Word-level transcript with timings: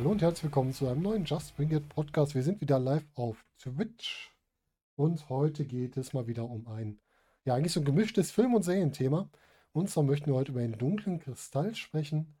Hallo 0.00 0.12
und 0.12 0.22
herzlich 0.22 0.44
willkommen 0.44 0.72
zu 0.72 0.88
einem 0.88 1.02
neuen 1.02 1.26
Just 1.26 1.54
Bring 1.56 1.72
It 1.72 1.86
Podcast. 1.90 2.34
Wir 2.34 2.42
sind 2.42 2.62
wieder 2.62 2.78
live 2.78 3.04
auf 3.16 3.44
Twitch 3.58 4.34
und 4.96 5.28
heute 5.28 5.66
geht 5.66 5.98
es 5.98 6.14
mal 6.14 6.26
wieder 6.26 6.44
um 6.48 6.66
ein, 6.68 6.98
ja, 7.44 7.54
eigentlich 7.54 7.74
so 7.74 7.80
ein 7.80 7.84
gemischtes 7.84 8.30
Film- 8.30 8.54
und 8.54 8.62
Serienthema. 8.62 9.28
Und 9.72 9.90
zwar 9.90 10.02
möchten 10.02 10.30
wir 10.30 10.36
heute 10.36 10.52
über 10.52 10.62
den 10.62 10.78
dunklen 10.78 11.20
Kristall 11.20 11.74
sprechen. 11.74 12.38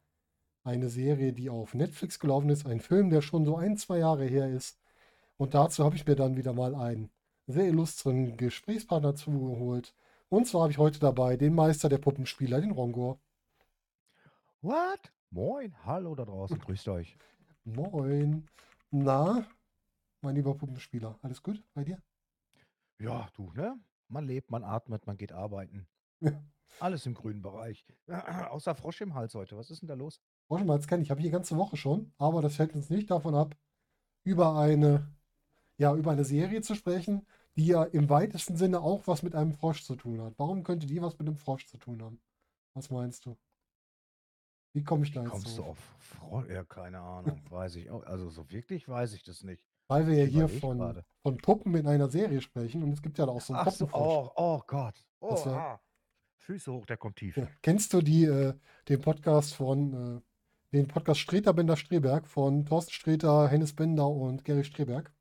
Eine 0.64 0.88
Serie, 0.88 1.34
die 1.34 1.50
auf 1.50 1.74
Netflix 1.74 2.18
gelaufen 2.18 2.48
ist, 2.48 2.64
ein 2.64 2.80
Film, 2.80 3.10
der 3.10 3.20
schon 3.20 3.44
so 3.44 3.58
ein, 3.58 3.76
zwei 3.76 3.98
Jahre 3.98 4.24
her 4.24 4.48
ist. 4.48 4.80
Und 5.36 5.52
dazu 5.52 5.84
habe 5.84 5.96
ich 5.96 6.06
mir 6.06 6.16
dann 6.16 6.38
wieder 6.38 6.54
mal 6.54 6.74
einen 6.74 7.10
sehr 7.46 7.66
illustren 7.66 8.38
Gesprächspartner 8.38 9.16
zugeholt. 9.16 9.94
Und 10.30 10.46
zwar 10.46 10.62
habe 10.62 10.72
ich 10.72 10.78
heute 10.78 10.98
dabei 10.98 11.36
den 11.36 11.54
Meister 11.54 11.90
der 11.90 11.98
Puppenspieler, 11.98 12.62
den 12.62 12.70
Rongor. 12.70 13.20
What? 14.62 15.12
Moin, 15.28 15.74
hallo 15.84 16.14
da 16.14 16.24
draußen, 16.24 16.58
grüßt 16.66 16.88
euch. 16.88 17.18
Moin. 17.64 18.48
Na, 18.90 19.46
mein 20.22 20.34
lieber 20.34 20.54
Puppenspieler, 20.56 21.18
alles 21.22 21.42
gut 21.42 21.62
bei 21.74 21.84
dir? 21.84 22.02
Ja, 22.98 23.28
du, 23.34 23.52
ne? 23.52 23.78
Man 24.08 24.26
lebt, 24.26 24.50
man 24.50 24.64
atmet, 24.64 25.06
man 25.06 25.16
geht 25.16 25.32
arbeiten. 25.32 25.86
Ja. 26.20 26.42
Alles 26.78 27.06
im 27.06 27.14
grünen 27.14 27.42
Bereich. 27.42 27.84
Außer 28.50 28.74
Frosch 28.74 29.00
im 29.00 29.14
Hals 29.14 29.34
heute. 29.34 29.56
Was 29.56 29.70
ist 29.70 29.82
denn 29.82 29.88
da 29.88 29.94
los? 29.94 30.20
Frosch 30.46 30.64
mal, 30.64 30.74
jetzt 30.76 30.88
kenne 30.88 31.02
ich, 31.02 31.10
habe 31.10 31.20
ich 31.20 31.26
die 31.26 31.32
ganze 31.32 31.56
Woche 31.56 31.76
schon, 31.76 32.12
aber 32.18 32.42
das 32.42 32.58
hält 32.58 32.74
uns 32.74 32.90
nicht 32.90 33.10
davon 33.10 33.34
ab, 33.34 33.56
über 34.24 34.56
eine, 34.58 35.08
ja, 35.78 35.94
über 35.94 36.12
eine 36.12 36.24
Serie 36.24 36.62
zu 36.62 36.74
sprechen, 36.74 37.26
die 37.56 37.66
ja 37.66 37.84
im 37.84 38.08
weitesten 38.08 38.56
Sinne 38.56 38.80
auch 38.80 39.06
was 39.06 39.22
mit 39.22 39.34
einem 39.34 39.52
Frosch 39.52 39.84
zu 39.84 39.96
tun 39.96 40.20
hat. 40.20 40.34
Warum 40.38 40.62
könnte 40.64 40.86
die 40.86 41.02
was 41.02 41.18
mit 41.18 41.28
einem 41.28 41.36
Frosch 41.36 41.66
zu 41.66 41.76
tun 41.78 42.02
haben? 42.02 42.20
Was 42.74 42.90
meinst 42.90 43.26
du? 43.26 43.36
Wie 44.72 44.84
komme 44.84 45.04
ich 45.04 45.12
da 45.12 45.22
jetzt 45.22 45.30
Kommst 45.30 45.58
du 45.58 45.62
drauf? 45.62 45.68
auf 45.78 45.78
Frosch? 45.98 46.48
Ja, 46.48 46.64
keine 46.64 47.00
Ahnung. 47.00 47.40
Weiß 47.50 47.74
ich 47.76 47.90
auch. 47.90 48.04
Also 48.04 48.28
so 48.30 48.50
wirklich 48.50 48.88
weiß 48.88 49.14
ich 49.14 49.22
das 49.24 49.42
nicht. 49.42 49.64
Weil 49.88 50.06
wir 50.06 50.14
ja 50.16 50.24
Ich 50.26 50.32
hier 50.32 50.48
von, 50.48 50.78
gerade. 50.78 51.04
von 51.22 51.36
Puppen 51.38 51.74
in 51.74 51.86
einer 51.88 52.08
Serie 52.08 52.40
sprechen 52.40 52.82
und 52.84 52.92
es 52.92 53.02
gibt 53.02 53.18
ja 53.18 53.26
da 53.26 53.32
auch 53.32 53.40
so 53.40 53.52
einen 53.54 53.66
Ach 53.66 53.72
so, 53.72 53.86
Puppenfrosch. 53.86 54.28
oh, 54.36 54.58
oh 54.58 54.62
Gott. 54.66 55.04
Oh, 55.20 55.30
Das 55.30 55.46
wär- 55.46 55.52
ah. 55.56 55.80
Füße 56.36 56.72
hoch, 56.72 56.86
der 56.86 56.96
kommt 56.96 57.16
tief. 57.16 57.36
Ja. 57.36 57.48
Kennst 57.62 57.92
du 57.92 58.00
die, 58.00 58.24
äh, 58.24 58.54
den 58.88 59.00
Podcast 59.00 59.54
von, 59.54 60.18
äh, 60.18 60.20
den 60.72 60.86
Podcast 60.88 61.20
Streter 61.20 61.52
Bender 61.52 61.76
Streberg 61.76 62.26
von 62.28 62.64
Thorsten 62.64 62.92
Streter, 62.92 63.48
Hennes 63.48 63.74
Bender 63.74 64.08
und 64.08 64.44
Gary 64.44 64.64
Streberg? 64.64 65.12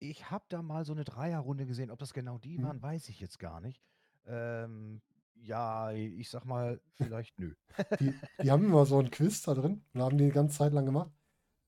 Ich 0.00 0.30
habe 0.30 0.44
da 0.48 0.60
mal 0.62 0.84
so 0.84 0.92
eine 0.92 1.04
Dreierrunde 1.04 1.64
gesehen. 1.64 1.90
Ob 1.90 1.98
das 2.00 2.12
genau 2.12 2.38
die 2.38 2.58
Mhm. 2.58 2.62
waren, 2.64 2.82
weiß 2.82 3.08
ich 3.08 3.20
jetzt 3.20 3.38
gar 3.38 3.60
nicht. 3.60 3.80
Ähm, 4.26 5.00
ja, 5.44 5.92
ich 5.92 6.28
sag 6.30 6.44
mal, 6.44 6.80
vielleicht 6.96 7.38
nö. 7.38 7.54
Die, 8.00 8.14
die 8.42 8.50
haben 8.50 8.64
immer 8.64 8.86
so 8.86 8.98
ein 8.98 9.10
Quiz 9.10 9.42
da 9.42 9.54
drin 9.54 9.84
und 9.92 10.02
haben 10.02 10.18
die 10.18 10.26
die 10.26 10.30
ganze 10.30 10.58
Zeit 10.58 10.72
lang 10.72 10.86
gemacht. 10.86 11.10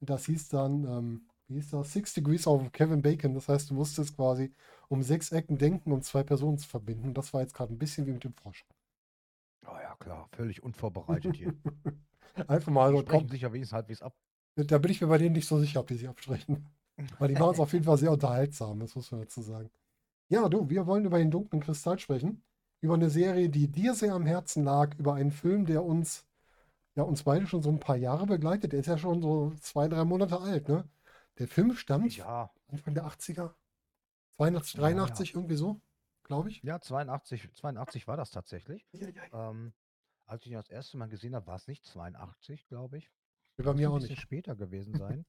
Und 0.00 0.10
das 0.10 0.26
hieß 0.26 0.48
dann, 0.48 0.84
ähm, 0.84 1.28
wie 1.48 1.54
hieß 1.54 1.70
das? 1.70 1.92
Six 1.92 2.14
Degrees 2.14 2.46
of 2.46 2.70
Kevin 2.72 3.02
Bacon. 3.02 3.34
Das 3.34 3.48
heißt, 3.48 3.70
du 3.70 3.74
musstest 3.74 4.16
quasi 4.16 4.52
um 4.88 5.02
sechs 5.02 5.32
Ecken 5.32 5.58
denken, 5.58 5.92
um 5.92 6.02
zwei 6.02 6.22
Personen 6.22 6.58
zu 6.58 6.68
verbinden. 6.68 7.08
Und 7.08 7.18
das 7.18 7.32
war 7.32 7.40
jetzt 7.40 7.54
gerade 7.54 7.72
ein 7.72 7.78
bisschen 7.78 8.06
wie 8.06 8.12
mit 8.12 8.24
dem 8.24 8.34
Frosch. 8.34 8.66
Oh 9.66 9.76
ja, 9.82 9.96
klar, 9.96 10.28
völlig 10.32 10.62
unvorbereitet 10.62 11.36
hier. 11.36 11.54
Einfach 12.48 12.70
mal 12.70 12.92
so, 12.92 13.00
sprechen 13.00 13.28
sich 13.28 13.42
ja 13.42 13.52
wenigstens 13.52 13.74
halbwegs 13.74 14.02
ab. 14.02 14.14
da 14.54 14.78
bin 14.78 14.90
ich 14.90 15.00
mir 15.00 15.08
bei 15.08 15.18
denen 15.18 15.34
nicht 15.34 15.48
so 15.48 15.58
sicher, 15.58 15.80
ob 15.80 15.86
die 15.88 15.96
sich 15.96 16.08
absprechen. 16.08 16.68
Weil 17.18 17.28
die 17.28 17.34
machen 17.34 17.52
es 17.52 17.60
auf 17.60 17.72
jeden 17.72 17.84
Fall 17.84 17.98
sehr 17.98 18.12
unterhaltsam, 18.12 18.80
das 18.80 18.94
muss 18.94 19.10
man 19.10 19.22
dazu 19.22 19.42
sagen. 19.42 19.70
Ja, 20.28 20.48
du, 20.48 20.68
wir 20.68 20.86
wollen 20.86 21.04
über 21.04 21.18
den 21.18 21.30
dunklen 21.30 21.62
Kristall 21.62 21.98
sprechen. 21.98 22.42
Über 22.80 22.94
eine 22.94 23.10
Serie, 23.10 23.48
die 23.50 23.68
dir 23.68 23.94
sehr 23.94 24.14
am 24.14 24.26
Herzen 24.26 24.64
lag, 24.64 24.94
über 24.98 25.14
einen 25.14 25.30
Film, 25.32 25.66
der 25.66 25.84
uns, 25.84 26.26
ja, 26.96 27.02
uns 27.04 27.22
beide 27.24 27.46
schon 27.46 27.62
so 27.62 27.70
ein 27.70 27.80
paar 27.80 27.96
Jahre 27.96 28.26
begleitet. 28.26 28.72
Der 28.72 28.80
ist 28.80 28.86
ja 28.86 28.98
schon 28.98 29.22
so 29.22 29.54
zwei, 29.60 29.88
drei 29.88 30.04
Monate 30.04 30.40
alt, 30.40 30.68
ne? 30.68 30.88
Der 31.38 31.48
Film 31.48 31.74
stammt 31.74 32.16
Ja, 32.16 32.50
Anfang 32.68 32.94
der 32.94 33.06
80er, 33.06 33.54
82, 34.36 34.74
Ja, 34.74 34.80
ja. 34.80 34.82
83, 34.82 35.34
irgendwie 35.34 35.56
so, 35.56 35.80
glaube 36.22 36.50
ich. 36.50 36.62
ja, 36.62 36.80
82, 36.80 37.50
82 37.54 38.06
war 38.08 38.16
das 38.16 38.30
tatsächlich. 38.30 38.86
Ja, 38.92 39.08
ja, 39.08 39.50
Ähm, 39.50 39.72
als 40.26 40.44
ich 40.44 40.52
ihn 40.52 40.56
das 40.58 40.68
erste 40.70 40.96
Mal 40.96 41.08
gesehen 41.08 41.34
habe, 41.34 41.46
war 41.46 41.56
es 41.56 41.68
nicht 41.68 41.84
82, 41.84 42.66
glaube 42.68 42.98
ich. 42.98 43.10
Bei 43.56 43.64
Muss 43.64 43.76
mir 43.76 43.88
ein 43.88 43.92
auch 43.92 43.94
bisschen 43.94 44.10
nicht. 44.10 44.22
später 44.22 44.56
gewesen 44.56 44.94
sein. 44.98 45.24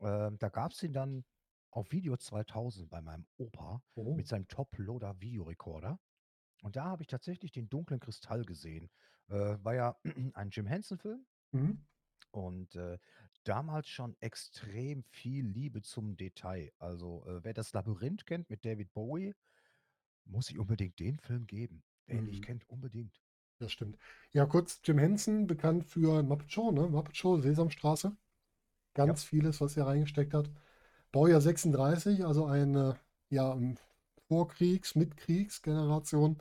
ähm, 0.00 0.38
da 0.38 0.48
gab 0.48 0.72
es 0.72 0.82
ihn 0.82 0.92
dann 0.92 1.24
auf 1.70 1.92
Video 1.92 2.16
2000 2.16 2.88
bei 2.90 3.00
meinem 3.00 3.26
Opa 3.38 3.82
Oh. 3.94 4.14
mit 4.14 4.26
seinem 4.28 4.48
Top-Loader 4.48 5.20
Videorekorder. 5.20 5.98
Und 6.62 6.76
da 6.76 6.84
habe 6.84 7.02
ich 7.02 7.08
tatsächlich 7.08 7.52
den 7.52 7.68
dunklen 7.68 8.00
Kristall 8.00 8.44
gesehen. 8.44 8.90
Äh, 9.28 9.56
war 9.62 9.74
ja 9.74 9.96
ein 10.34 10.50
Jim 10.50 10.66
Henson-Film 10.66 11.24
Mhm. 11.52 11.84
und 12.30 12.76
äh, 12.76 12.98
damals 13.44 13.88
schon 13.88 14.16
extrem 14.20 15.02
viel 15.04 15.44
Liebe 15.46 15.82
zum 15.82 16.16
Detail. 16.16 16.72
Also, 16.78 17.24
äh, 17.26 17.42
wer 17.44 17.54
das 17.54 17.72
Labyrinth 17.72 18.26
kennt 18.26 18.50
mit 18.50 18.64
David 18.64 18.92
Bowie, 18.92 19.34
muss 20.24 20.50
ich 20.50 20.58
unbedingt 20.58 20.98
den 21.00 21.18
Film 21.18 21.46
geben. 21.46 21.82
Wer 22.06 22.18
ihn 22.18 22.24
nicht 22.26 22.42
Mhm. 22.42 22.44
kennt, 22.46 22.68
unbedingt. 22.68 23.20
Das 23.58 23.72
stimmt. 23.72 23.98
Ja, 24.32 24.46
kurz, 24.46 24.80
Jim 24.84 24.98
Henson, 24.98 25.46
bekannt 25.46 25.84
für 25.84 26.22
Muppet 26.22 26.50
Show, 26.52 26.70
ne? 26.72 26.88
Muppet 26.88 27.16
Show, 27.16 27.38
Sesamstraße. 27.40 28.16
Ganz 28.94 29.24
vieles, 29.24 29.60
was 29.60 29.76
er 29.76 29.86
reingesteckt 29.86 30.34
hat. 30.34 30.50
Baujahr 31.12 31.40
36, 31.40 32.24
also 32.24 32.46
eine, 32.46 32.98
ja, 33.30 33.54
ähm, 33.54 33.76
Vorkriegs-, 34.30 34.94
Mitkriegsgeneration. 34.94 36.40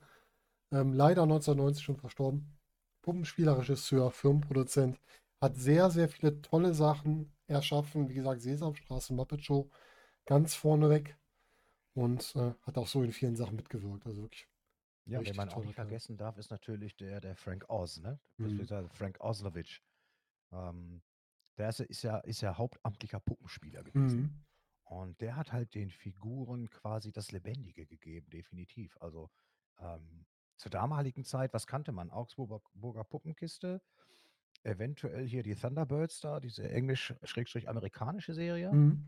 Ähm, 0.71 0.93
leider 0.93 1.23
1990 1.23 1.83
schon 1.83 1.97
verstorben. 1.97 2.55
Puppenspieler, 3.01 3.57
Regisseur, 3.57 4.11
Filmproduzent. 4.11 4.99
Hat 5.41 5.55
sehr, 5.55 5.89
sehr 5.89 6.07
viele 6.07 6.41
tolle 6.41 6.75
Sachen 6.75 7.35
erschaffen. 7.47 8.07
Wie 8.07 8.13
gesagt, 8.13 8.41
Sesamstraße, 8.41 9.13
Muppet 9.13 9.43
Show, 9.43 9.71
ganz 10.25 10.53
vorneweg. 10.53 11.17
Und 11.95 12.35
äh, 12.35 12.53
hat 12.61 12.77
auch 12.77 12.87
so 12.87 13.01
in 13.01 13.11
vielen 13.11 13.35
Sachen 13.35 13.55
mitgewirkt. 13.55 14.05
Also 14.05 14.21
wirklich. 14.21 14.47
Ja, 15.05 15.19
Richtig 15.19 15.37
man 15.37 15.49
auch 15.49 15.63
nicht 15.63 15.73
vergessen 15.73 16.17
darf, 16.17 16.37
ist 16.37 16.51
natürlich 16.51 16.95
der, 16.95 17.19
der 17.19 17.35
Frank 17.35 17.65
Oz, 17.67 17.99
ne? 17.99 18.19
Mhm. 18.37 18.67
Frank 18.93 19.19
Oslovich. 19.19 19.81
Ähm, 20.51 21.01
der 21.57 21.69
ist, 21.69 21.79
ist, 21.79 22.03
ja, 22.03 22.19
ist 22.19 22.41
ja 22.41 22.55
hauptamtlicher 22.55 23.19
Puppenspieler 23.19 23.83
gewesen. 23.83 24.21
Mhm. 24.21 24.45
Und 24.89 25.21
der 25.21 25.35
hat 25.35 25.51
halt 25.53 25.75
den 25.75 25.91
Figuren 25.91 26.67
quasi 26.71 27.11
das 27.11 27.31
Lebendige 27.31 27.85
gegeben, 27.85 28.27
definitiv. 28.31 28.97
Also 28.99 29.29
ähm, 29.77 30.25
zur 30.57 30.71
damaligen 30.71 31.23
Zeit, 31.23 31.53
was 31.53 31.67
kannte 31.67 31.91
man? 31.91 32.09
Augsburger 32.09 32.59
Burger 32.73 33.03
Puppenkiste, 33.03 33.83
eventuell 34.63 35.27
hier 35.27 35.43
die 35.43 35.53
Thunderbirds 35.53 36.21
da, 36.21 36.39
diese 36.39 36.67
englisch-amerikanische 36.67 38.33
Serie. 38.33 38.71
Mhm. 38.71 39.07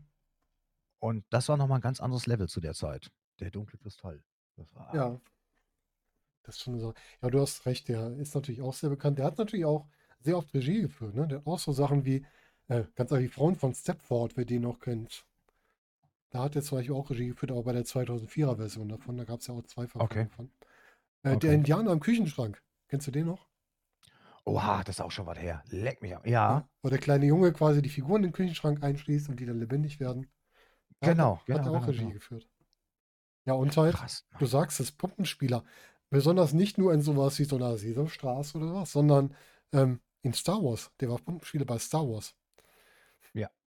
Und 1.00 1.24
das 1.30 1.48
war 1.48 1.56
nochmal 1.56 1.80
ein 1.80 1.82
ganz 1.82 1.98
anderes 1.98 2.26
Level 2.26 2.48
zu 2.48 2.60
der 2.60 2.74
Zeit. 2.74 3.10
Der 3.40 3.50
dunkle 3.50 3.76
Kristall. 3.76 4.22
Das 4.54 4.72
war, 4.76 4.94
Ja, 4.94 5.20
das 6.44 6.58
ist 6.58 6.62
schon 6.62 6.78
so. 6.78 6.94
Ja, 7.20 7.28
du 7.28 7.40
hast 7.40 7.66
recht, 7.66 7.88
der 7.88 8.12
ist 8.18 8.36
natürlich 8.36 8.62
auch 8.62 8.74
sehr 8.74 8.90
bekannt. 8.90 9.18
Der 9.18 9.26
hat 9.26 9.36
natürlich 9.36 9.64
auch 9.64 9.88
sehr 10.20 10.38
oft 10.38 10.54
Regie 10.54 10.82
geführt, 10.82 11.16
ne? 11.16 11.26
Der 11.26 11.38
hat 11.38 11.46
auch 11.48 11.58
so 11.58 11.72
Sachen 11.72 12.04
wie, 12.04 12.24
äh, 12.68 12.84
ganz 12.94 13.10
ehrlich, 13.10 13.30
die 13.30 13.34
Frauen 13.34 13.56
von 13.56 13.74
Stepford, 13.74 14.36
wer 14.36 14.44
den 14.44 14.62
noch 14.62 14.78
kennt. 14.78 15.26
Da 16.32 16.42
hat 16.42 16.56
er 16.56 16.62
zum 16.62 16.78
Beispiel 16.78 16.96
auch 16.96 17.10
Regie 17.10 17.28
geführt, 17.28 17.52
aber 17.52 17.62
bei 17.62 17.72
der 17.72 17.84
2004er 17.84 18.56
Version 18.56 18.88
davon, 18.88 19.16
da 19.16 19.24
gab 19.24 19.38
es 19.40 19.46
ja 19.46 19.54
auch 19.54 19.62
zwei 19.64 19.86
Verfilmungen 19.86 20.26
Okay. 20.26 20.28
von. 20.30 20.50
Äh, 21.24 21.38
Der 21.38 21.52
Okay. 21.52 21.54
Indianer 21.54 21.92
im 21.92 22.00
Küchenschrank, 22.00 22.62
kennst 22.88 23.06
du 23.08 23.12
den 23.12 23.26
noch? 23.26 23.48
Oha, 24.44 24.82
das 24.84 24.96
ist 24.96 25.00
auch 25.00 25.10
schon 25.10 25.26
was 25.26 25.38
her. 25.38 25.62
Leck 25.68 26.00
mich 26.02 26.14
am. 26.16 26.22
Ja, 26.24 26.68
Wo 26.82 26.88
der 26.90 26.98
kleine 26.98 27.26
Junge 27.26 27.52
quasi 27.52 27.82
die 27.82 27.88
Figuren 27.88 28.22
in 28.24 28.28
den 28.30 28.32
Küchenschrank 28.32 28.82
einschließt 28.82 29.28
und 29.28 29.38
die 29.40 29.46
dann 29.46 29.58
lebendig 29.60 30.00
werden. 30.00 30.30
Da 31.00 31.08
hat 31.08 31.16
genau, 31.16 31.40
Hat 31.50 31.66
genau, 31.66 31.66
er 31.66 31.72
auch 31.72 31.86
genau, 31.86 31.86
Regie 31.88 32.06
genau. 32.06 32.12
geführt. 32.12 32.48
Ja, 33.46 33.54
und 33.54 33.76
halt, 33.76 33.96
Krass. 33.96 34.24
Du 34.38 34.46
sagst 34.46 34.80
es, 34.80 34.92
Puppenspieler. 34.92 35.64
Besonders 36.10 36.52
nicht 36.52 36.78
nur 36.78 36.92
in 36.94 37.02
sowas 37.02 37.38
wie 37.38 37.44
so 37.44 37.56
einer 37.56 37.76
Sesamstraße 37.78 38.58
oder 38.58 38.74
was, 38.74 38.92
sondern 38.92 39.34
ähm, 39.72 40.00
in 40.22 40.32
Star 40.34 40.62
Wars. 40.62 40.90
Der 41.00 41.10
war 41.10 41.18
Puppenspieler 41.18 41.64
bei 41.64 41.78
Star 41.78 42.08
Wars. 42.08 42.34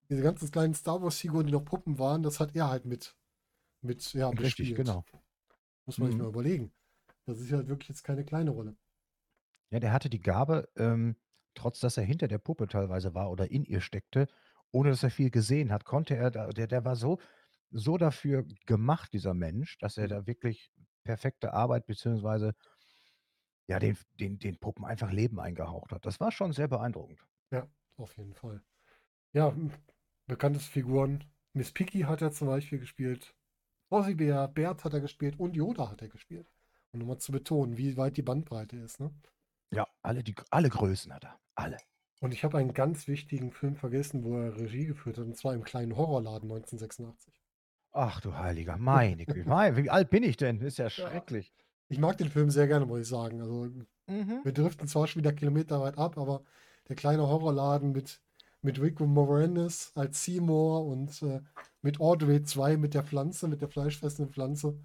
Diese 0.10 0.22
ganzen 0.24 0.50
kleinen 0.52 0.74
Star 0.74 1.02
Wars-Figuren, 1.02 1.46
die 1.48 1.52
noch 1.54 1.66
Puppen 1.66 2.00
waren, 2.00 2.24
das 2.24 2.40
hat 2.40 2.56
er 2.56 2.70
halt 2.70 2.86
mit, 2.86 3.16
mit 3.82 4.14
ja, 4.14 4.32
Richtig, 4.40 4.74
bespielt. 4.74 4.76
genau. 4.76 5.04
Muss 5.88 6.00
man 6.00 6.10
sich 6.12 6.18
Mhm. 6.18 6.20
mal 6.20 6.30
überlegen. 6.30 6.74
Das 7.26 7.40
ist 7.40 7.52
halt 7.54 7.68
wirklich 7.70 7.90
jetzt 7.90 8.04
keine 8.04 8.26
kleine 8.26 8.52
Rolle. 8.52 8.78
Ja, 9.72 9.80
der 9.80 9.92
hatte 9.94 10.10
die 10.10 10.22
Gabe, 10.22 10.70
ähm, 10.76 11.16
trotz 11.56 11.80
dass 11.80 11.98
er 11.98 12.04
hinter 12.04 12.28
der 12.28 12.38
Puppe 12.38 12.68
teilweise 12.68 13.14
war 13.16 13.32
oder 13.32 13.50
in 13.52 13.64
ihr 13.66 13.82
steckte, 13.82 14.28
ohne 14.72 14.90
dass 14.92 15.04
er 15.04 15.10
viel 15.12 15.32
gesehen 15.32 15.72
hat, 15.72 15.86
konnte 15.86 16.16
er 16.16 16.32
da, 16.32 16.48
der, 16.50 16.68
der 16.68 16.86
war 16.86 16.96
so, 16.96 17.20
so 17.72 17.98
dafür 17.98 18.46
gemacht, 18.66 19.14
dieser 19.14 19.34
Mensch, 19.34 19.78
dass 19.80 19.98
er 19.98 20.08
Mhm. 20.08 20.10
da 20.10 20.28
wirklich 20.28 20.72
perfekte 21.04 21.54
Arbeit 21.54 21.86
beziehungsweise 21.88 22.54
ja, 23.68 23.78
den, 23.80 23.98
den, 24.20 24.40
den 24.40 24.58
Puppen 24.60 24.86
einfach 24.86 25.12
Leben 25.12 25.40
eingehaucht 25.40 25.92
hat. 25.92 26.06
Das 26.06 26.20
war 26.20 26.32
schon 26.32 26.52
sehr 26.54 26.68
beeindruckend. 26.68 27.28
Ja, 27.52 27.68
auf 27.98 28.18
jeden 28.18 28.34
Fall. 28.34 28.64
Ja, 29.34 29.56
m- 30.28 30.34
bekannteste 30.34 30.72
Figuren. 30.72 31.24
Miss 31.54 31.72
Piggy 31.72 32.02
hat 32.02 32.22
er 32.22 32.32
zum 32.32 32.48
Beispiel 32.48 32.80
gespielt. 32.80 33.34
Fossi 33.90 34.16
Bär, 34.16 34.48
Bert 34.48 34.84
hat 34.84 34.94
er 34.94 35.00
gespielt 35.00 35.40
und 35.40 35.56
Yoda 35.56 35.90
hat 35.92 36.02
er 36.02 36.10
gespielt. 36.10 36.52
Und 36.92 37.00
nochmal 37.00 37.18
zu 37.20 37.32
betonen, 37.32 37.78
wie 37.78 37.98
weit 37.98 38.18
die 38.18 38.22
Bandbreite 38.24 38.78
ist, 38.78 39.00
ne? 39.00 39.12
Ja, 39.72 39.88
alle, 40.02 40.24
die, 40.24 40.36
alle 40.50 40.70
Größen 40.70 41.14
hat 41.14 41.24
er. 41.26 41.40
Alle. 41.56 41.78
Und 42.22 42.34
ich 42.34 42.44
habe 42.44 42.58
einen 42.58 42.74
ganz 42.74 43.08
wichtigen 43.08 43.52
Film 43.52 43.76
vergessen, 43.76 44.24
wo 44.24 44.38
er 44.38 44.56
Regie 44.58 44.86
geführt 44.86 45.18
hat, 45.18 45.26
und 45.26 45.38
zwar 45.38 45.54
im 45.54 45.64
kleinen 45.64 45.96
Horrorladen 45.96 46.50
1986. 46.50 47.34
Ach 47.92 48.20
du 48.22 48.36
heiliger, 48.38 48.78
meine 48.78 49.26
Güte. 49.26 49.46
Wie 49.46 49.90
alt 49.90 50.10
bin 50.10 50.24
ich 50.24 50.38
denn? 50.38 50.60
Ist 50.62 50.78
ja 50.78 50.86
Ja. 50.86 50.90
schrecklich. 50.90 51.54
Ich 51.88 52.00
mag 52.00 52.18
den 52.18 52.30
Film 52.30 52.50
sehr 52.50 52.68
gerne, 52.68 52.86
muss 52.86 53.02
ich 53.02 53.08
sagen. 53.08 53.42
Also, 53.42 53.70
Mhm. 54.08 54.42
wir 54.44 54.52
driften 54.54 54.88
zwar 54.88 55.08
schon 55.08 55.22
wieder 55.22 55.34
kilometerweit 55.34 55.98
ab, 55.98 56.18
aber 56.18 56.44
der 56.88 56.96
kleine 56.96 57.28
Horrorladen 57.28 57.92
mit, 57.92 58.22
mit 58.66 58.82
Rick 58.82 59.00
Moranis 59.00 59.92
als 59.96 60.24
Seymour 60.26 60.86
und 60.88 61.22
äh, 61.22 61.40
mit 61.84 62.00
Audrey 62.02 62.42
2 62.44 62.78
mit 62.78 62.96
der 62.96 63.04
Pflanze, 63.04 63.48
mit 63.48 63.62
der 63.62 63.70
fleischfressenden 63.70 64.34
Pflanze. 64.34 64.80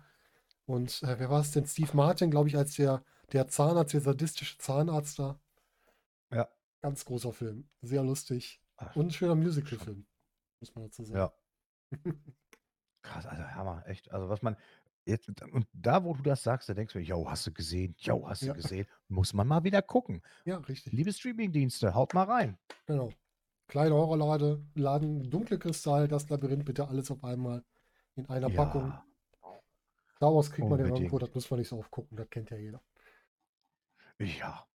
Und 0.67 1.03
äh, 1.03 1.19
wer 1.19 1.31
war 1.31 1.41
es 1.41 1.51
denn? 1.53 1.67
Steve 1.67 1.91
Martin, 1.97 2.31
glaube 2.31 2.49
ich, 2.49 2.57
als 2.57 2.75
der, 2.77 3.03
der 3.33 3.49
Zahnarzt, 3.49 3.95
der 3.95 4.03
sadistische 4.03 4.59
Zahnarzt 4.59 5.19
da. 5.19 5.41
Ja. 6.31 6.47
Ganz 6.83 7.05
großer 7.07 7.33
Film. 7.33 7.69
Sehr 7.81 8.03
lustig. 8.05 8.61
Ach, 8.77 8.95
Und 8.95 9.07
ein 9.07 9.11
schöner. 9.13 9.35
Musical-Film, 9.35 10.07
muss 10.61 10.75
man 10.75 10.85
dazu 10.85 11.05
sagen. 11.05 11.19
Ja. 11.19 11.33
Krass, 13.03 13.25
also 13.27 13.43
Hammer, 13.43 13.83
echt. 13.87 14.11
Also 14.13 14.29
was 14.29 14.43
man 14.43 14.57
jetzt 15.07 15.27
und 15.29 15.67
da, 15.73 16.05
wo 16.05 16.13
du 16.13 16.23
das 16.23 16.43
sagst, 16.43 16.69
da 16.69 16.75
denkst 16.75 16.93
du: 16.93 16.99
„Jo, 16.99 17.29
hast 17.31 17.47
du 17.47 17.53
gesehen? 17.53 17.95
Jo, 17.99 18.29
hast 18.29 18.43
du 18.43 18.47
Ja. 18.49 18.53
gesehen?“ 18.53 18.87
Muss 19.09 19.33
man 19.33 19.49
mal 19.49 19.65
wieder 19.65 19.81
gucken. 19.81 20.23
Ja, 20.45 20.59
richtig. 20.59 20.93
Liebe 20.93 21.13
Streamingdienste, 21.13 21.95
haut 21.95 22.13
mal 22.13 22.25
rein. 22.25 22.59
Genau. 22.87 23.11
Kleine 23.71 23.95
Horrorlade, 23.95 24.61
Laden, 24.75 25.31
dunkle 25.31 25.57
Kristall, 25.57 26.09
das 26.09 26.29
Labyrinth, 26.29 26.65
bitte 26.65 26.89
alles 26.89 27.09
auf 27.13 27.23
einmal 27.23 27.63
in 28.17 28.29
einer 28.29 28.51
Packung. 28.51 28.89
Ja, 28.89 29.05
Star 30.17 30.35
Wars 30.35 30.51
kriegt 30.51 30.69
man 30.69 30.81
ja 30.81 30.87
unbedingt. 30.87 30.99
irgendwo, 31.13 31.19
das 31.21 31.33
muss 31.35 31.49
man 31.51 31.61
nicht 31.61 31.69
so 31.69 31.79
oft 31.79 31.91
gucken, 31.93 32.17
das 32.17 32.29
kennt 32.31 32.51
ja 32.51 32.57
jeder. 32.57 32.83
Ja. 34.19 34.67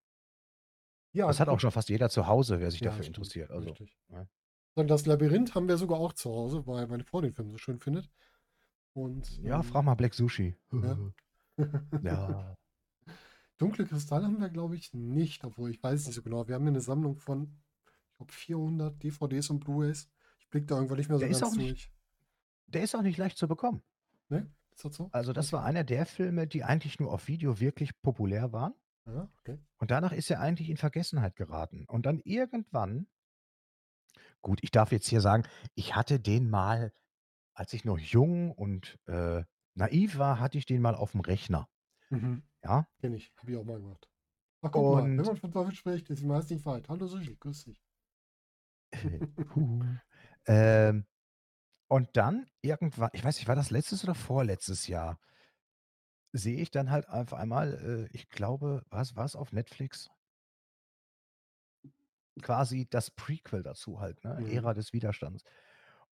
Ja, 1.11 1.27
Das 1.27 1.41
hat 1.41 1.49
auch 1.49 1.59
schon 1.59 1.71
fast 1.71 1.89
jeder 1.89 2.09
zu 2.09 2.25
Hause, 2.27 2.61
wer 2.61 2.71
sich 2.71 2.79
Ja, 2.79 2.89
dafür 2.89 3.03
stimmt, 3.03 3.17
interessiert. 3.17 3.51
Also, 3.51 3.67
richtig. 3.69 3.97
ne? 4.07 4.29
Und 4.75 4.87
das 4.89 5.05
Labyrinth 5.05 5.55
haben 5.55 5.67
wir 5.67 5.77
sogar 5.77 5.99
auch 5.99 6.13
zu 6.13 6.29
Hause, 6.29 6.65
weil 6.65 6.87
meine 6.87 7.03
Frau 7.03 7.19
den 7.19 7.33
Film 7.33 7.51
so 7.51 7.57
schön 7.57 7.79
findet. 7.79 8.09
Und 8.93 9.37
Ja, 9.43 9.57
ähm, 9.57 9.63
frag 9.63 9.83
mal 9.83 9.95
Black 9.95 10.13
Sushi. 10.13 10.55
ja. 10.71 10.97
Ja. 12.01 12.55
Dunkle 13.57 13.85
Kristalle 13.85 14.25
haben 14.25 14.39
wir, 14.41 14.49
glaube 14.49 14.75
ich, 14.75 14.93
nicht, 14.93 15.43
obwohl 15.45 15.69
ich 15.69 15.81
weiß 15.83 16.01
es 16.01 16.05
nicht 16.07 16.15
so 16.15 16.21
genau. 16.21 16.47
Wir 16.47 16.55
haben 16.55 16.63
hier 16.63 16.71
eine 16.71 16.81
Sammlung 16.81 17.17
von, 17.17 17.57
ich 18.15 18.17
glaube, 18.17 18.31
400 18.33 19.03
DVDs 19.03 19.49
und 19.49 19.59
Blu-rays. 19.59 20.09
Ich 20.39 20.49
blicke 20.49 20.67
da 20.67 20.75
irgendwann 20.75 20.97
nicht 20.97 21.09
mehr 21.09 21.17
so 21.17 21.21
Der 21.23 21.29
ist 21.29 21.41
ganz 21.41 21.53
auch 21.53 21.57
nicht 21.57 21.71
durch. 21.71 21.91
der 22.67 22.83
ist 22.83 22.95
auch 22.95 23.01
nicht 23.01 23.17
leicht 23.17 23.37
zu 23.37 23.47
bekommen. 23.47 23.83
Ne? 24.29 24.51
Ist 24.73 24.85
das 24.85 24.95
so? 24.95 25.09
Also, 25.11 25.33
das 25.33 25.51
war 25.53 25.63
einer 25.65 25.83
der 25.83 26.05
Filme, 26.05 26.47
die 26.47 26.63
eigentlich 26.63 26.99
nur 26.99 27.11
auf 27.11 27.27
Video 27.27 27.59
wirklich 27.59 28.01
populär 28.01 28.53
waren. 28.53 28.73
Ja, 29.05 29.29
okay. 29.39 29.59
Und 29.77 29.91
danach 29.91 30.13
ist 30.13 30.31
er 30.31 30.39
eigentlich 30.39 30.69
in 30.69 30.77
Vergessenheit 30.77 31.35
geraten. 31.35 31.85
Und 31.87 32.05
dann 32.05 32.19
irgendwann 32.23 33.07
gut, 34.41 34.59
ich 34.63 34.71
darf 34.71 34.91
jetzt 34.91 35.07
hier 35.07 35.21
sagen, 35.21 35.43
ich 35.73 35.95
hatte 35.95 36.19
den 36.19 36.49
mal, 36.49 36.93
als 37.53 37.73
ich 37.73 37.83
noch 37.85 37.97
jung 37.99 38.51
und, 38.51 38.97
äh, 39.07 39.43
naiv 39.73 40.17
war, 40.17 40.39
hatte 40.39 40.57
ich 40.57 40.65
den 40.65 40.81
mal 40.81 40.95
auf'm 40.95 41.25
Rechner. 41.25 41.67
Mhm. 42.09 42.43
Ja? 42.63 42.87
Kenne 42.99 43.17
ich, 43.17 43.33
habe 43.37 43.51
ich 43.51 43.57
auch 43.57 43.63
mal 43.65 43.79
gemacht. 43.79 44.09
Ach, 44.61 44.71
guck 44.71 44.83
mal, 44.95 45.03
wenn 45.03 45.19
Und 45.19 45.25
man 45.25 45.37
von 45.37 45.51
Teufel 45.51 45.75
spricht, 45.75 46.09
ist 46.09 46.23
meist 46.23 46.49
nicht 46.49 46.65
weit. 46.65 46.87
Hallo 46.89 47.07
Sushi, 47.07 47.35
grüß 47.35 47.65
dich. 47.65 47.84
Ähm, 50.47 51.05
und 51.89 52.17
dann 52.17 52.47
irgendwann 52.61 53.11
ich 53.13 53.23
weiß 53.23 53.37
nicht, 53.37 53.47
war 53.49 53.55
das 53.55 53.71
letztes 53.71 54.03
oder 54.03 54.15
vorletztes 54.15 54.87
Jahr 54.87 55.19
sehe 56.33 56.57
ich 56.61 56.69
dann 56.69 56.91
halt 56.91 57.09
auf 57.09 57.33
einmal, 57.33 58.07
äh, 58.11 58.15
ich 58.15 58.29
glaube, 58.29 58.85
war's 58.91 59.15
war's 59.15 59.35
auf 59.35 59.51
Netflix? 59.53 60.11
Quasi 62.41 62.85
das 62.89 63.11
Prequel 63.11 63.63
dazu 63.63 64.01
halt, 64.01 64.23
ne? 64.25 64.41
Mhm. 64.41 64.53
Ära 64.53 64.73
des 64.73 64.91
Widerstands. 64.91 65.43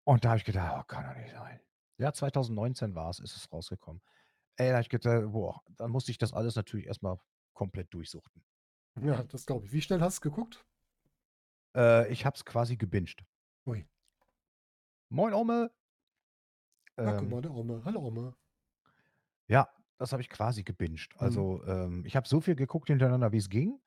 Und 0.05 0.25
da 0.25 0.31
habe 0.31 0.39
ich 0.39 0.45
gedacht: 0.45 0.77
„Oh, 0.81 0.85
kann 0.87 1.07
doch 1.07 1.17
nicht 1.17 1.33
sein.“ 1.33 1.61
Ja, 1.99 2.13
2019 2.13 2.95
war's, 2.95 3.19
ist 3.21 3.37
es 3.37 3.53
rausgekommen. 3.53 4.03
Ey, 4.57 4.69
da 4.69 4.75
habe 4.75 4.83
ich 4.83 4.91
gedacht: 4.91 5.33
„Boah“, 5.33 5.63
dann 5.77 5.91
musste 5.93 6.13
ich 6.13 6.19
das 6.19 6.33
alles 6.35 6.57
natürlich 6.57 6.87
erst 6.87 7.03
mal 7.03 7.19
komplett 7.55 7.95
durchsuchten. 7.95 8.45
Ja, 9.03 9.23
das 9.25 9.45
glaube 9.47 9.67
ich. 9.67 9.73
Wie 9.73 9.83
schnell 9.83 10.01
hast 10.01 10.17
du's 10.17 10.21
geguckt? 10.23 10.65
Äh, 11.77 12.11
ich 12.13 12.25
habe 12.27 12.37
es 12.37 12.45
quasi 12.45 12.77
gebinged. 12.77 13.25
Ui. 13.67 13.87
Moin 15.11 15.35
Ome. 15.35 15.73
Guck 17.05 17.21
Ähm 17.21 17.23
mal, 17.23 17.41
der 17.43 17.53
Ome. 17.53 17.83
Hallo 17.85 18.01
Ome. 18.07 18.35
Ja, 19.49 19.69
das 19.99 20.13
habe 20.13 20.23
ich 20.23 20.29
quasi 20.29 20.63
gebinged. 20.63 21.15
Mhm. 21.21 21.53
Also, 21.57 21.63
ähm, 21.67 22.05
ich 22.07 22.17
habe 22.17 22.29
so 22.29 22.41
viel 22.41 22.55
geguckt 22.57 22.89
hintereinander, 22.89 23.33
wie's 23.33 23.49
ging. 23.49 23.81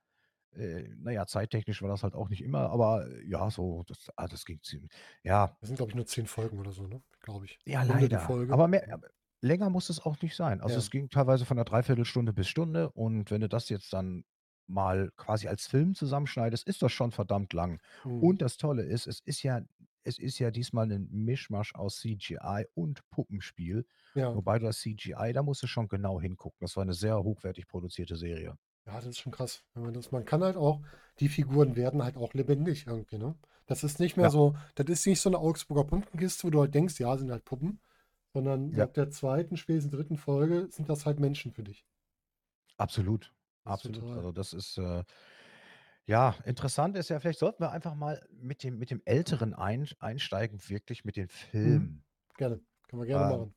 Äh, 0.54 0.90
na 0.98 1.12
ja, 1.12 1.28
zeittechnisch 1.28 1.82
war 1.82 1.90
das 1.90 2.04
halt 2.04 2.16
auch 2.16 2.30
nicht 2.30 2.44
immer, 2.44 2.70
aber 2.72 3.08
ja, 3.26 3.52
so, 3.52 3.84
das 3.88 4.10
ah, 4.18 4.28
das 4.28 4.46
ging 4.46 4.62
ziemlich 4.64 4.92
ja. 5.24 5.58
Das 5.62 5.68
sind, 5.70 5.78
glaube 5.78 5.92
ich, 5.92 5.96
nur 5.96 6.06
10 6.06 6.28
Folgen 6.28 6.60
oder 6.60 6.72
so, 6.72 6.88
ne? 6.88 7.02
Glaube 7.22 7.46
ich. 7.46 7.60
Ja, 7.68 7.84
die 8.10 8.18
leider. 8.18 8.20
Folge. 8.20 8.54
Aber 8.54 8.68
mehr 8.68 8.92
aber 8.94 9.08
länger 9.42 9.70
muss 9.70 9.90
es 9.90 10.00
auch 10.00 10.22
nicht 10.22 10.36
sein. 10.36 10.62
Also, 10.62 10.78
Ja. 10.78 10.80
es 10.80 10.92
ging 10.92 11.10
teilweise 11.10 11.46
von 11.46 11.58
'ner 11.58 11.66
Dreiviertelstunde 11.66 12.32
bis 12.34 12.48
Stunde 12.48 12.92
und 12.92 13.32
wenn 13.32 13.42
du 13.42 13.50
das 13.50 13.70
jetzt 13.70 13.92
dann 13.94 14.24
mal 14.68 15.12
quasi 15.18 15.48
als 15.48 15.68
Film 15.68 15.96
zusammenschneidest, 15.96 16.68
ist 16.68 16.82
das 16.82 16.92
schon 16.92 17.12
verdammt 17.12 17.54
lang. 17.54 17.82
Mhm. 18.06 18.28
Und 18.28 18.42
das 18.42 18.58
Tolle 18.58 18.84
ist, 18.84 19.08
es 19.08 19.20
ist 19.22 19.44
ja 19.44 19.62
es 20.04 20.20
ist 20.20 20.40
ja 20.40 20.52
diesmal 20.52 20.88
'nen 20.88 21.10
Mischmasch 21.12 21.74
aus 21.76 21.98
CGI 22.00 22.66
und 22.76 23.08
Puppenspiel. 23.10 23.86
Ja. 24.16 24.36
Wobei 24.36 24.60
das 24.60 24.80
CGI, 24.82 25.34
da 25.34 25.44
musst 25.44 25.64
du 25.64 25.68
schon 25.68 25.88
genau 25.88 26.22
hingucken. 26.22 26.58
Das 26.62 26.78
war 26.78 26.86
'ne 26.86 26.94
sehr 26.94 27.24
hochwertig 27.24 27.68
produzierte 27.68 28.16
Serie. 28.18 28.58
Ja, 28.88 28.94
das 28.98 29.06
ist 29.08 29.20
schon 29.20 29.32
krass. 29.32 29.64
Man 29.74 29.94
das 29.94 30.12
man 30.12 30.26
kann 30.26 30.44
halt 30.44 30.58
auch 30.58 30.82
die 31.20 31.28
Figuren 31.30 31.76
werden 31.76 32.04
halt 32.04 32.18
auch 32.18 32.34
lebendig 32.36 32.86
irgendwie, 32.86 33.18
ne? 33.18 33.36
Das 33.66 33.84
ist 33.84 34.00
nicht 34.00 34.16
mehr 34.16 34.30
Ja. 34.30 34.30
so 34.30 34.56
das 34.76 34.86
ist 34.88 35.08
nicht 35.08 35.22
so 35.22 35.30
'ne 35.32 35.40
Augsburger 35.40 35.86
Puppenkiste, 35.86 36.44
wo 36.44 36.50
du 36.52 36.60
halt 36.62 36.76
denkst: 36.76 37.00
„Ja, 37.00 37.18
sind 37.18 37.32
halt 37.32 37.46
Puppen“, 37.46 37.80
sondern 38.34 38.76
Ja. 38.76 38.86
ab 38.86 38.94
der 38.94 39.10
2., 39.10 39.58
spätestens 39.58 39.92
3. 39.94 40.18
Folge 40.18 40.68
sind 40.72 40.88
das 40.90 41.06
halt 41.08 41.20
Menschen 41.20 41.52
für 41.52 41.64
dich. 41.64 41.84
Absolut, 42.80 43.32
absolut. 43.66 44.06
total 44.06 44.16
Also, 44.16 44.32
das 44.32 44.54
ist, 44.54 44.78
äh 44.78 45.04
ja, 46.06 46.36
interessant 46.46 46.96
ist 46.98 47.10
ja, 47.10 47.20
vielleicht 47.20 47.40
sollten 47.40 47.64
wir 47.64 47.72
einfach 47.72 47.96
mal 47.96 48.26
mit 48.32 48.64
dem 48.64 48.78
mit 48.78 48.92
dem 48.92 49.02
Älteren 49.06 49.54
ein 49.54 49.88
einsteigen, 50.00 50.60
wirklich 50.70 51.04
mit 51.04 51.16
den 51.18 51.30
Mhm. 51.62 51.90
Filmen. 51.90 52.06
Gerne. 52.38 52.62
Können 52.88 53.02
wir 53.02 53.08
gerne 53.08 53.26
Ähm 53.26 53.26
machen. 53.26 53.56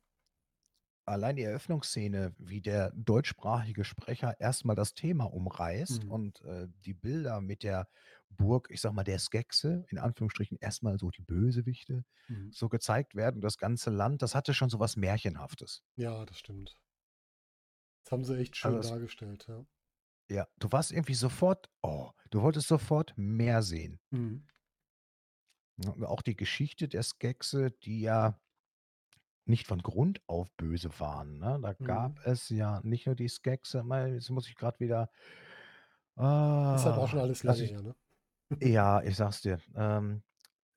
allein 1.05 1.35
die 1.35 1.43
Eröffnungsszene, 1.43 2.35
wie 2.37 2.61
der 2.61 2.91
deutschsprachige 2.95 3.83
Sprecher 3.83 4.39
erst 4.39 4.63
mal 4.65 4.75
das 4.75 4.93
Thema 4.93 5.25
umreißt 5.25 6.05
Mhm. 6.05 6.09
und, 6.09 6.41
äh, 6.41 6.67
die 6.85 6.93
Bilder 6.93 7.41
mit 7.41 7.63
der 7.63 7.87
Burg, 8.29 8.67
ich 8.71 8.79
sage 8.81 8.93
mal, 8.95 9.03
der 9.03 9.19
Skekse, 9.19 9.85
in 9.89 9.97
Anführungsstrichen, 9.97 10.57
erst 10.61 10.83
mal 10.83 10.99
so 10.99 11.09
die 11.09 11.23
Bösewichte, 11.23 12.05
Mhm. 12.29 12.51
so 12.51 12.69
gezeigt 12.69 13.15
werden, 13.15 13.41
das 13.41 13.57
ganze 13.57 13.89
Land, 13.89 14.21
das 14.21 14.35
hatte 14.35 14.53
schon 14.53 14.69
so 14.69 14.79
was 14.79 14.95
Märchenhaftes. 14.97 15.81
Ja, 15.97 16.25
das 16.25 16.39
stimmt. 16.39 16.81
Das 18.03 18.11
haben 18.11 18.25
sie 18.25 18.37
echt 18.37 18.57
Also, 18.61 18.77
schön 18.77 18.81
es 18.81 18.91
dargestellt, 18.91 19.45
ja. 19.47 19.65
Ja, 20.29 20.47
du 20.59 20.71
warst 20.71 20.91
irgendwie 20.91 21.13
sofort 21.15 21.69
oh, 21.81 22.11
du 22.29 22.41
wolltest 22.41 22.67
sofort 22.67 23.13
mehr 23.17 23.61
sehen. 23.63 23.99
Mhm. 24.11 24.49
Ne, 25.77 26.07
auch 26.07 26.21
die 26.21 26.35
Geschichte 26.35 26.87
der 26.87 27.01
Skekse, 27.03 27.71
die 27.71 28.01
ja 28.01 28.39
nicht 29.45 29.67
von 29.67 29.81
Grund 29.81 30.21
auf 30.27 30.51
böse 30.55 30.91
waren, 30.99 31.39
ne? 31.39 31.59
Da 31.61 31.73
Mhm. 31.79 31.83
gab 31.83 32.19
es 32.25 32.49
ja 32.49 32.81
nicht 32.83 33.05
nur 33.07 33.15
die 33.15 33.27
Skekse 33.29 33.83
mal 33.83 34.13
jetzt 34.13 34.29
muss 34.29 34.47
ich 34.47 34.55
grad 34.55 34.79
wieder 34.79 35.09
Ist 36.71 36.85
halt 36.85 36.97
auch 36.97 37.07
schon 37.07 37.19
ah, 37.19 37.19
alles 37.19 37.43
lass 37.43 37.59
lange 37.59 37.61
ich 37.61 37.71
her, 37.71 37.81
ne? 37.83 37.95
ja, 38.61 39.01
ich 39.03 39.17
sage 39.17 39.31
es 39.31 39.41
dir. 39.41 39.59
Ähm, 39.75 40.23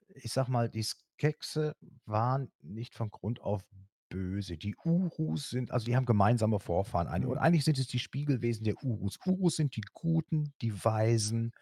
ich 0.09 0.33
sage 0.33 0.51
mal, 0.53 0.71
die 0.71 0.83
Skekse 0.85 1.77
waren 2.07 2.53
nicht 2.63 2.95
von 2.95 3.11
Grund 3.11 3.41
auf 3.41 3.65
böse. 4.13 4.59
Die 4.59 4.77
Urus 4.85 5.51
sind 5.51 5.73
also, 5.73 5.87
die 5.87 5.97
haben 5.97 6.07
gemeinsame 6.07 6.61
Vorfahren 6.61 7.09
ein 7.09 7.25
und 7.25 7.39
Mhm. 7.39 7.39
eigentlich 7.39 7.65
sind 7.65 7.79
es 7.79 7.89
die 7.89 7.99
Spiegelwesen 8.01 8.65
der 8.65 8.83
Urus. 8.85 9.19
Urus 9.27 9.57
sind 9.57 9.77
die 9.77 9.85
Guten, 9.95 10.55
die 10.63 10.85
Weisen, 10.85 11.53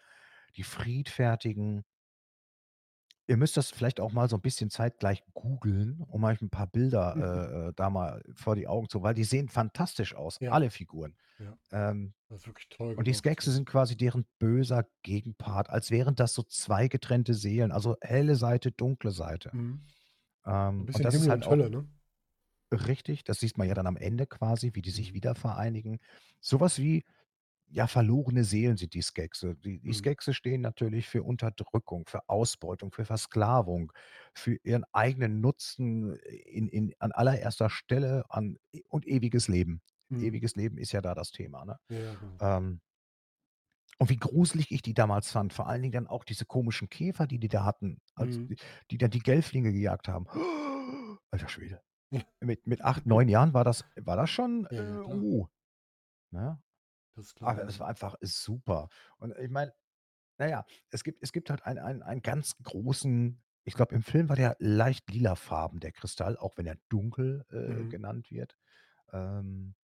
die 0.57 0.63
Friedfertigen. 0.63 1.83
Ihr 3.29 3.37
müsst 3.37 3.55
das 3.57 3.69
vielleicht 3.71 3.99
auch 3.99 4.11
mal 4.11 4.27
so 4.29 4.35
'n 4.37 4.41
bisschen 4.41 4.69
zeitgleich 4.69 5.23
googeln, 5.33 6.01
um 6.07 6.23
euch 6.23 6.41
'n 6.41 6.49
paar 6.49 6.67
Bilder, 6.67 7.17
äh, 7.19 7.69
äh, 7.69 7.73
da 7.75 7.89
mal 7.89 8.23
vor 8.33 8.55
die 8.55 8.67
Augen 8.67 8.89
zu 8.89 9.03
weil 9.03 9.13
die 9.13 9.23
sehen 9.23 9.47
fantastisch 9.49 10.15
aus, 10.15 10.39
Ja. 10.41 10.51
alle 10.51 10.69
Figuren. 10.71 11.15
Ja. 11.39 11.57
Ähm, 11.71 12.15
Das 12.29 12.41
ist 12.41 12.47
wirklich 12.47 12.69
toll 12.69 12.97
und 12.97 13.07
die 13.07 13.13
ja. 13.13 13.21
sind 13.51 13.67
quasi 13.67 13.97
deren 13.97 14.25
böser 14.39 14.85
Gegenpart, 15.03 15.69
als 15.69 15.91
wären 15.91 16.15
das 16.15 16.33
so 16.35 16.43
2 16.43 16.87
getrennte 16.89 17.33
Seelen, 17.35 17.71
also 17.71 17.97
helle 18.01 18.35
Seite, 18.35 18.71
dunkle 18.71 19.11
Seite. 19.11 19.53
Mhm. 19.53 19.93
Ähm, 20.45 20.87
und 20.93 21.05
bisschen 21.05 21.05
das 21.05 21.17
ist 21.17 21.27
Himmel 21.27 21.29
halt 21.29 21.43
und 21.43 21.47
auch 21.47 21.59
Hölle, 21.59 21.69
ne? 21.69 21.89
Richtig, 22.71 23.23
das 23.23 23.39
sieht 23.39 23.57
man 23.57 23.67
ja 23.67 23.73
dann 23.73 23.87
am 23.87 23.97
Ende 23.97 24.27
quasi, 24.27 24.71
wie 24.73 24.81
die 24.81 24.91
sich 24.91 25.13
Mhm. 25.13 25.15
wieder 25.15 25.35
vereinigen. 25.35 25.99
So 26.39 26.59
was 26.59 26.79
wie, 26.79 27.03
ja, 27.69 27.87
verlorene 27.87 28.43
Seelen 28.45 28.77
sind 28.77 28.93
die 28.95 29.01
Skekse. 29.03 29.55
Die 29.57 29.79
die 29.81 29.93
Mhm. 29.93 29.93
Skekse 29.93 30.33
stehen 30.33 30.61
natürlich 30.61 31.07
für 31.09 31.23
Unterdrückung, 31.23 32.05
für 32.07 32.29
Ausbeutung, 32.29 32.91
für 32.93 33.05
Versklavung, 33.05 33.93
für 34.35 34.57
ihren 34.63 34.85
eigenen 34.93 35.41
Nutzen 35.41 36.15
in 36.17 36.67
in 36.69 36.93
an 36.99 37.11
allererster 37.13 37.69
Stelle 37.71 38.25
an 38.29 38.57
e 38.73 38.81
und 38.89 39.07
ewiges 39.07 39.47
Leben. 39.49 39.81
Mhm. 40.11 40.31
Ewiges 40.31 40.55
Leben 40.55 40.77
ist 40.77 40.91
ja 40.93 41.01
da 41.01 41.15
das 41.15 41.31
Thema, 41.31 41.65
ne? 41.65 41.77
Ja, 41.89 42.15
genau. 42.15 42.41
Ähm 42.41 42.81
Und 43.99 44.09
wie 44.09 44.17
gruselig 44.17 44.71
ich 44.71 44.81
die 44.81 44.93
damals 44.95 45.31
fand. 45.31 45.53
Vor 45.53 45.67
allen 45.67 45.81
Dingen 45.83 45.91
dann 45.91 46.07
auch 46.07 46.23
diese 46.23 46.45
komischen 46.45 46.89
Käfer, 46.89 47.27
die 47.27 47.37
die 47.39 47.49
da 47.49 47.63
hatten, 47.65 47.99
als 48.15 48.39
Mhm. 48.39 48.49
die 48.49 48.55
die 48.89 48.97
dann 48.97 49.11
die 49.11 49.19
Gelflinge 49.19 49.71
gejagt 49.71 50.07
haben. 50.07 50.25
Alter 51.31 51.47
Schwede. 51.49 51.81
Ja. 52.11 52.21
Mit 52.41 52.67
mit 52.67 52.81
8, 52.81 53.05
9 53.05 53.29
Jahren 53.29 53.53
war 53.53 53.63
das 53.63 53.85
war 53.95 54.15
das 54.17 54.29
schon, 54.29 54.65
Ja, 54.69 54.77
äh, 54.77 54.81
ja, 54.83 54.99
klar. 54.99 55.23
uh, 55.23 55.45
ne? 56.31 56.61
Das 57.15 57.25
ist 57.27 57.35
klar, 57.35 57.55
Aber 57.55 57.67
es 57.67 57.79
war 57.79 57.87
einfach 57.87 58.15
super. 58.21 58.89
Und 59.17 59.37
ich 59.39 59.49
meine, 59.51 59.73
na 60.39 60.47
ja, 60.49 60.65
es 60.91 61.03
gibt 61.03 61.23
es 61.23 61.33
gibt 61.33 61.49
halt 61.51 61.63
einen 61.65 61.79
einen 61.79 62.03
einen 62.03 62.21
ganz 62.23 62.57
großen 62.63 63.41
ich 63.65 63.75
glaube, 63.75 63.95
im 63.95 64.03
Film 64.03 64.29
war 64.29 64.35
der 64.37 64.57
leicht 64.59 65.09
lilafarben, 65.11 65.79
der 65.81 65.91
Kristall, 65.93 66.37
auch 66.37 66.57
wenn 66.57 66.67
er 66.67 66.77
dunkel, 66.89 67.45
äh, 67.51 67.85
Mhm. 67.85 67.87
genannt 67.87 68.31
wird. 68.31 68.57
Ähm 69.13 69.75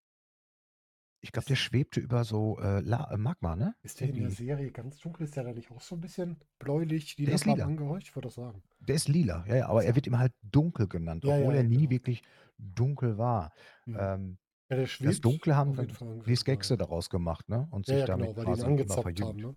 ich 1.21 1.31
glaube, 1.31 1.45
der 1.47 1.55
Ist 1.55 1.57
schwebte 1.57 1.99
über 1.99 2.23
so, 2.23 2.59
äh, 2.59 2.79
La 2.81 3.11
äh, 3.11 3.17
Magma, 3.17 3.55
ne? 3.55 3.75
ist 3.83 4.01
der 4.01 4.09
in 4.09 4.17
der 4.17 4.29
Irgendwie 4.29 4.31
Serie 4.31 4.71
ganz 4.71 4.99
dunkel? 4.99 5.23
Ist 5.23 5.35
der 5.35 5.43
da 5.43 5.53
nicht 5.53 5.71
auch 5.71 5.81
so 5.81 5.95
'n 5.95 6.01
bisschen 6.01 6.39
bläulich, 6.59 7.17
Der 7.25 7.35
ist 7.35 7.45
lila. 7.45 7.73
angehaucht? 7.73 8.03
Ich 8.03 8.15
würde 8.15 8.27
auch 8.27 8.31
sagen. 8.31 8.63
Der 8.79 8.95
ist 8.95 9.07
lila, 9.07 9.43
ja, 9.47 9.55
ja, 9.57 9.67
aber 9.69 9.83
er 9.83 9.95
wird 9.95 10.07
immer 10.07 10.19
halt 10.19 10.33
dunkel 10.43 10.87
genannt, 10.87 11.25
Ja, 11.25 11.37
ja, 11.37 11.45
obwohl 11.45 11.55
er 11.55 11.63
ja, 11.63 11.63
nie 11.63 11.89
genau. 11.89 11.89
wirklich 11.89 12.21
dunkel 12.57 13.17
war. 13.17 13.51
Mhm. 13.87 13.97
Ähm, 13.97 14.37
Ja, 14.69 14.77
der 14.77 14.87
das 14.99 15.21
schwebt 15.21 15.21
Dunkle 15.21 15.55
haben 15.55 15.73
auf 15.73 15.79
jeden 15.79 15.91
dann 15.91 15.95
Fall 15.95 16.27
die 16.27 16.35
Skekse 16.35 16.77
ja. 16.77 16.77
daraus 16.77 17.09
gemacht, 17.09 17.49
ne, 17.49 17.67
und 17.71 17.85
Ja, 17.87 17.95
sich 17.95 18.03
ja, 18.03 18.05
damit 18.05 18.31
genau, 18.31 18.35
weil 18.35 18.45
die 18.45 18.53
ihn 18.53 18.59
quasi 18.59 18.75
immer 18.79 18.97
angezapft 18.97 19.19
haben, 19.19 19.39
verjüngt. 19.39 19.41
ne? 19.41 19.55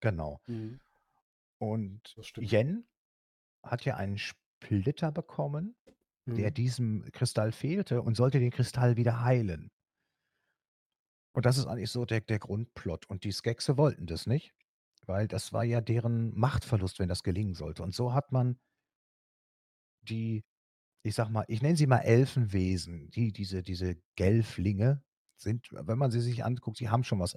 Genau. 0.00 0.40
Mhm. 0.48 0.80
Und 1.60 2.16
Das 2.16 2.26
stimmt. 2.28 2.52
Yen 2.52 2.88
hat 3.64 3.84
ja 3.84 3.96
einen 3.96 4.18
Splitter 4.18 5.12
bekommen, 5.12 5.76
der 6.36 6.50
Mhm. 6.50 6.52
diesem 6.52 7.04
Kristall 7.12 7.52
fehlte 7.52 8.02
und 8.02 8.16
sollte 8.16 8.40
den 8.40 8.50
Kristall 8.52 8.96
wieder 8.96 9.24
heilen. 9.24 9.70
Und 11.32 11.46
das 11.46 11.58
ist 11.58 11.66
eigentlich 11.66 11.90
so 11.90 12.04
der 12.04 12.20
der 12.20 12.38
Grundplot. 12.38 13.06
Und 13.08 13.24
die 13.24 13.32
Skekse 13.32 13.76
wollten 13.78 14.06
das 14.06 14.26
nicht, 14.26 14.54
weil 15.06 15.28
das 15.28 15.52
war 15.52 15.64
ja 15.64 15.80
deren 15.80 16.36
Machtverlust, 16.38 16.98
wenn 16.98 17.08
das 17.08 17.22
gelingen 17.22 17.54
sollte. 17.54 17.82
Und 17.82 17.94
so 17.94 18.14
hat 18.14 18.32
man 18.32 18.58
die 20.02 20.44
ich 21.04 21.14
sage 21.16 21.32
mal, 21.32 21.44
ich 21.48 21.62
nenne 21.62 21.76
sie 21.76 21.86
mal 21.86 22.00
Elfenwesen, 22.00 23.10
die 23.10 23.32
diese 23.32 23.62
diese 23.62 23.96
Gelflinge 24.16 25.04
sind, 25.36 25.68
wenn 25.72 25.98
man 25.98 26.10
sie 26.12 26.20
sich 26.20 26.44
anguckt, 26.44 26.80
die 26.80 26.90
haben 26.90 27.04
schon 27.04 27.20
was 27.20 27.34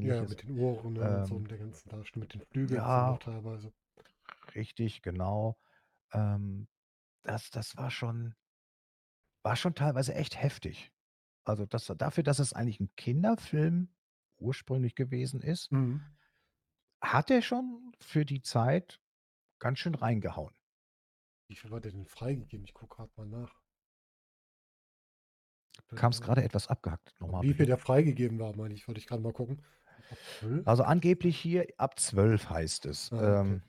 Ja, 0.00 0.24
Elfenähnliches. 0.24 0.24
mit 0.24 0.42
den 0.42 0.58
Ohren, 0.58 0.94
ne, 0.94 1.06
und 1.06 1.26
so 1.26 1.38
Ähm 1.38 1.38
mit 1.38 1.50
der 1.50 1.58
ganzen 1.58 1.88
Darstellung, 1.90 2.22
mit 2.22 2.32
den 2.34 2.40
Flügeln 2.40 2.82
ja, 2.84 3.04
noch 3.04 3.18
teilweise. 3.18 3.74
richtig, 4.54 5.02
genau. 5.02 5.58
Ähm, 6.12 6.68
das 7.24 7.50
das 7.50 7.76
war 7.76 7.90
schon 7.90 8.34
war 9.42 9.56
schon 9.56 9.74
teilweise 9.74 10.14
echt 10.14 10.40
heftig. 10.42 10.92
Also, 11.46 11.64
das 11.66 11.86
dafür, 11.86 12.24
dass 12.24 12.38
es 12.40 12.52
eigentlich 12.52 12.80
'n 12.80 12.90
Kinderfilm 12.96 13.88
ursprünglich 14.38 14.94
gewesen 14.96 15.40
ist 15.40 15.70
Mhm. 15.70 16.16
hat 17.02 17.30
er 17.30 17.40
schon 17.40 17.92
für 18.00 18.24
die 18.26 18.42
Zeit 18.42 19.00
ganz 19.60 19.78
schön 19.80 19.94
reingehauen. 19.94 20.54
Wie 21.48 21.56
viel 21.56 21.72
war 21.72 21.80
der 21.80 21.90
denn 21.90 22.06
freigegeben? 22.06 22.64
Ich 22.64 22.72
gucke 22.72 22.94
grad 22.94 23.16
mal 23.16 23.26
nach. 23.26 23.60
Kamst 25.96 26.22
grade 26.22 26.42
Äh, 26.42 26.44
etwas 26.44 26.68
abgehackt. 26.68 27.14
Noch 27.18 27.28
mal 27.28 27.42
wie 27.42 27.54
viel 27.54 27.66
bitte. 27.66 27.66
der 27.66 27.78
freigegeben 27.78 28.38
war, 28.38 28.56
meine 28.56 28.74
ich, 28.74 28.88
wollte 28.88 29.00
ich 29.00 29.06
grad 29.06 29.20
mal 29.22 29.32
gucken. 29.32 29.64
Ab 30.08 30.20
12? 30.28 30.66
Also, 30.66 30.82
angeblich 30.82 31.38
hier 31.38 31.66
ab 31.78 31.98
12 31.98 32.50
heißt 32.50 32.84
es. 32.86 33.10
Ah, 33.10 33.30
okay. 33.32 33.56
Ähm 33.56 33.62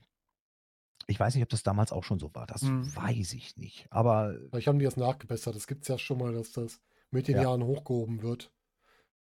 ich 1.07 1.19
weiß 1.19 1.35
nicht, 1.35 1.43
ob 1.43 1.49
das 1.49 1.63
damals 1.63 1.91
auch 1.91 2.03
schon 2.03 2.19
so 2.19 2.33
war. 2.35 2.47
Das 2.47 2.61
Mhm. 2.61 2.93
weiß 2.95 3.33
ich 3.33 3.55
nicht. 3.57 3.87
Aber 3.91 4.37
Vielleicht 4.51 4.67
haben 4.67 4.79
die 4.79 4.85
das 4.85 4.97
nachgebessert. 4.97 5.55
Das 5.55 5.67
gibt's 5.67 5.87
ja 5.87 5.97
schon 5.97 6.17
mal, 6.19 6.33
dass 6.33 6.51
das 6.51 6.81
mit 7.11 7.27
den 7.27 7.37
Ja. 7.37 7.39
Jahren 7.39 7.63
hochgehoben 7.63 8.21
wird, 8.23 8.53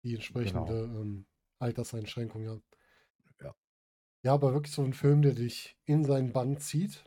die 0.03 0.15
entsprechende, 0.15 0.73
Genau. 0.73 0.77
ähm, 0.83 1.27
Alterseinschränkung, 1.59 2.43
ja. 2.43 2.59
Ja. 3.41 3.53
Ja, 4.23 4.33
aber 4.33 4.53
wirklich 4.53 4.73
so 4.73 4.83
'n 4.83 4.93
Film, 4.93 5.21
der 5.21 5.33
dich 5.33 5.77
in 5.85 6.03
seinen 6.03 6.31
Bann 6.33 6.57
zieht, 6.57 7.03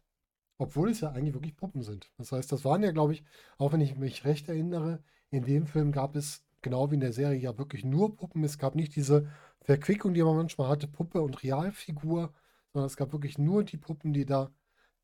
obwohl 0.59 0.91
es 0.91 1.01
ja 1.01 1.11
eigentlich 1.13 1.35
wirklich 1.35 1.57
Puppen 1.57 1.83
sind. 1.83 2.13
Das 2.19 2.33
heißt, 2.33 2.53
das 2.53 2.65
waren 2.65 2.83
ja, 2.85 2.93
glaube 2.93 3.15
ich, 3.15 3.25
auch 3.59 3.73
wenn 3.73 3.81
ich 3.83 3.97
mich 3.97 4.25
recht 4.25 4.49
erinnere, 4.49 5.05
in 5.31 5.45
dem 5.45 5.67
Film 5.67 5.93
gab 5.93 6.17
es, 6.17 6.47
genau 6.63 6.91
wie 6.91 6.97
in 6.97 7.01
der 7.01 7.13
Serie, 7.15 7.39
ja 7.41 7.59
wirklich 7.59 7.85
nur 7.85 8.17
Puppen. 8.17 8.45
Es 8.45 8.59
gab 8.59 8.75
nicht 8.77 8.97
diese 8.97 9.31
Verquickung, 9.63 10.15
die 10.15 10.23
man 10.23 10.37
manchmal 10.37 10.69
hatte, 10.71 10.89
Puppe 10.89 11.23
und 11.23 11.43
Realfigur, 11.43 12.35
sondern 12.73 12.87
es 12.89 12.97
gab 12.97 13.13
wirklich 13.13 13.39
nur 13.39 13.65
die 13.65 13.79
Puppen, 13.79 14.13
die 14.15 14.27
da 14.27 14.53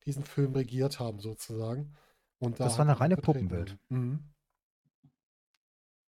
diesen 0.07 0.25
Film 0.25 0.55
regiert 0.55 1.01
haben 1.01 1.21
sozusagen 1.21 1.95
und 2.39 2.61
da 2.61 2.65
Das 2.65 2.79
war 2.79 2.85
halt 2.85 2.87
'ne 2.87 2.99
auch 2.99 3.01
reine 3.01 3.17
Puppenwelt. 3.17 3.79
Mhm. 3.91 4.33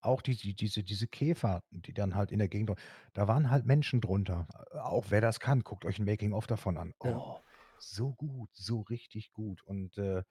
Auch 0.02 0.23
die 0.23 0.37
die 0.37 0.55
diese 0.55 0.85
diese 0.85 1.09
Käfer, 1.09 1.62
die 1.71 1.93
dann 1.93 2.14
halt 2.14 2.31
in 2.31 2.38
der 2.38 2.49
Gegend 2.49 2.73
da 3.14 3.26
waren 3.26 3.50
halt 3.50 3.67
Menschen 3.67 4.00
drunter. 4.00 4.47
Äh, 4.73 4.78
auch 4.78 5.07
wer 5.11 5.21
das 5.21 5.40
kann, 5.40 5.61
guckt 5.62 5.85
euch 5.85 5.99
'n 5.99 6.05
Making 6.05 6.33
of 6.33 6.47
davon 6.47 6.76
an. 6.78 6.95
Ja. 7.02 7.21
Oh, 7.21 7.43
so 7.78 8.12
gut, 8.14 8.50
so 8.55 8.81
richtig 8.83 9.33
gut. 9.33 9.62
Und, 9.64 9.99
äh 9.99 10.23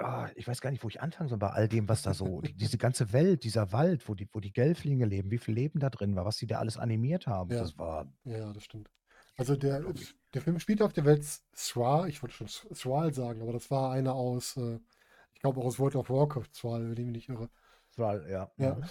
ah, 0.00 0.30
ich 0.36 0.46
weiß 0.48 0.60
gar 0.60 0.70
nicht, 0.70 0.82
wo 0.84 0.88
ich 0.88 1.00
anfangen 1.02 1.28
soll 1.28 1.38
bei 1.38 1.50
all 1.50 1.68
dem, 1.68 1.88
was 1.88 2.02
da 2.02 2.14
so 2.14 2.40
die 2.40 2.54
diese 2.54 2.78
ganze 2.78 3.12
Welt, 3.12 3.44
dieser 3.44 3.72
Wald, 3.72 4.08
wo 4.08 4.14
die 4.14 4.28
wo 4.32 4.40
die 4.40 4.52
Gelflinge 4.52 5.04
leben, 5.06 5.30
wie 5.30 5.38
viel 5.38 5.54
Leben 5.54 5.80
da 5.80 5.90
drin 5.90 6.16
war, 6.16 6.24
was 6.24 6.36
sie 6.38 6.46
da 6.46 6.58
alles 6.58 6.76
animiert 6.78 7.26
haben, 7.26 7.50
Ja. 7.50 7.56
das 7.56 7.76
war 7.78 8.06
Ja, 8.24 8.52
das 8.52 8.64
stimmt. 8.64 8.90
Also, 9.36 9.56
der 9.56 9.84
unglaublich. 9.84 10.14
der 10.34 10.42
Film 10.42 10.58
spielt 10.60 10.82
auf 10.82 10.92
der 10.94 11.04
Welt 11.04 11.20
S 11.20 11.44
ich 12.08 12.22
wollte 12.22 12.34
schon 12.34 12.46
S 12.46 12.66
sagen, 13.16 13.42
aber 13.42 13.52
das 13.52 13.70
war 13.70 13.92
einer 13.92 14.14
aus, 14.14 14.56
äh 14.56 14.80
ich 15.34 15.40
glaube 15.40 15.60
aus 15.62 15.78
World 15.78 15.96
of 15.96 16.10
Warcraft, 16.10 16.48
Thrall, 16.54 16.84
wenn 16.90 16.92
ich 16.98 17.04
mich 17.06 17.12
nicht 17.14 17.28
irre. 17.30 17.50
Thrall, 17.96 18.26
ja. 18.28 18.52
Ja. 18.58 18.78
Mhm. 18.78 18.90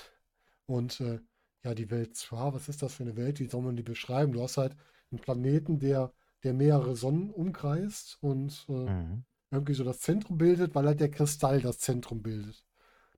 Und, 0.67 1.01
äh, 1.01 1.21
ja, 1.63 1.75
die 1.75 1.91
Welt 1.91 2.15
Thra, 2.19 2.53
was 2.53 2.69
ist 2.69 2.81
das 2.83 2.95
für 2.95 3.03
'ne 3.05 3.15
Welt? 3.17 3.39
Wie 3.39 3.47
soll 3.49 3.61
man 3.63 3.75
die 3.77 3.83
beschreiben? 3.83 4.33
Du 4.33 4.41
hast 4.43 4.57
halt 4.57 4.75
'n 5.11 5.19
Planeten, 5.19 5.79
der 5.79 6.13
der 6.43 6.53
mehrere 6.53 6.95
Sonnen 6.95 7.31
umkreist 7.31 8.17
und, 8.21 8.65
äh, 8.69 8.87
Mhm. 8.87 9.23
irgendwie 9.51 9.73
so 9.75 9.83
das 9.85 10.01
Zentrum 10.01 10.37
bildet, 10.39 10.75
weil 10.75 10.87
halt 10.87 10.99
der 11.01 11.11
Kristall 11.11 11.61
das 11.61 11.79
Zentrum 11.79 12.23
bildet 12.23 12.65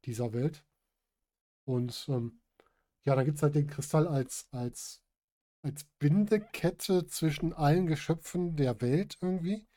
dieser 0.05 0.33
Welt. 0.33 0.63
Und, 1.67 2.05
ähm, 2.09 2.41
ja, 3.05 3.15
dann 3.15 3.25
gibt's 3.25 3.43
halt 3.43 3.55
den 3.55 3.67
Kristall 3.67 4.07
als 4.07 4.47
als 4.51 5.03
als 5.63 5.85
Bindekette 5.99 7.07
zwischen 7.07 7.53
allen 7.53 7.87
Geschöpfen 7.87 8.55
der 8.57 8.81
Welt 8.81 9.17
irgendwie. 9.21 9.67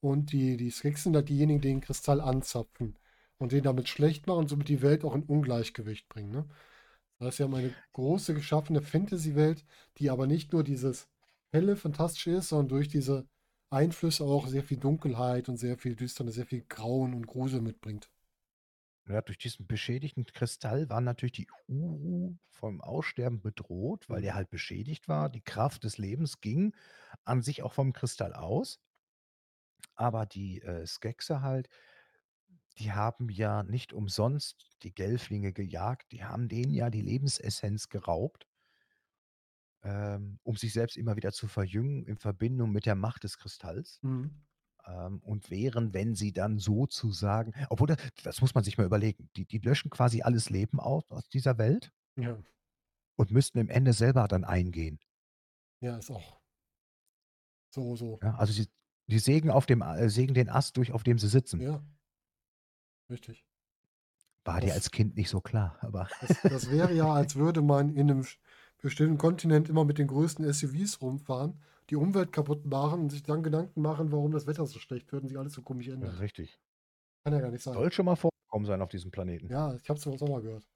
Und 0.00 0.32
die 0.32 0.56
die 0.56 0.70
Skekks 0.70 1.04
sind 1.04 1.16
halt 1.16 1.28
diejenigen, 1.28 1.60
die 1.60 1.68
den 1.68 1.80
Kristall 1.80 2.20
anzapfen 2.20 2.98
und 3.38 3.52
den 3.52 3.62
damit 3.64 3.88
schlecht 3.88 4.26
machen 4.26 4.40
und 4.40 4.48
somit 4.48 4.68
die 4.68 4.82
Welt 4.82 5.04
auch 5.04 5.14
in 5.14 5.22
Ungleichgewicht 5.24 6.08
bringen, 6.08 6.30
ne? 6.30 6.48
Das 7.18 7.28
heißt, 7.28 7.36
sie 7.38 7.42
haben 7.44 7.54
eine 7.54 7.74
große 7.92 8.34
geschaffene 8.34 8.82
Fantasy-Welt, 8.82 9.64
die 9.98 10.10
aber 10.10 10.26
nicht 10.26 10.52
nur 10.52 10.64
dieses 10.64 11.08
helle, 11.52 11.76
fantastische 11.76 12.32
ist, 12.32 12.48
sondern 12.50 12.68
durch 12.68 12.88
diese 12.88 13.28
Einflüsse 13.70 14.24
auch 14.24 14.48
sehr 14.48 14.64
viel 14.64 14.78
Dunkelheit 14.78 15.48
und 15.48 15.56
sehr 15.58 15.78
viel 15.78 15.96
Düsternis, 15.96 16.34
sehr 16.36 16.46
viel 16.46 16.64
Grauen 16.68 17.14
und 17.14 17.26
Grusel 17.26 17.60
mitbringt. 17.62 18.10
Ja, 19.08 19.20
durch 19.22 19.38
diesen 19.38 19.66
beschädigten 19.66 20.24
Kristall 20.24 20.88
waren 20.88 21.04
natürlich 21.04 21.32
die 21.32 21.48
Uru 21.68 22.36
vom 22.50 22.80
Aussterben 22.80 23.40
bedroht, 23.42 24.08
weil 24.08 24.20
Mhm. 24.20 24.22
der 24.22 24.34
halt 24.34 24.50
beschädigt 24.50 25.08
war. 25.08 25.28
Die 25.30 25.40
Kraft 25.42 25.84
des 25.84 25.98
Lebens 25.98 26.40
ging 26.40 26.74
an 27.24 27.42
sich 27.42 27.62
auch 27.62 27.72
vom 27.72 27.92
Kristall 27.92 28.32
aus. 28.34 28.80
Aber 30.00 30.26
die, 30.26 30.62
äh, 30.62 30.86
Skekse 30.86 31.42
halt 31.42 31.68
die 32.78 32.92
haben 32.92 33.28
ja 33.28 33.62
nicht 33.62 33.92
umsonst 33.92 34.76
die 34.82 34.92
Gelflinge 34.94 35.52
gejagt. 35.52 36.10
Die 36.12 36.24
haben 36.24 36.48
denen 36.48 36.72
ja 36.74 36.90
die 36.90 37.02
Lebensessenz 37.02 37.88
geraubt 37.88 38.46
ähm, 39.82 40.38
um 40.42 40.56
sich 40.56 40.72
selbst 40.72 40.96
immer 40.96 41.16
wieder 41.16 41.32
zu 41.32 41.48
verjüngen 41.48 42.04
in 42.04 42.16
Verbindung 42.16 42.70
mit 42.72 42.86
der 42.86 42.94
Macht 42.94 43.24
des 43.24 43.38
Kristalls. 43.38 44.00
Mhm. 44.02 44.42
Ähm, 44.86 45.20
und 45.22 45.50
wären, 45.50 45.94
wenn 45.94 46.14
sie 46.14 46.32
dann 46.32 46.58
sozusagen 46.58 47.54
obwohl 47.70 47.88
da 47.88 47.96
das 48.24 48.40
muss 48.40 48.54
man 48.54 48.64
sich 48.64 48.78
mal 48.78 48.86
überlegen. 48.86 49.30
Die 49.36 49.46
die 49.46 49.58
löschen 49.58 49.90
quasi 49.90 50.22
alles 50.22 50.50
Leben 50.50 50.80
aus 50.80 51.04
aus 51.10 51.28
dieser 51.28 51.58
Welt 51.58 51.92
Ja. 52.16 52.42
und 53.16 53.30
müssten 53.30 53.58
im 53.58 53.68
Ende 53.68 53.92
selber 53.92 54.26
dann 54.26 54.42
eingehen. 54.44 54.98
Ja, 55.80 55.96
ist 55.98 56.10
auch 56.10 56.40
so 57.70 57.96
so. 57.96 58.20
Ja, 58.22 58.34
also 58.36 58.52
sie 58.52 58.66
die 59.10 59.18
sägen 59.18 59.50
auf 59.50 59.66
dem 59.66 59.82
äh, 59.82 60.08
sägen 60.08 60.34
den 60.34 60.48
Ast 60.48 60.76
durch, 60.76 60.92
auf 60.92 61.02
dem 61.02 61.18
sie 61.18 61.28
sitzen. 61.28 61.60
Ja. 61.60 61.82
Richtig. 63.10 63.44
War 64.44 64.60
dir 64.60 64.68
Das 64.68 64.76
als 64.76 64.90
Kind 64.90 65.16
nicht 65.16 65.28
so 65.28 65.40
klar, 65.40 65.76
aber 65.82 66.08
das 66.20 66.40
das 66.48 66.70
wäre 66.70 66.94
ja, 66.94 67.12
als 67.12 67.36
würde 67.36 67.60
man 67.60 67.94
in 67.94 68.06
'nem 68.06 68.24
sch 68.24 68.38
bestimmten 68.82 69.18
Kontinent 69.18 69.68
immer 69.68 69.84
mit 69.84 69.98
den 69.98 70.06
größten 70.06 70.44
SUVs 70.50 71.02
rumfahren, 71.02 71.60
die 71.90 71.96
Umwelt 71.96 72.32
kaputt 72.32 72.64
machen 72.64 73.00
und 73.02 73.10
sich 73.10 73.22
dann 73.22 73.42
Gedanken 73.42 73.82
machen, 73.82 74.10
warum 74.12 74.32
das 74.32 74.46
Wetter 74.46 74.64
so 74.66 74.78
schlecht 74.78 75.12
wird 75.12 75.22
und 75.22 75.28
sich 75.28 75.38
alles 75.38 75.52
so 75.52 75.60
komisch 75.60 75.88
ändert. 75.88 76.18
Richtig. 76.20 76.58
Kann 77.24 77.34
ja 77.34 77.40
gar 77.40 77.50
nicht 77.50 77.62
sein. 77.62 77.74
Soll 77.74 77.92
schon 77.92 78.06
mal 78.06 78.16
vorgekommen 78.16 78.64
sein 78.66 78.80
auf 78.80 78.88
diesem 78.88 79.10
Planeten. 79.10 79.48
Ja, 79.50 79.74
ich 79.74 79.88
habe 79.90 80.00
so 80.00 80.12
was 80.12 80.22
auch 80.22 80.28
mal 80.28 80.40
gehört. 80.40 80.66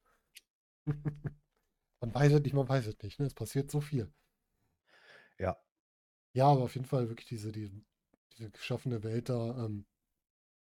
Man 2.00 2.14
weiß 2.14 2.32
es 2.32 2.42
nicht, 2.42 2.54
man 2.54 2.68
weiß 2.68 2.86
es 2.86 2.98
nicht, 3.02 3.18
ne? 3.18 3.26
Es 3.26 3.34
passiert 3.34 3.70
so 3.70 3.80
viel. 3.80 4.12
Ja. 5.38 5.56
Ja, 6.34 6.48
aber 6.48 6.62
auf 6.64 6.74
jeden 6.74 6.86
Fall 6.86 7.08
wirklich 7.08 7.28
diese 7.28 7.50
diesen 7.52 7.86
diese 8.38 8.50
geschaffene 8.50 9.02
Welt 9.04 9.28
da, 9.28 9.64
ähm 9.66 9.86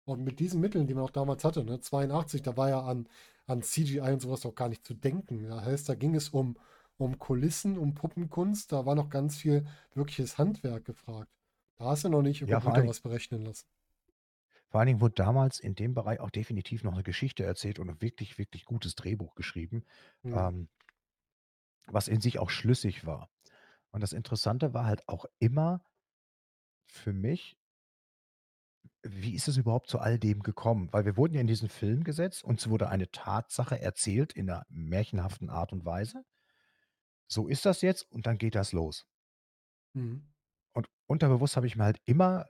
und 0.06 0.24
mit 0.24 0.40
diesen 0.40 0.60
Mitteln, 0.60 0.86
die 0.88 0.94
man 0.94 1.04
auch 1.04 1.10
damals 1.10 1.44
hatte, 1.44 1.64
ne? 1.64 1.80
82, 1.80 2.42
da 2.42 2.56
war 2.56 2.68
ja 2.70 2.82
an 2.82 3.08
an 3.46 3.62
CGI 3.62 4.12
und 4.14 4.20
so 4.22 4.30
was 4.30 4.44
noch 4.44 4.54
gar 4.56 4.68
nicht 4.68 4.86
zu 4.86 4.94
denken. 4.94 5.44
Das 5.48 5.64
heißt, 5.64 5.88
da 5.88 5.94
ging 5.96 6.14
es 6.16 6.30
um 6.30 6.56
um 6.98 7.18
Kulissen, 7.18 7.78
um 7.78 7.94
Puppenkunst. 7.94 8.72
Da 8.72 8.86
war 8.86 8.94
noch 8.96 9.10
ganz 9.10 9.36
viel 9.36 9.66
wirkliches 9.94 10.38
Handwerk 10.38 10.84
gefragt. 10.86 11.30
Da 11.78 11.86
hast 11.86 12.04
du 12.04 12.08
noch 12.10 12.22
nicht 12.22 12.42
über 12.42 12.48
Ja, 12.48 12.60
Computer 12.60 12.86
was 12.86 13.00
berechnen 13.00 13.42
lassen. 13.44 13.64
vor 14.72 14.80
allen 14.80 14.86
Dingen 14.86 15.00
wurde 15.02 15.14
damals 15.16 15.60
in 15.60 15.74
dem 15.74 15.92
Bereich 15.94 16.18
auch 16.20 16.30
definitiv 16.30 16.82
noch 16.82 16.94
'ne 16.94 17.02
Geschichte 17.02 17.44
erzählt 17.44 17.78
und 17.78 17.90
'n 17.90 18.00
wirklich, 18.00 18.38
wirklich 18.38 18.64
gutes 18.64 18.94
Drehbuch 18.94 19.34
geschrieben, 19.34 19.84
Mhm. 20.24 20.52
ähm 20.54 20.68
was 21.88 22.08
in 22.08 22.20
sich 22.20 22.38
auch 22.38 22.50
schlüssig 22.50 23.06
war. 23.06 23.28
Und 23.92 24.02
das 24.02 24.12
Interessante 24.12 24.74
war 24.74 24.86
halt 24.86 25.08
auch 25.08 25.26
immer 25.38 25.82
für 26.86 27.12
mich 27.12 27.56
wie 29.04 29.34
ist 29.34 29.48
es 29.48 29.56
überhaupt 29.56 29.88
zu 29.90 29.98
all 29.98 30.18
dem 30.18 30.42
gekommen? 30.42 30.88
Weil 30.92 31.04
wir 31.04 31.16
wurden 31.16 31.34
ja 31.34 31.40
in 31.40 31.46
diesen 31.48 31.68
Film 31.68 32.04
gesetzt, 32.04 32.44
uns 32.44 32.68
wurde 32.68 32.88
eine 32.88 33.10
Tatsache 33.10 33.80
erzählt 33.80 34.32
in 34.32 34.46
'ner 34.46 34.64
märchenhaften 34.68 35.50
Art 35.50 35.72
und 35.72 35.84
Weise. 35.84 36.24
So 37.28 37.48
ist 37.48 37.66
das 37.66 37.82
jetzt 37.82 38.08
und 38.12 38.26
dann 38.26 38.38
geht 38.38 38.54
das 38.54 38.70
los. 38.72 39.06
Mhm. 39.94 40.32
Und 40.74 40.88
unterbewusst 41.06 41.56
habe 41.56 41.66
ich 41.66 41.76
mir 41.76 41.84
halt 41.84 42.00
immer, 42.04 42.46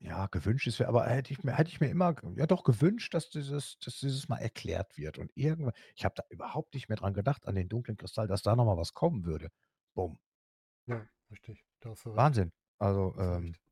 ja, 0.00 0.26
gewünscht, 0.26 0.66
es 0.66 0.78
wäre 0.80 0.88
aber 0.90 1.06
hätte 1.08 1.32
ich 1.32 1.44
mir 1.44 1.52
hätte 1.56 1.70
ich 1.70 1.80
mir 1.80 1.88
immer 1.90 2.14
ja 2.36 2.46
doch 2.46 2.64
gewünscht, 2.64 3.14
dass 3.14 3.30
dieses 3.30 3.78
dass 3.80 3.98
dieses 4.00 4.28
mal 4.28 4.38
erklärt 4.38 4.96
wird 4.98 5.18
und 5.18 5.32
irgendwann 5.36 5.74
ich 5.96 6.04
habe 6.04 6.14
da 6.16 6.24
überhaupt 6.30 6.74
nicht 6.74 6.88
mehr 6.88 6.96
dran 6.98 7.14
gedacht 7.14 7.46
an 7.48 7.54
den 7.56 7.68
dunklen 7.68 7.96
Kristall, 7.98 8.28
dass 8.28 8.42
da 8.42 8.56
noch 8.56 8.66
mal 8.66 8.76
was 8.76 8.94
kommen 8.94 9.24
würde. 9.24 9.50
Bumm. 9.94 10.18
Ja, 10.88 11.06
richtig. 11.30 11.64
Da 11.80 11.90
hast 11.90 12.04
du 12.04 12.10
recht. 12.10 12.26
Wahnsinn. 12.26 12.52
Also, 12.78 13.14
hast 13.16 13.30
du 13.30 13.36
ähm 13.38 13.44
recht. 13.44 13.63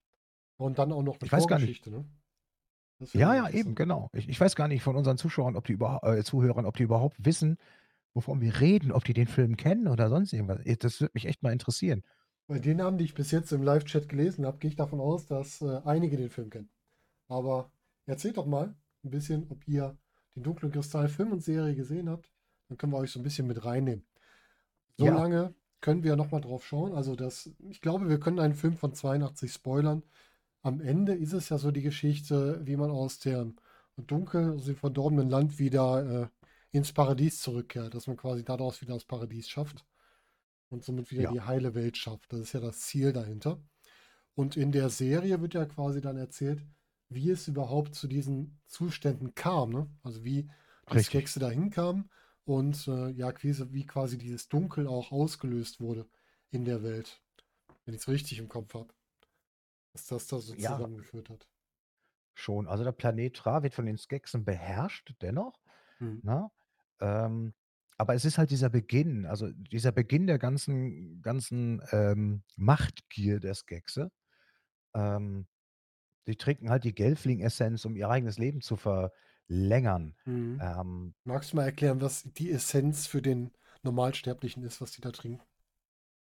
Und 0.62 0.78
dann 0.78 0.92
auch 0.92 1.02
noch 1.02 1.21
'ne 1.21 1.26
Ich 1.26 1.33
weiß 1.33 1.47
gar 1.47 1.59
nicht 1.59 1.73
Vorgeschichte, 1.73 1.90
ne? 1.90 2.04
Ja, 3.14 3.35
ja, 3.35 3.49
eben, 3.50 3.75
genau. 3.75 4.09
Ich 4.14 4.26
ich 4.31 4.40
weiß 4.40 4.57
gar 4.57 4.69
nicht 4.69 4.83
von 4.83 4.97
unseren 4.97 5.19
Zuschauern, 5.19 5.54
ob 5.57 5.66
die 5.66 5.73
überhau 5.75 6.00
äh, 6.02 6.25
Zuhörern, 6.25 6.64
ob 6.64 6.76
die 6.78 6.83
überhaupt 6.85 7.16
wissen, 7.26 7.59
wovon 8.14 8.40
wir 8.40 8.61
reden, 8.61 8.92
ob 8.92 9.04
die 9.04 9.14
den 9.14 9.26
Film 9.28 9.57
kennen 9.57 9.88
oder 9.88 10.09
sonst 10.11 10.33
irgendwas. 10.35 10.61
Äh, 10.66 10.76
das 10.78 11.00
würde 11.00 11.12
mich 11.14 11.26
echt 11.26 11.42
mal 11.42 11.52
interessieren. 11.52 12.02
Bei 12.50 12.59
den 12.59 12.78
Namen, 12.78 12.99
die 12.99 13.04
ich 13.04 13.14
bis 13.14 13.31
jetzt 13.31 13.52
im 13.52 13.62
Live-Chat 13.62 14.09
gelesen 14.09 14.45
habe, 14.47 14.59
gehe 14.59 14.69
ich 14.71 14.76
davon 14.76 15.00
aus, 15.00 15.26
dass, 15.26 15.61
äh, 15.62 15.81
einige 15.85 16.16
den 16.16 16.28
Film 16.31 16.50
kennen. 16.50 16.71
Aber 17.28 17.73
erzählt 18.07 18.37
doch 18.38 18.47
mal 18.47 18.76
'n 19.04 19.11
bisschen, 19.11 19.47
ob 19.50 19.69
ihr 19.69 19.99
den 20.37 20.42
dunklen 20.45 20.73
Kristall 20.73 21.09
Film 21.09 21.33
und 21.33 21.42
Serie 21.42 21.75
gesehen 21.76 22.09
habt. 22.11 22.33
Dann 22.69 22.78
können 22.78 22.92
wir 22.92 22.99
euch 22.99 23.12
so 23.12 23.21
'n 23.21 23.25
bisschen 23.25 23.47
mit 23.49 23.64
reinnehmen. 23.64 24.07
So 24.99 25.11
Ja. 25.11 25.12
lange 25.12 25.54
können 25.81 26.04
wir 26.04 26.16
noch 26.16 26.31
mal 26.33 26.40
drauf 26.40 26.66
schauen. 26.66 26.95
Also, 26.95 27.16
das 27.16 27.50
ich 27.71 27.81
glaube, 27.83 28.09
wir 28.11 28.21
können 28.21 28.40
einen 28.40 28.54
Film 28.54 28.76
von 28.76 28.95
82 28.95 29.52
spoilern. 29.52 30.04
Am 30.62 30.81
Ende 30.81 31.14
ist 31.14 31.33
es 31.33 31.49
ja 31.49 31.59
so 31.59 31.71
die 31.71 31.83
Geschichte, 31.83 32.61
wie 32.64 32.76
man 32.76 32.90
aus 32.90 33.19
dem 33.19 33.57
dunkel 33.97 34.52
also 34.52 34.66
dem 34.66 34.76
verdorbenen 34.76 35.28
Land 35.28 35.59
wieder, 35.59 36.23
äh, 36.23 36.28
ins 36.76 36.92
Paradies 36.92 37.40
zurückkehrt, 37.40 37.95
dass 37.95 38.07
man 38.07 38.16
quasi 38.16 38.45
daraus 38.45 38.81
wieder 38.81 38.95
das 38.95 39.04
Paradies 39.04 39.49
schafft 39.49 39.85
und 40.71 40.85
somit 40.85 41.11
wieder 41.11 41.25
Ja. 41.25 41.33
die 41.33 41.40
heile 41.42 41.75
Welt 41.75 41.97
schafft. 41.99 42.33
Das 42.33 42.40
ist 42.40 42.52
ja 42.54 42.61
das 42.61 42.81
Ziel 42.81 43.12
dahinter. 43.12 43.62
Und 44.35 44.57
in 44.57 44.73
der 44.73 44.90
Serie 44.90 45.40
wird 45.42 45.54
ja 45.54 45.66
quasi 45.66 46.00
dann 46.00 46.16
erzählt, 46.19 46.64
wie 47.11 47.31
es 47.31 47.49
überhaupt 47.49 47.95
zu 47.95 48.09
diesen 48.09 48.61
Zuständen 48.66 49.35
kam, 49.35 49.71
ne? 49.71 49.88
Also, 50.02 50.25
wie 50.25 50.50
die 50.92 50.99
Richtig. 50.99 51.07
Skekse 51.09 51.40
da 51.40 51.50
hinkamen 51.50 52.11
und, 52.45 52.88
äh, 52.88 53.11
ja, 53.11 53.33
wie 53.42 53.87
quasi 53.87 54.19
dieses 54.19 54.49
Dunkel 54.49 54.87
auch 54.88 55.12
ausgelöst 55.12 55.81
wurde 55.81 56.07
in 56.50 56.64
der 56.64 56.83
Welt, 56.83 57.23
wenn 57.85 57.95
ich's 57.95 58.09
richtig 58.09 58.38
im 58.38 58.49
Kopf 58.49 58.75
habe. 58.75 58.92
Was 59.95 60.07
das 60.07 60.27
da 60.27 60.39
so 60.39 60.55
Ja. 60.57 60.89
zusammengeführt 60.95 61.29
hat. 61.31 61.49
Schon. 62.37 62.67
Also, 62.69 62.85
der 62.85 62.93
Planet 62.93 63.37
Tra 63.37 63.63
wird 63.63 63.75
von 63.75 63.87
den 63.87 63.99
Skeksen 63.99 64.45
beherrscht 64.45 65.15
dennoch, 65.21 65.61
Mhm. 66.01 66.23
ne? 66.23 66.51
Ähm, 67.01 67.55
aber 67.99 68.15
es 68.15 68.25
ist 68.25 68.39
halt 68.39 68.51
dieser 68.51 68.71
Beginn, 68.71 69.27
also, 69.27 69.51
dieser 69.53 69.93
Beginn 69.93 70.27
der 70.27 70.39
ganzen 70.39 71.23
ganzen, 71.23 71.83
ähm, 71.93 72.43
Machtgier 72.57 73.40
der 73.40 73.55
Skekse. 73.55 74.11
Ähm, 74.95 75.49
die 76.29 76.37
trinken 76.37 76.71
halt 76.71 76.85
die 76.85 76.95
Gelfling-Essenz, 76.95 77.85
um 77.87 77.97
ihr 77.97 78.11
eigenes 78.11 78.38
Leben 78.38 78.61
zu 78.62 78.77
verlängern. 78.77 80.16
Mhm. 80.27 80.61
Ähm 80.61 81.14
Magst 81.27 81.53
du 81.53 81.57
mal 81.57 81.64
erklären, 81.64 82.01
was 82.01 82.25
die 82.25 82.51
Essenz 82.51 83.07
für 83.07 83.23
den 83.23 83.53
Normalsterblichen 83.83 84.62
ist, 84.64 84.81
was 84.81 84.93
die 84.93 85.01
da 85.01 85.12
trinken? 85.12 85.45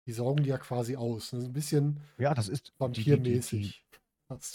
Die 0.07 0.13
saugen 0.13 0.43
die 0.45 0.51
ja 0.51 0.59
quasi 0.59 0.97
aus, 0.97 1.33
ne? 1.33 1.41
So 1.41 1.47
'n 1.49 1.53
bisschen 1.53 2.01
Ja, 2.19 2.33
das 2.35 2.49
ist 2.49 2.73
die 2.97 3.05
die 3.05 3.21
die 3.23 3.41
die 3.41 3.73
vampirmäßig 3.73 3.85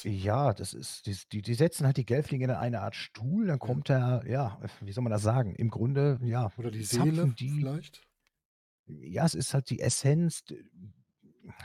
ja, 0.04 0.54
das 0.54 0.74
ist 0.74 1.06
dies 1.08 1.30
die 1.30 1.42
die 1.42 1.56
setzen 1.56 1.86
halt 1.88 1.98
die 1.98 2.06
Gelflinge 2.06 2.46
in 2.46 2.52
eine 2.52 2.82
Art 2.82 2.96
Stuhl, 2.96 3.48
dann 3.48 3.60
kommt 3.60 3.90
da 3.90 4.24
ja, 4.26 4.60
wie 4.82 4.92
soll 4.94 5.04
man 5.04 5.12
das 5.12 5.24
sagen? 5.24 5.56
Im 5.56 5.70
Grunde, 5.70 6.20
ja, 6.24 6.52
Oder 6.58 6.72
die 6.72 6.84
Seele 6.84 7.36
die 7.40 7.50
vielleicht? 7.50 8.04
Ja, 8.88 9.26
es 9.26 9.36
ist 9.36 9.54
halt 9.54 9.70
die 9.70 9.80
Essenz 9.82 10.44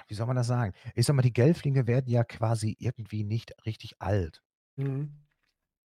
wie 0.08 0.14
soll 0.14 0.26
man 0.26 0.36
das 0.36 0.46
sagen? 0.46 0.72
Ich 0.94 1.06
sage 1.06 1.16
mal, 1.16 1.22
die 1.22 1.32
Gelflinge 1.32 1.86
werden 1.86 2.08
ja 2.10 2.24
quasi 2.24 2.76
irgendwie 2.78 3.24
nicht 3.24 3.54
richtig 3.66 4.00
alt. 4.00 4.40
Mhm. 4.78 5.24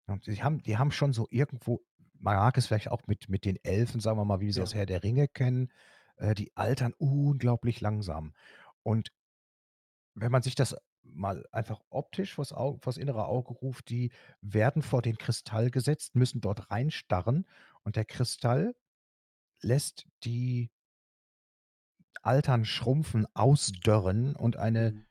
Und 0.07 0.27
die 0.27 0.43
haben 0.43 0.61
die 0.61 0.77
haben 0.77 0.91
schon 0.91 1.13
so 1.13 1.27
irgendwo 1.29 1.81
man 2.17 2.35
mag 2.37 2.57
es 2.57 2.67
vielleicht 2.67 2.89
auch 2.91 3.01
mit 3.07 3.27
mit 3.29 3.43
den 3.45 3.57
Elfen, 3.63 3.99
sagen 3.99 4.17
wir 4.17 4.25
mal, 4.25 4.39
wie 4.39 4.45
wir 4.47 4.53
sie 4.53 4.61
aus 4.61 4.73
Ja. 4.73 4.75
Herr 4.75 4.85
der 4.85 5.03
Ringe 5.03 5.27
kennen, 5.27 5.71
äh, 6.17 6.35
die 6.35 6.55
altern 6.55 6.93
unglaublich 6.97 7.81
langsam. 7.81 8.33
Und 8.83 9.11
wenn 10.13 10.31
man 10.31 10.41
sich 10.41 10.55
das 10.55 10.75
mal 11.03 11.45
einfach 11.51 11.81
optisch 11.89 12.33
vors 12.33 12.51
Au 12.53 12.77
vors 12.81 12.97
innere 12.97 13.25
Auge 13.27 13.53
ruft, 13.53 13.89
die 13.89 14.11
werden 14.41 14.81
vor 14.81 15.01
den 15.01 15.17
Kristall 15.17 15.69
gesetzt, 15.69 16.15
müssen 16.15 16.41
dort 16.41 16.71
reinstarren 16.71 17.47
und 17.83 17.95
der 17.95 18.05
Kristall 18.05 18.75
lässt 19.61 20.07
die 20.23 20.71
altern, 22.23 22.65
schrumpfen, 22.65 23.25
ausdörren 23.35 24.35
und 24.35 24.57
eine 24.57 24.93
Mhm. 24.93 25.05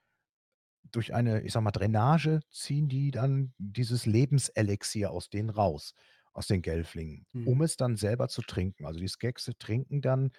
durch 0.90 1.14
eine, 1.14 1.42
ich 1.42 1.52
sage 1.52 1.64
mal, 1.64 1.70
Drainage 1.72 2.40
ziehen 2.50 2.88
die 2.88 3.10
dann 3.10 3.52
dieses 3.58 4.06
Lebenselixier 4.06 5.10
aus 5.10 5.28
denen 5.30 5.50
raus, 5.50 5.94
aus 6.32 6.46
den 6.46 6.62
Gelflingen, 6.62 7.26
Mhm. 7.34 7.44
um 7.44 7.62
es 7.62 7.76
dann 7.76 7.96
selber 7.96 8.28
zu 8.28 8.42
trinken. 8.42 8.86
Also, 8.86 9.00
die 9.00 9.08
Skekse 9.08 9.56
trinken 9.58 10.00
dann 10.02 10.30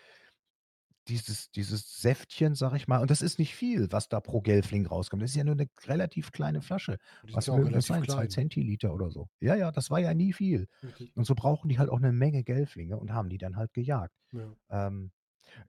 dieses 1.07 1.51
dieses 1.51 2.01
Säftchen, 2.01 2.55
sage 2.55 2.77
ich 2.77 2.87
mal 2.87 2.99
und 3.01 3.11
das 3.11 3.21
ist 3.21 3.39
nicht 3.39 3.55
viel, 3.55 3.91
was 3.91 4.09
da 4.09 4.19
pro 4.19 4.41
Gelfling 4.41 4.85
rauskommt. 4.87 5.21
Das 5.23 5.31
ist 5.31 5.35
ja 5.37 5.43
nur 5.43 5.55
'ne 5.55 5.69
relativ 5.85 6.31
kleine 6.31 6.61
Flasche. 6.61 6.97
Die 7.23 7.31
sind 7.33 7.45
Was 7.45 7.47
ja 7.47 7.53
auch 7.53 7.63
mögen 7.63 7.73
das 7.73 7.85
relativ 7.85 7.87
sein? 7.87 8.07
2 8.07 8.27
klein, 8.27 8.33
ne? 8.33 8.49
Zentiliter 8.49 8.93
oder 8.93 9.09
so. 9.11 9.27
Ja, 9.41 9.55
ja, 9.55 9.71
das 9.71 9.89
war 9.91 9.99
ja 9.99 10.13
nie 10.13 10.33
viel. 10.33 10.67
Richtig. 10.83 11.15
Und 11.15 11.25
so 11.25 11.35
brauchen 11.35 11.69
die 11.69 11.79
halt 11.79 11.89
auch 11.89 11.99
'ne 11.99 12.11
Menge 12.13 12.43
Gelflinge 12.43 12.97
und 12.97 13.13
haben 13.13 13.29
die 13.29 13.37
dann 13.37 13.55
halt 13.57 13.73
gejagt. 13.73 14.13
Ja. 14.31 14.55
Ähm, 14.69 15.11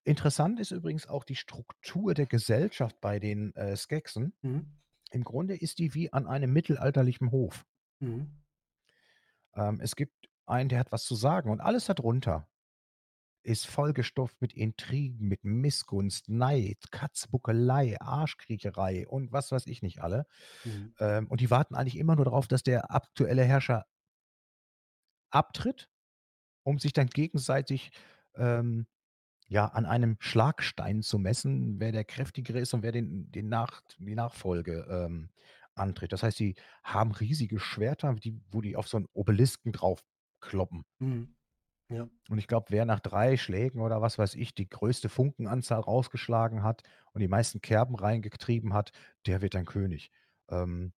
interessant 0.04 0.60
ist 0.60 0.72
übrigens 0.72 1.08
auch 1.08 1.24
die 1.24 1.36
Struktur 1.36 2.14
der 2.14 2.26
Gesellschaft 2.26 3.00
bei 3.00 3.20
den, 3.20 3.54
äh, 3.56 3.76
Skeksen. 3.76 4.34
Mhm. 4.42 4.76
Im 5.12 5.24
Grunde 5.24 5.56
ist 5.56 5.78
die 5.80 5.94
wie 5.94 6.12
an 6.12 6.26
einem 6.28 6.52
mittelalterlichen 6.52 7.32
Hof. 7.32 7.64
Mhm. 8.00 8.36
Ähm, 9.54 9.80
es 9.80 9.96
gibt 9.96 10.28
einen, 10.46 10.68
der 10.68 10.78
hat 10.80 10.92
was 10.92 11.04
zu 11.04 11.14
sagen 11.14 11.50
und 11.50 11.60
alles 11.60 11.86
da 11.86 11.94
drunter 11.94 12.48
ist 13.46 13.66
vollgestopft 13.66 14.40
mit 14.42 14.52
Intrigen, 14.54 15.28
mit 15.28 15.44
Missgunst, 15.44 16.28
Neid, 16.28 16.78
Katzbuckelei, 16.92 18.00
Arschkriecherei 18.00 19.06
und 19.08 19.32
was 19.32 19.52
weiß 19.52 19.66
ich 19.68 19.82
nicht 19.82 20.02
alle. 20.02 20.26
Mhm. 20.64 20.94
Ähm, 21.00 21.28
und 21.28 21.40
die 21.40 21.50
warten 21.50 21.74
eigentlich 21.76 21.98
immer 21.98 22.16
nur 22.16 22.26
darauf, 22.26 22.48
dass 22.48 22.62
der 22.64 22.92
aktuelle 22.94 23.44
Herrscher 23.44 23.86
abtritt, 25.30 25.88
um 26.64 26.78
sich 26.80 26.94
dann 26.94 27.08
gegenseitig, 27.08 27.92
ähm, 28.36 28.86
ja, 29.48 29.66
an 29.66 29.86
einem 29.86 30.16
Schlagstein 30.20 31.02
zu 31.02 31.18
messen, 31.18 31.80
wer 31.80 31.92
der 31.92 32.04
Kräftigere 32.04 32.60
ist 32.60 32.74
und 32.74 32.82
wer 32.82 32.92
den 32.92 33.30
den 33.32 33.48
nach 33.48 33.82
die 33.98 34.14
Nachfolge, 34.16 34.86
ähm, 34.90 35.30
antritt. 35.74 36.12
Das 36.12 36.22
heißt, 36.24 36.40
die 36.40 36.56
haben 36.84 37.12
riesige 37.12 37.60
Schwerter, 37.60 38.14
die 38.14 38.40
wo 38.50 38.62
die 38.62 38.76
auf 38.76 38.88
so 38.88 38.98
'n 38.98 39.06
Obelisken 39.14 39.72
draufkloppen. 39.72 40.84
Mhm. 41.00 41.35
Ja. 41.90 42.08
Und 42.28 42.38
ich 42.38 42.48
glaube, 42.48 42.66
wer 42.70 42.84
nach 42.84 43.00
3 43.00 43.36
Schlägen 43.36 43.80
oder 43.80 44.02
was 44.02 44.18
weiß 44.18 44.34
ich, 44.34 44.54
die 44.54 44.68
größte 44.68 45.08
Funkenanzahl 45.08 45.80
rausgeschlagen 45.80 46.62
hat 46.64 46.82
und 47.12 47.20
die 47.20 47.28
meisten 47.28 47.60
Kerben 47.60 47.94
reingetrieben 47.94 48.72
hat, 48.74 48.90
der 49.26 49.42
wird 49.42 49.54
dann 49.54 49.64
König. 49.64 50.10
Ähm 50.50 50.92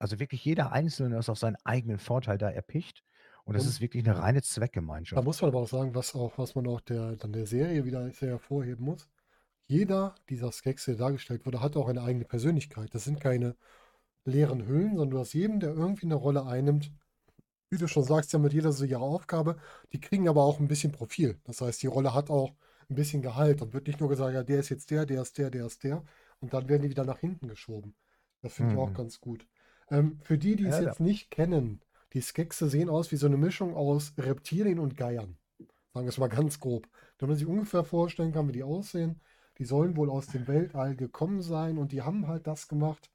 also, 0.00 0.18
wirklich 0.18 0.44
jeder 0.44 0.72
Einzelne 0.72 1.18
ist 1.18 1.28
auf 1.28 1.38
seinen 1.38 1.56
eigenen 1.64 1.98
Vorteil 1.98 2.38
da 2.38 2.50
erpicht 2.50 3.04
und 3.44 3.54
das 3.54 3.64
Und 3.64 3.68
ist 3.68 3.80
wirklich 3.80 4.02
'ne 4.04 4.18
reine 4.18 4.42
Da 5.14 5.20
Zweckgemeinschaft. 5.22 5.22
muss 5.22 5.42
man 5.42 5.50
aber 5.50 5.60
auch 5.60 5.68
sagen, 5.68 5.94
was 5.94 6.14
auch 6.14 6.38
was 6.38 6.54
man 6.54 6.66
auch 6.66 6.80
der 6.80 7.16
dann 7.16 7.32
der 7.34 7.46
Serie 7.46 7.84
wieder 7.84 8.10
sehr 8.12 8.30
hervorheben 8.30 8.82
muss. 8.86 9.10
Jeder 9.66 10.14
dieser 10.30 10.52
Skekse, 10.52 10.92
der 10.92 10.98
dargestellt 11.06 11.46
wurde, 11.46 11.60
hat 11.62 11.76
auch 11.76 11.88
eine 11.88 12.02
eigene 12.02 12.24
Persönlichkeit. 12.26 12.94
Das 12.94 13.04
sind 13.04 13.20
keine 13.20 13.56
leeren 14.24 14.66
Hüllen, 14.68 14.90
sondern 14.96 15.10
du 15.10 15.18
hast 15.20 15.34
jeden, 15.34 15.60
der 15.60 15.74
irgendwie 15.74 16.06
'ne 16.06 16.14
Rolle 16.16 16.46
einnimmt. 16.46 16.92
Wie 17.72 17.78
du 17.78 17.88
schon 17.88 18.04
sagst, 18.04 18.34
haben 18.34 18.42
mit 18.42 18.52
jeder 18.52 18.70
so 18.70 18.84
ihre 18.84 19.00
Aufgabe. 19.00 19.56
Die 19.94 19.98
kriegen 20.00 20.28
aber 20.28 20.44
auch 20.44 20.60
'n 20.60 20.68
bisschen 20.68 20.92
Profil. 20.92 21.40
Das 21.44 21.62
heißt, 21.62 21.82
die 21.82 21.86
Rolle 21.86 22.12
hat 22.12 22.28
auch 22.28 22.50
'n 22.90 22.94
bisschen 22.94 23.22
Gehalt 23.22 23.62
und 23.62 23.72
wird 23.72 23.86
nicht 23.86 23.98
nur 23.98 24.10
gesagt: 24.10 24.34
„Ja, 24.34 24.42
der 24.42 24.60
ist 24.60 24.68
jetzt 24.68 24.90
der, 24.90 25.06
der 25.06 25.22
ist 25.22 25.38
der, 25.38 25.48
der 25.50 25.64
ist 25.64 25.82
der.“ 25.82 26.04
Und 26.38 26.52
dann 26.52 26.68
werden 26.68 26.82
die 26.82 26.90
wieder 26.90 27.04
nach 27.06 27.20
hinten 27.20 27.48
geschoben. 27.48 27.96
Das 28.42 28.52
finde 28.52 28.74
ich 28.74 28.76
auch 28.76 28.92
Mhm. 28.92 28.92
ganz 28.92 29.20
gut. 29.20 29.46
Ähm, 29.90 30.18
für 30.22 30.36
die, 30.36 30.54
die 30.56 30.66
es 30.66 30.76
Ja, 30.76 30.80
ja. 30.80 30.94
jetzt 30.96 31.00
nicht 31.00 31.30
kennen, 31.30 31.80
die 32.12 32.20
Skekse 32.20 32.68
sehen 32.68 32.90
aus 32.90 33.10
wie 33.10 33.16
so 33.16 33.26
'ne 33.26 33.38
Mischung 33.38 33.74
aus 33.74 34.12
Reptilien 34.18 34.78
und 34.78 34.98
Geiern. 34.98 35.38
Sagen 35.94 36.06
wir 36.06 36.10
es 36.10 36.18
mal 36.18 36.28
ganz 36.28 36.60
grob. 36.60 36.88
Damit 37.18 37.30
man 37.32 37.38
sich 37.38 37.46
ungefähr 37.48 37.84
vorstellen 37.84 38.32
kann, 38.32 38.48
wie 38.48 38.52
die 38.52 38.64
aussehen. 38.64 39.22
Die 39.58 39.64
sollen 39.66 39.96
wohl 39.96 40.10
aus 40.10 40.28
dem 40.28 40.48
Weltall 40.48 40.96
gekommen 40.96 41.42
sein 41.42 41.78
und 41.78 41.92
die 41.92 42.02
haben 42.02 42.28
halt 42.28 42.46
das 42.46 42.68
gemacht, 42.68 43.10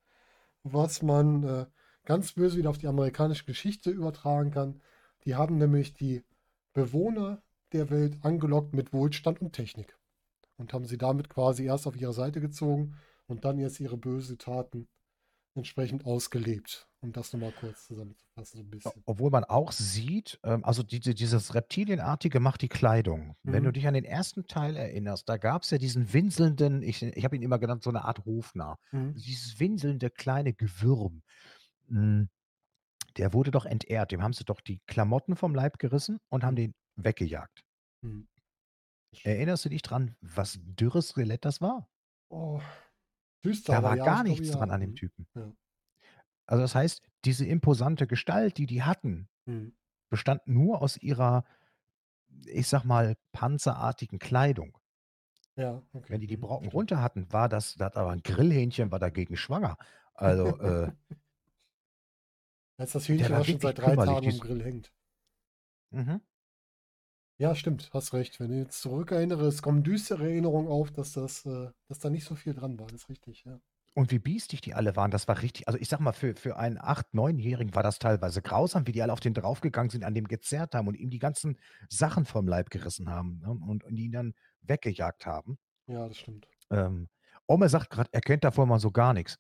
was 0.63 1.01
man 1.03 1.43
äh, 1.43 1.65
ganz 2.07 2.33
böse 2.33 2.57
wieder 2.57 2.71
auf 2.71 2.79
die 2.79 2.87
amerikanische 2.87 3.45
Geschichte 3.45 3.91
übertragen 3.91 4.51
kann. 4.51 4.81
Die 5.25 5.35
haben 5.35 5.57
nämlich 5.59 5.93
die 5.93 6.23
Bewohner 6.73 7.43
der 7.73 7.91
Welt 7.91 8.17
angelockt 8.23 8.73
mit 8.73 8.93
Wohlstand 8.93 9.41
und 9.41 9.53
Technik 9.53 9.97
und 10.57 10.73
haben 10.73 10.85
sie 10.85 10.97
damit 10.97 11.29
quasi 11.29 11.65
erst 11.65 11.87
auf 11.87 11.97
ihre 11.97 12.13
Seite 12.13 12.41
gezogen 12.41 12.95
und 13.27 13.45
dann 13.45 13.59
erst 13.59 13.79
ihre 13.81 13.97
böse 13.97 14.37
Taten 14.37 14.87
entsprechend 15.55 16.05
ausgelebt, 16.05 16.89
um 17.01 17.11
das 17.13 17.33
nochmal 17.33 17.53
kurz 17.53 17.87
zusammenzufassen, 17.87 18.57
so 18.59 18.63
ein 18.63 18.69
bisschen. 18.69 19.05
Obwohl 19.05 19.31
man 19.31 19.43
auch 19.43 19.71
sieht, 19.71 20.39
ähm, 20.43 20.63
also 20.63 20.83
diese, 20.83 21.15
dieses 21.15 21.55
Reptilienartige 21.55 22.39
macht 22.39 22.61
die 22.61 22.69
Kleidung. 22.69 23.35
Wenn 23.43 23.63
du 23.63 23.69
Mhm. 23.69 23.73
dich 23.73 23.87
an 23.87 23.95
den 23.95 24.05
ersten 24.05 24.45
Teil 24.47 24.75
erinnerst, 24.75 25.27
da 25.29 25.37
gab 25.37 25.63
es 25.63 25.71
ja 25.71 25.77
diesen 25.77 26.13
winselnden, 26.13 26.81
ich, 26.83 27.01
ich 27.03 27.23
habe 27.25 27.35
ihn 27.35 27.41
immer 27.41 27.59
genannt, 27.59 27.83
so 27.83 27.89
eine 27.89 28.05
Art 28.05 28.25
Rufnarr. 28.25 28.77
Mhm. 28.91 29.13
Dieses 29.15 29.59
winselnde 29.59 30.09
kleine 30.11 30.53
Gewürm. 30.53 31.23
Mm, 31.87 32.23
Der 33.17 33.33
wurde 33.33 33.51
doch 33.51 33.65
entehrt. 33.65 34.11
Dem 34.11 34.23
haben 34.23 34.33
sie 34.33 34.45
doch 34.45 34.61
die 34.61 34.79
Klamotten 34.87 35.35
vom 35.35 35.55
Leib 35.55 35.79
gerissen 35.79 36.19
und 36.29 36.43
haben 36.45 36.55
den 36.55 36.73
weggejagt. 36.97 37.63
Mhm. 38.03 38.27
Erinnerst 39.23 39.63
du 39.63 39.69
dich 39.69 39.83
dran, 39.83 40.15
was 40.21 40.57
dürres 40.63 41.09
Skelett 41.09 41.45
das 41.45 41.61
war? 41.61 41.87
Oh, 42.29 42.61
düster, 43.43 43.73
Da 43.73 43.83
war 43.83 43.95
ja, 43.97 44.05
gar 44.05 44.23
nichts 44.23 44.49
ja. 44.49 44.55
dran 44.57 44.71
an 44.71 44.81
dem 44.81 44.91
Mhm. 44.91 44.95
Typen. 44.95 45.27
Ja. 45.35 45.53
Also 46.45 46.61
das 46.61 46.75
heißt, 46.75 47.01
diese 47.25 47.45
imposante 47.45 48.07
Gestalt, 48.07 48.57
die 48.57 48.65
die 48.65 48.83
hatten, 48.83 49.29
Mhm. 49.47 49.71
bestand 50.11 50.47
nur 50.47 50.81
aus 50.81 50.97
ihrer, 50.97 51.45
ich 52.45 52.67
sag 52.67 52.85
mal, 52.85 53.15
panzerartigen 53.33 54.19
Kleidung. 54.19 54.77
Ja, 55.55 55.83
okay. 55.93 56.09
Wenn 56.09 56.21
die 56.21 56.27
die 56.27 56.37
Mhm. 56.37 56.41
Brocken 56.41 56.69
runter 56.69 57.01
hatten, 57.01 57.31
war 57.31 57.49
das, 57.49 57.75
das 57.75 57.95
aber 57.95 58.11
ein 58.11 58.21
Grillhähnchen 58.23 58.91
war 58.91 58.99
dagegen 58.99 59.35
schwanger. 59.37 59.77
Also 60.13 60.57
äh, 60.59 60.91
Als 62.77 62.91
das 62.91 63.07
Hühnchen 63.07 63.33
auch 63.33 63.45
schon 63.45 63.59
seit 63.59 63.79
drei. 63.79 63.95
Tagen 63.95 64.29
am 64.29 64.39
Grill 64.39 64.63
hängt. 64.63 64.93
mhm. 65.91 66.21
Ja, 67.39 67.53
stimmt, 67.53 67.91
hast 67.93 68.13
recht. 68.13 68.39
Wenn 68.39 68.51
ich 68.51 68.65
jetzt 68.65 68.81
zurückerinnere, 68.81 69.45
es 69.45 69.61
kommen 69.61 69.83
düstere 69.83 70.23
Erinnerungen 70.23 70.67
auf, 70.67 70.91
dass 70.91 71.13
das, 71.13 71.45
äh, 71.45 71.69
dass 71.87 71.99
da 71.99 72.09
nicht 72.09 72.25
so 72.25 72.33
viel 72.33 72.55
dran 72.55 72.79
war. 72.79 72.87
Das 72.87 73.03
ist 73.03 73.09
richtig, 73.09 73.43
ja. 73.45 73.59
Und 73.93 74.11
wie 74.11 74.19
biestig 74.19 74.61
die 74.61 74.75
alle 74.75 74.95
waren, 74.95 75.11
das 75.11 75.27
war 75.27 75.41
richtig. 75.41 75.67
Also 75.67 75.79
ich 75.79 75.89
sag 75.89 75.99
mal, 75.99 76.13
für, 76.13 76.35
für 76.35 76.57
einen 76.57 76.77
8-, 76.77 77.13
9-Jährigen 77.13 77.73
war 77.73 77.83
das 77.83 77.97
teilweise 77.99 78.41
grausam, 78.41 78.85
wie 78.85 78.91
die 78.91 79.01
alle 79.01 79.13
auf 79.13 79.19
den 79.19 79.33
draufgegangen 79.33 79.89
sind, 79.89 80.03
an 80.03 80.13
dem 80.13 80.27
gezerrt 80.27 80.75
haben 80.75 80.87
und 80.87 80.95
ihm 80.95 81.09
die 81.09 81.19
ganzen 81.19 81.59
Sachen 81.89 82.25
vom 82.25 82.47
Leib 82.47 82.69
gerissen 82.69 83.09
haben 83.09 83.39
ne, 83.39 83.49
und, 83.49 83.83
und 83.83 83.97
ihn 83.97 84.11
dann 84.11 84.33
weggejagt 84.61 85.25
haben. 85.25 85.57
Ja, 85.87 86.07
das 86.07 86.17
stimmt. 86.17 86.47
Ähm, 86.69 87.07
Omme 87.47 87.69
sagt 87.69 87.89
gerade, 87.89 88.09
er 88.11 88.21
kennt 88.21 88.43
davon 88.43 88.69
mal 88.69 88.79
so 88.79 88.91
gar 88.91 89.13
nichts. 89.13 89.39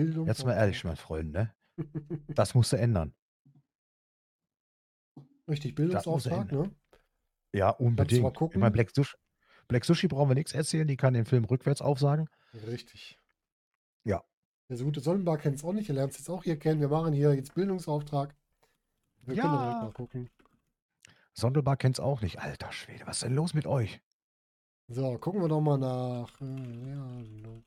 Omme, 0.00 0.26
jetzt 0.26 0.44
mal 0.44 0.54
ehrlich, 0.54 0.84
mein 0.84 0.96
Freund, 0.96 1.32
ne? 1.32 1.54
Das 2.28 2.54
musst 2.54 2.72
du 2.72 2.76
ändern. 2.76 3.14
Richtig, 5.48 5.74
Bildungsauftrag, 5.74 6.52
ne? 6.52 6.70
Ja, 7.52 7.72
du 7.72 7.82
mal 7.82 7.88
unbedingt. 7.88 8.12
Ich 8.18 8.22
meine, 8.22 8.32
gucken. 8.34 8.72
Black 8.72 8.90
Sushi, 8.94 9.16
Black 9.68 9.84
Sushi 9.84 10.06
brauchen 10.08 10.30
wir 10.30 10.34
nichts 10.34 10.52
erzählen, 10.52 10.86
die 10.86 10.96
kann 10.96 11.14
den 11.14 11.24
Film 11.26 11.44
rückwärts 11.44 11.82
aufsagen. 11.82 12.28
Richtig. 12.54 13.18
Ja. 14.04 14.22
Der 14.68 14.78
gute 14.78 15.00
Sonnenbar 15.00 15.38
kennt 15.38 15.56
es 15.56 15.64
auch 15.64 15.72
nicht, 15.72 15.88
er 15.88 15.96
lernt 15.96 16.12
es 16.12 16.18
jetzt 16.18 16.28
auch 16.30 16.44
hier 16.44 16.58
kennen. 16.58 16.80
Wir 16.80 16.88
machen 16.88 17.12
hier 17.12 17.34
jetzt 17.34 17.54
Bildungsauftrag. 17.54 18.34
Wir 19.22 19.36
können 19.36 19.52
da 19.52 19.58
direkt 19.62 19.76
Ja. 19.78 19.82
mal 19.84 19.92
gucken. 19.92 20.30
Sondelbar 21.32 21.76
kennt's 21.76 22.00
auch 22.00 22.20
nicht. 22.22 22.40
Alter 22.40 22.70
Schwede, 22.72 23.06
was 23.06 23.16
ist 23.18 23.22
denn 23.24 23.34
los 23.34 23.54
mit 23.54 23.66
euch? 23.66 24.00
So, 24.88 25.16
gucken 25.18 25.40
wir 25.40 25.48
doch 25.48 25.60
mal 25.60 25.78
nach. 25.78 26.40
äh, 26.40 26.90
Ja. 26.90 27.62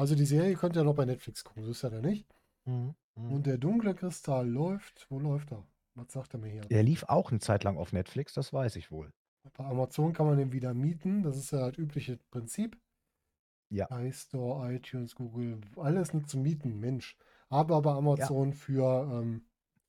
Also 0.00 0.14
die 0.14 0.24
Serie 0.24 0.54
könnt 0.54 0.76
ihr 0.76 0.84
noch 0.84 0.94
bei 0.94 1.04
Netflix 1.04 1.44
gucken, 1.44 1.62
so 1.62 1.72
ist 1.72 1.82
er 1.84 1.92
ja 1.92 2.00
nicht. 2.00 2.26
Mhm. 2.64 2.94
Und 3.14 3.46
der 3.46 3.58
dunkle 3.58 3.94
Kristall 3.94 4.48
läuft. 4.48 5.06
Wo 5.10 5.18
läuft 5.18 5.52
er? 5.52 5.62
Was 5.94 6.10
sagt 6.12 6.34
er 6.34 6.40
mir 6.40 6.48
hier? 6.48 6.62
Er 6.70 6.82
lief 6.82 7.04
auch 7.04 7.30
eine 7.30 7.40
Zeit 7.40 7.64
lang 7.64 7.76
auf 7.76 7.92
Netflix, 7.92 8.32
das 8.32 8.50
weiß 8.50 8.76
ich 8.76 8.90
wohl. 8.90 9.12
Bei 9.52 9.64
Amazon 9.64 10.14
kann 10.14 10.26
man 10.26 10.38
den 10.38 10.52
wieder 10.52 10.72
mieten. 10.72 11.22
Das 11.22 11.36
ist 11.36 11.50
ja 11.50 11.68
das 11.68 11.76
übliche 11.76 12.18
Prinzip. 12.30 12.78
Ja. 13.68 13.88
iStore, 14.00 14.74
iTunes, 14.74 15.14
Google, 15.14 15.60
alles 15.76 16.12
nur 16.12 16.24
zum 16.24 16.42
Mieten, 16.42 16.80
Mensch. 16.80 17.16
Aber 17.50 17.82
bei 17.82 17.92
Amazon 17.92 18.54
für 18.54 19.06
ähm, 19.12 19.42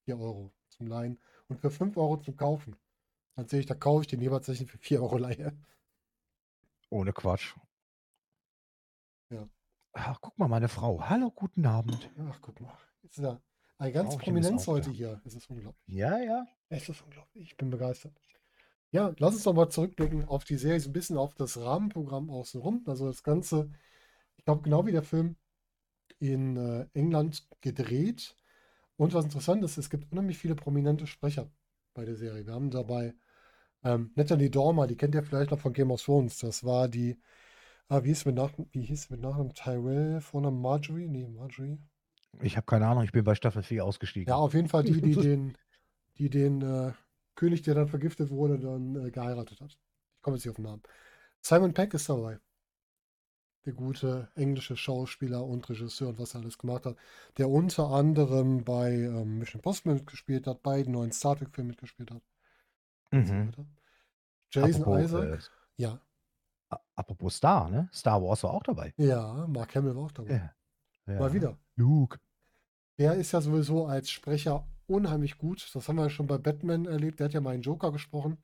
4 0.04 0.20
Euro 0.20 0.52
zum 0.68 0.88
Leihen 0.88 1.20
und 1.48 1.60
für 1.62 1.72
5 1.72 1.96
Euro 1.96 2.18
zum 2.18 2.36
Kaufen. 2.36 2.76
Dann 3.36 3.48
sehe 3.48 3.62
ich, 3.62 3.66
da 3.66 3.76
kaufe 3.76 4.02
ich 4.02 4.08
den 4.08 4.22
jeweils 4.22 4.46
für 4.46 4.78
4 4.78 5.02
Euro 5.02 5.18
Leihe. 5.18 5.58
Ohne 6.90 7.14
Quatsch. 7.14 7.56
Ach, 9.94 10.20
guck 10.22 10.38
mal, 10.40 10.48
meine 10.48 10.70
Frau. 10.70 11.10
Hallo, 11.10 11.32
guten 11.32 11.66
Abend. 11.66 12.10
Ach, 12.30 12.40
guck 12.42 12.60
mal. 12.62 12.74
Jetzt 13.02 13.18
ist 13.18 13.24
er 13.24 13.42
eine 13.78 13.92
ganz 13.92 14.10
Frauchen 14.10 14.20
ist 14.20 14.26
Prominenz 14.26 14.64
auch 14.64 14.74
heute 14.74 14.90
da. 14.90 14.96
hier. 14.96 15.22
Es 15.26 15.36
ist 15.36 15.50
unglaublich. 15.50 15.84
Ja, 15.88 16.20
ja. 16.20 16.46
Es 16.70 16.88
ist 16.88 17.02
unglaublich. 17.02 17.48
Ich 17.48 17.58
bin 17.58 17.70
begeistert. 17.70 18.14
Ja, 18.92 19.14
lass 19.18 19.34
uns 19.34 19.44
doch 19.44 19.54
mal 19.54 19.70
zurückblicken 19.70 20.28
auf 20.28 20.44
die 20.44 20.58
Serie, 20.58 20.80
so 20.80 20.90
ein 20.90 20.94
bisschen 20.94 21.18
auf 21.18 21.34
das 21.34 21.58
Rahmenprogramm 21.58 22.30
außenrum. 22.30 22.84
Also 22.88 23.08
das 23.08 23.24
Ganze, 23.24 23.72
ich 24.38 24.46
glaube, 24.46 24.62
genau 24.62 24.86
wie 24.86 24.92
der 24.92 25.04
Film 25.04 25.36
in 26.20 26.58
äh, 26.58 26.88
England 26.94 27.48
gedreht. 27.62 28.36
Und 28.98 29.14
was 29.14 29.26
interessant 29.26 29.64
ist, 29.64 29.78
es 29.78 29.90
gibt 29.90 30.12
unheimlich 30.12 30.38
viele 30.38 30.56
prominente 30.56 31.08
Sprecher 31.08 31.50
bei 31.94 32.06
der 32.06 32.16
Serie. 32.16 32.46
Wir 32.46 32.54
haben 32.54 32.70
dabei 32.70 33.16
ähm, 33.84 34.12
Natalie 34.16 34.50
Dormer, 34.50 34.88
die 34.88 34.96
kennt 34.96 35.16
ihr 35.16 35.24
vielleicht 35.24 35.52
noch 35.52 35.60
von 35.60 35.74
Game 35.74 35.92
of 35.92 36.04
Thrones. 36.04 36.38
Das 36.38 36.64
war 36.64 36.88
die, 36.88 37.20
ah, 37.92 38.04
wie 38.04 38.08
hieß 38.10 38.22
sie 38.22 38.30
mit 38.30 38.36
Nach 38.36 38.52
wie 38.72 38.82
hieß 38.82 39.10
mit 39.10 39.22
Nachnamen 39.22 39.54
Tyrell, 39.54 40.22
Vornamen 40.22 40.62
Marjorie? 40.62 41.08
Nee, 41.08 41.28
Marjorie. 41.28 41.78
Ich 42.42 42.56
habe 42.56 42.66
keine 42.66 42.88
Ahnung, 42.88 43.04
ich 43.04 43.12
bin 43.12 43.24
bei 43.24 43.36
Staffel 43.36 43.62
4 43.62 43.86
ausgestiegen. 43.86 44.30
Ja, 44.30 44.38
auf 44.38 44.54
jeden 44.54 44.70
Fall 44.70 44.84
die, 44.84 45.02
die 45.02 45.16
den, 45.16 45.58
die 46.18 46.30
den 46.30 46.62
äh, 46.62 46.94
König, 47.36 47.62
der 47.64 47.76
dann 47.76 47.88
vergiftet 47.88 48.30
wurde, 48.30 48.58
dann 48.58 48.96
äh, 48.96 49.12
geheiratet 49.12 49.60
hat. 49.62 49.72
Ich 49.72 50.22
komme 50.22 50.38
jetzt 50.38 50.46
nicht 50.46 50.52
auf 50.52 50.56
den 50.56 50.66
Namen. 50.66 50.82
Simon 51.42 51.74
Peck 51.74 51.94
ist 51.94 52.10
dabei. 52.10 52.40
Der 53.66 53.74
gute 53.74 54.30
englische 54.36 54.76
Schauspieler 54.76 55.44
und 55.46 55.70
Regisseur 55.70 56.10
und 56.10 56.20
was 56.20 56.34
er 56.34 56.42
alles 56.42 56.58
gemacht 56.58 56.86
hat. 56.86 56.96
Der 57.38 57.50
unter 57.50 57.90
anderem 57.92 58.64
bei 58.64 58.94
ähm, 58.94 59.38
Mission 59.38 59.60
Impossible 59.60 59.94
mitgespielt 59.94 60.48
hat, 60.48 60.64
bei 60.64 60.82
den 60.82 60.94
neuen 60.94 61.12
Star 61.12 61.36
Trek-Filmen 61.38 61.70
mitgespielt 61.70 62.10
hat. 62.12 62.24
So 63.12 63.18
Mhm. 63.18 63.52
Jason 64.52 64.82
Apropos, 64.82 65.12
Isaac. 65.12 65.24
äh, 65.24 65.38
Ja. 65.78 66.00
Apropos 67.02 67.36
Star, 67.36 67.70
ne? 67.70 67.90
Star 67.94 68.22
Wars 68.24 68.44
war 68.44 68.52
auch 68.52 68.64
dabei. 68.64 68.94
Ja, 68.98 69.46
Mark 69.48 69.76
Hamill 69.76 69.96
war 69.96 70.04
auch 70.04 70.12
dabei. 70.12 70.54
Ja. 71.08 71.16
Mal 71.20 71.28
Ja. 71.30 71.34
wieder. 71.34 71.58
Luke. 71.76 72.18
Der 72.98 73.16
ist 73.16 73.32
ja 73.32 73.42
sowieso 73.42 73.86
als 73.88 74.10
Sprecher 74.10 74.68
unheimlich 74.88 75.38
gut. 75.38 75.70
Das 75.74 75.88
haben 75.88 75.96
wir 75.98 76.04
ja 76.04 76.10
schon 76.10 76.28
bei 76.28 76.38
Batman 76.38 76.86
erlebt. 76.86 77.20
Der 77.20 77.26
hat 77.26 77.34
ja 77.34 77.42
mal 77.42 77.52
einen 77.54 77.64
Joker 77.64 77.92
gesprochen 77.92 78.38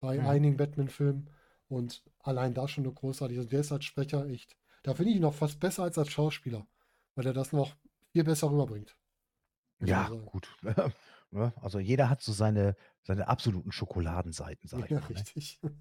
bei 0.00 0.18
Mhm. 0.18 0.26
einigen 0.26 0.56
Batman-Filmen. 0.56 1.30
Und 1.68 2.02
allein 2.22 2.54
da 2.54 2.66
schon 2.66 2.84
eine 2.84 2.94
großartige. 2.94 3.40
Also 3.40 3.50
der 3.50 3.60
ist 3.60 3.72
als 3.72 3.84
Sprecher 3.84 4.26
echt. 4.26 4.56
Da 4.82 4.94
finde 4.94 5.10
ich 5.10 5.16
ihn 5.16 5.22
noch 5.22 5.34
fast 5.34 5.60
besser 5.60 5.82
als 5.82 5.98
als 5.98 6.10
Schauspieler, 6.10 6.66
weil 7.14 7.26
er 7.26 7.32
das 7.34 7.52
noch 7.52 7.76
viel 8.12 8.24
besser 8.24 8.50
rüberbringt. 8.50 8.96
Ja, 9.80 10.08
gut. 10.08 10.48
Ne? 11.30 11.52
Also 11.60 11.78
jeder 11.78 12.08
hat 12.08 12.22
so 12.22 12.32
seine, 12.32 12.74
seine 13.02 13.28
absoluten 13.28 13.70
Schokoladenseiten, 13.70 14.66
sag 14.66 14.84
ich 14.84 14.90
Ja, 14.90 15.00
mal. 15.00 15.12
Ne? 15.12 15.76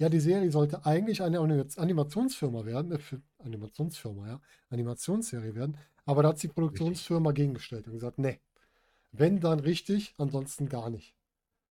Richtig. 0.00 0.04
Ja, 0.04 0.08
die 0.08 0.20
Serie 0.20 0.50
sollte 0.50 0.84
eigentlich 0.86 1.22
eine 1.22 1.38
Anima- 1.40 1.66
Animationsfirma 1.76 2.64
werden, 2.64 2.92
äh, 2.92 2.98
Animationsfirma, 3.38 4.26
ja, 4.28 4.40
Animationsserie 4.70 5.54
werden, 5.54 5.76
aber 6.04 6.22
da 6.22 6.30
hat 6.30 6.38
sich 6.38 6.50
die 6.50 6.54
Produktionsfirma 6.54 7.32
gegengestellt 7.32 7.86
und 7.86 7.92
gesagt, 7.94 8.18
nee, 8.18 8.40
wenn 9.12 9.40
dann 9.40 9.60
richtig, 9.60 10.14
ansonsten 10.18 10.68
gar 10.68 10.90
nicht. 10.90 11.14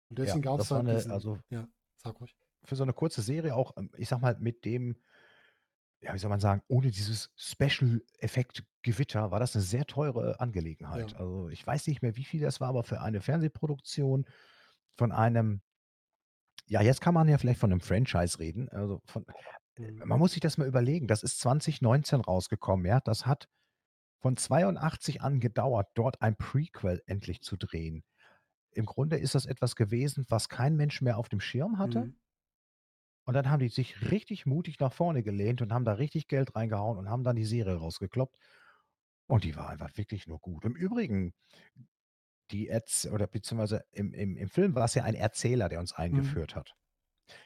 Und 0.10 0.20
Ja, 0.20 0.26
deswegen 0.26 0.42
gab 0.42 0.60
es 0.60 0.72
halt 0.72 0.88
eine, 0.88 0.96
diesen, 0.96 1.12
also 1.12 1.40
ja, 1.50 1.68
sag 1.98 2.20
ruhig. 2.20 2.36
für 2.64 2.76
so 2.76 2.84
eine 2.84 2.94
kurze 2.94 3.22
Serie 3.22 3.56
auch, 3.56 3.78
ähm, 3.78 3.90
ich 3.98 4.10
sag 4.10 4.22
mal, 4.22 4.36
mit 4.40 4.66
dem, 4.66 4.98
ja, 6.02 6.14
wie 6.14 6.18
soll 6.20 6.30
man 6.30 6.40
sagen, 6.40 6.62
ohne 6.68 6.92
dieses 6.92 7.32
Special-Effekt-Gewitter 7.36 9.32
war 9.32 9.40
das 9.40 9.56
eine 9.56 9.64
sehr 9.64 9.86
teure 9.86 10.40
Angelegenheit. 10.40 11.12
Ja. 11.12 11.18
Also 11.18 11.50
ich 11.50 11.66
weiß 11.68 11.88
nicht 11.88 12.02
mehr, 12.02 12.16
wie 12.16 12.24
viel 12.24 12.42
das 12.42 12.62
war, 12.62 12.70
aber 12.70 12.84
für 12.84 13.02
eine 13.02 13.22
Fernsehproduktion 13.22 14.26
von 14.96 15.12
einem, 15.12 15.62
ja, 16.70 16.82
jetzt 16.82 17.02
kann 17.02 17.14
man 17.14 17.28
ja 17.28 17.38
vielleicht 17.38 17.60
von 17.60 17.72
einem 17.72 17.82
Franchise 17.82 18.40
reden. 18.40 18.70
Also 18.70 19.02
von, 19.06 19.26
Mhm. 19.78 20.04
man 20.06 20.20
muss 20.20 20.34
sich 20.34 20.42
das 20.42 20.58
mal 20.58 20.68
überlegen. 20.68 21.08
Das 21.08 21.24
ist 21.24 21.40
2019 21.40 22.22
rausgekommen, 22.22 22.86
ja. 22.86 23.00
Das 23.00 23.26
hat 23.26 23.48
von 24.22 24.38
82 24.38 25.22
an 25.22 25.40
gedauert, 25.40 25.88
dort 25.96 26.22
ein 26.22 26.36
Prequel 26.36 27.02
endlich 27.06 27.42
zu 27.42 27.58
drehen. 27.58 28.04
Im 28.72 28.86
Grunde 28.86 29.18
ist 29.18 29.36
das 29.36 29.46
etwas 29.46 29.76
gewesen, 29.76 30.26
was 30.30 30.50
kein 30.50 30.76
Mensch 30.76 31.02
mehr 31.02 31.18
auf 31.18 31.30
dem 31.30 31.40
Schirm 31.40 31.78
hatte. 31.80 32.06
Mhm. 32.06 32.16
Und 33.26 33.34
dann 33.34 33.50
haben 33.50 33.60
die 33.60 33.70
sich 33.70 34.12
richtig 34.12 34.46
mutig 34.46 34.80
nach 34.80 34.92
vorne 34.92 35.24
gelehnt 35.24 35.62
und 35.62 35.72
haben 35.72 35.86
da 35.86 35.94
richtig 35.94 36.28
Geld 36.28 36.56
reingehauen 36.56 36.98
und 36.98 37.10
haben 37.10 37.24
dann 37.24 37.36
die 37.36 37.46
Serie 37.46 37.76
rausgekloppt. 37.76 38.36
Und 39.28 39.44
die 39.44 39.56
war 39.56 39.70
einfach 39.70 39.96
wirklich 39.98 40.28
nur 40.28 40.40
gut. 40.40 40.66
Im 40.66 40.76
Übrigen, 40.76 41.34
die 42.52 42.68
Erz 42.68 43.08
oder 43.12 43.28
beziehungsweise 43.28 43.84
im 43.92 44.14
im 44.14 44.38
im 44.38 44.50
Film 44.50 44.76
war's 44.76 44.96
ja 44.96 45.04
ein 45.04 45.16
Erzähler, 45.16 45.70
der 45.70 45.80
uns 45.80 45.94
Mhm. 46.12 46.40
eingeführt 46.40 46.56
hat. 46.56 46.76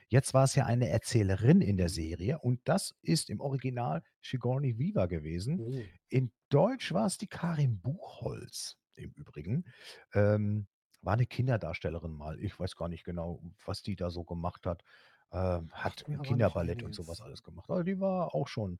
Jetzt 0.09 0.33
war 0.33 0.45
es 0.45 0.55
ja 0.55 0.65
eine 0.65 0.89
Erzählerin 0.89 1.61
in 1.61 1.77
der 1.77 1.89
Serie 1.89 2.39
und 2.39 2.61
das 2.65 2.95
ist 3.01 3.29
im 3.29 3.41
Original 3.41 4.03
Sigourney 4.21 4.77
Weaver 4.79 5.07
gewesen. 5.07 5.63
Oh. 5.65 5.93
In 6.09 6.31
Deutsch 6.49 6.93
war 6.93 7.07
es 7.07 7.17
die 7.17 7.27
Karin 7.27 7.81
Buchholz 7.81 8.77
im 8.95 9.11
Übrigen. 9.13 9.65
Ähm, 10.13 10.67
war 11.01 11.17
'ne 11.17 11.25
Kinderdarstellerin 11.27 12.11
mal. 12.13 12.39
Ich 12.41 12.59
weiß 12.59 12.75
gar 12.77 12.89
nicht 12.89 13.03
genau, 13.05 13.41
was 13.65 13.83
die 13.83 13.95
da 13.97 14.09
so 14.11 14.23
gemacht 14.23 14.65
hat. 14.65 14.83
Ähm, 15.31 15.71
hat 15.73 16.05
Kinderballett 16.21 16.83
und 16.83 16.95
so 16.95 17.07
was 17.07 17.19
einiges. 17.19 17.21
alles 17.21 17.43
gemacht. 17.43 17.69
Aber 17.69 17.83
die 17.83 17.99
war 17.99 18.35
auch 18.35 18.47
schon 18.47 18.79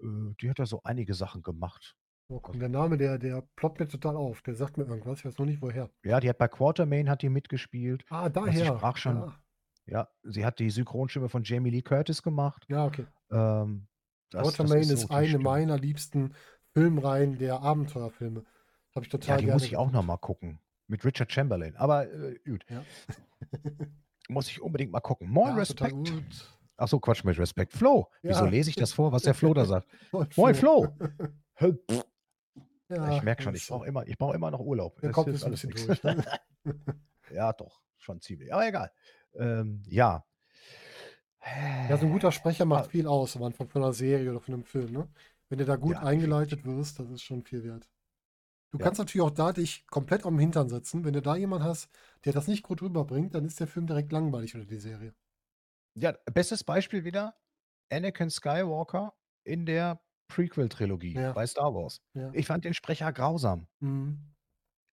äh, 0.00 0.34
die 0.40 0.50
hat 0.50 0.58
da 0.58 0.66
so 0.66 0.82
einige 0.84 1.14
Sachen 1.14 1.42
gemacht. 1.42 1.96
Oh 2.28 2.40
komm, 2.40 2.54
Also 2.56 2.60
der 2.60 2.68
Name, 2.68 2.96
der 2.96 3.18
der 3.18 3.42
ploppt 3.54 3.78
mir 3.80 3.88
total 3.88 4.16
auf. 4.16 4.42
Der 4.42 4.54
sagt 4.54 4.76
mir 4.78 4.84
irgendwas, 4.84 5.20
ich 5.20 5.24
weiß 5.26 5.38
nur 5.38 5.46
nicht 5.46 5.62
woher. 5.62 5.90
Ja, 6.04 6.18
die 6.20 6.28
hat 6.28 6.38
bei 6.38 6.48
Quatermain 6.48 7.08
hat 7.08 7.22
die 7.22 7.28
mitgespielt 7.28 8.04
Ah, 8.10 8.26
und 8.26 8.34
sie 8.34 8.40
daher. 8.40 8.64
sprach 8.76 8.96
schon 8.96 9.16
Ja. 9.16 9.34
ja, 9.86 10.08
sie 10.24 10.44
hat 10.44 10.58
die 10.58 10.70
Synchronstimme 10.70 11.28
von 11.28 11.44
Jamie 11.44 11.70
Lee 11.70 11.82
Curtis 11.82 12.22
gemacht. 12.22 12.64
Ja, 12.68 12.86
okay. 12.86 13.06
Ähm, 13.30 13.86
das 14.30 14.42
das 14.42 14.56
Quatermain 14.56 14.82
ist 14.82 14.88
so 14.88 14.94
ist 14.94 15.08
die 15.10 15.14
eine 15.14 15.38
meiner 15.38 15.78
liebsten 15.78 16.34
Filmreihen 16.74 17.38
der 17.38 17.60
Abenteuerfilme. 17.62 18.44
Habe 18.94 19.06
ich 19.06 19.12
Ja, 19.12 19.18
total 19.18 19.38
die 19.38 19.46
muss 19.46 19.62
gerne 19.62 19.66
ich 19.66 19.76
auch 19.76 19.86
noch 19.86 20.00
geguckt. 20.02 20.06
mal 20.08 20.16
gucken 20.18 20.60
mit 20.88 21.04
Richard 21.04 21.30
Chamberlain. 21.32 21.76
Aber, 21.76 22.10
äh, 22.12 22.38
gut. 22.44 22.64
Ja. 22.68 22.82
Muss 24.28 24.48
ich 24.48 24.60
unbedingt 24.60 24.90
mal 24.90 25.00
gucken. 25.00 25.28
Moin 25.28 25.50
Ja, 25.50 25.54
Respekt. 25.58 25.92
gut. 25.92 26.58
Ach 26.76 26.88
so, 26.88 26.98
Quatsch 26.98 27.22
mit 27.24 27.38
Respekt. 27.38 27.72
Flo, 27.72 28.08
wieso 28.22 28.44
Ja. 28.44 28.50
lese 28.50 28.70
ich 28.70 28.76
das 28.76 28.92
vor, 28.92 29.12
was 29.12 29.22
der 29.22 29.34
Flo 29.34 29.54
da 29.54 29.64
sagt? 29.64 29.86
Moin, 30.12 30.28
Moin 30.36 30.54
Flo. 30.54 30.88
Ja, 32.90 33.08
Ich 33.08 33.22
merke 33.22 33.42
schon, 33.42 33.54
ich 33.54 33.66
brauche 33.66 33.86
immer 33.86 34.06
ich 34.06 34.16
brauche 34.18 34.34
immer 34.34 34.50
noch 34.50 34.60
Urlaub. 34.60 35.00
Der 35.00 35.10
Kopf 35.10 35.32
ist 35.32 35.42
alles 35.44 35.64
bisschen 35.64 35.66
nix. 35.66 35.84
durch, 35.84 36.02
ne? 36.02 36.16
Ja, 37.28 37.52
doch, 37.52 37.82
schon 37.98 38.20
ziemlich, 38.20 38.52
aber 38.52 38.66
egal. 38.68 38.92
Ähm, 39.34 39.82
ja. 39.86 40.24
Ja, 41.88 41.96
so 41.96 42.06
'n 42.06 42.10
guter 42.10 42.32
Sprecher 42.32 42.64
macht 42.64 42.84
Ah 42.84 42.88
viel 42.88 43.06
aus 43.06 43.36
am 43.36 43.44
Anfang 43.44 43.68
von 43.68 43.80
'ner 43.82 43.92
Serie 43.92 44.30
oder 44.30 44.40
von 44.40 44.54
'nem 44.54 44.64
Film, 44.64 44.92
ne? 44.92 45.08
Wenn 45.48 45.58
du 45.58 45.64
da 45.64 45.76
gut 45.76 46.00
Ja, 46.00 46.02
eingeleitet 46.02 46.64
wirst, 46.64 46.98
das 46.98 47.08
ist 47.10 47.22
schon 47.22 47.44
viel 47.44 47.62
wert. 47.62 47.88
Du 48.72 48.78
Ja. 48.78 48.80
kannst 48.80 48.98
natürlich 49.00 49.26
auch 49.26 49.30
da 49.32 49.52
dich 49.52 49.86
komplett 49.88 50.24
aufm 50.24 50.38
Hintern 50.38 50.68
setzen. 50.68 51.04
Wenn 51.04 51.14
du 51.14 51.22
da 51.22 51.36
jemand 51.36 51.64
hast, 51.64 51.90
der 52.24 52.32
das 52.34 52.48
nicht 52.48 52.62
gut 52.64 52.82
rüberbringt, 52.82 53.34
dann 53.34 53.46
ist 53.46 53.60
der 53.60 53.68
Film 53.68 53.86
direkt 53.86 54.12
langweilig 54.12 54.54
oder 54.56 54.66
die 54.66 54.78
Serie. 54.78 55.14
Ja, 55.98 56.12
bestes 56.30 56.62
Beispiel 56.62 57.04
wieder 57.04 57.36
Anakin 57.90 58.28
Skywalker 58.30 59.14
in 59.44 59.64
der 59.64 60.02
Prequel-Trilogie 60.28 61.14
Ja. 61.14 61.32
bei 61.32 61.46
Star 61.46 61.74
Wars. 61.74 62.00
Ja. 62.14 62.30
Ich 62.32 62.46
fand 62.46 62.64
den 62.64 62.74
Sprecher 62.74 63.12
grausam. 63.12 63.66
Mhm. 63.80 64.18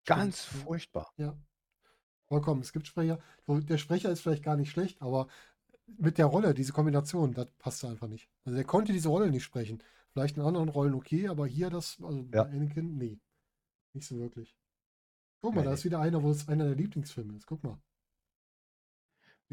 Ganz 0.05 0.51
ja. 0.51 0.59
furchtbar. 0.59 1.11
Ja. 1.17 1.37
Vollkommen. 2.27 2.61
Es 2.61 2.73
gibt 2.73 2.87
Sprecher, 2.87 3.19
wo 3.45 3.59
der 3.59 3.77
Sprecher 3.77 4.09
ist 4.09 4.21
vielleicht 4.21 4.43
gar 4.43 4.55
nicht 4.57 4.71
schlecht, 4.71 5.01
aber 5.01 5.27
mit 5.97 6.17
der 6.17 6.25
Rolle, 6.27 6.53
diese 6.53 6.71
Kombination, 6.73 7.33
das 7.33 7.51
passte 7.59 7.87
einfach 7.89 8.07
nicht. 8.07 8.29
Also, 8.45 8.57
er 8.57 8.63
konnte 8.63 8.93
diese 8.93 9.09
Rolle 9.09 9.29
nicht 9.29 9.43
sprechen. 9.43 9.83
Vielleicht 10.11 10.37
in 10.37 10.43
anderen 10.43 10.69
Rollen 10.69 10.93
okay, 10.93 11.27
aber 11.27 11.45
hier 11.47 11.69
das 11.69 11.97
also, 12.01 12.23
bei 12.23 12.37
Ja. 12.37 12.43
Anakin, 12.43 12.97
ne, 12.97 13.19
nicht 13.93 14.07
so 14.07 14.17
wirklich. 14.17 14.55
Guck 15.41 15.55
mal, 15.55 15.61
Ne, 15.61 15.67
da 15.67 15.73
ist 15.73 15.83
wieder 15.85 15.99
einer, 15.99 16.23
wo 16.23 16.31
es 16.31 16.47
einer 16.47 16.65
der 16.65 16.75
Lieblingsfilme 16.75 17.35
ist. 17.35 17.45
Guck 17.47 17.63
mal. 17.63 17.77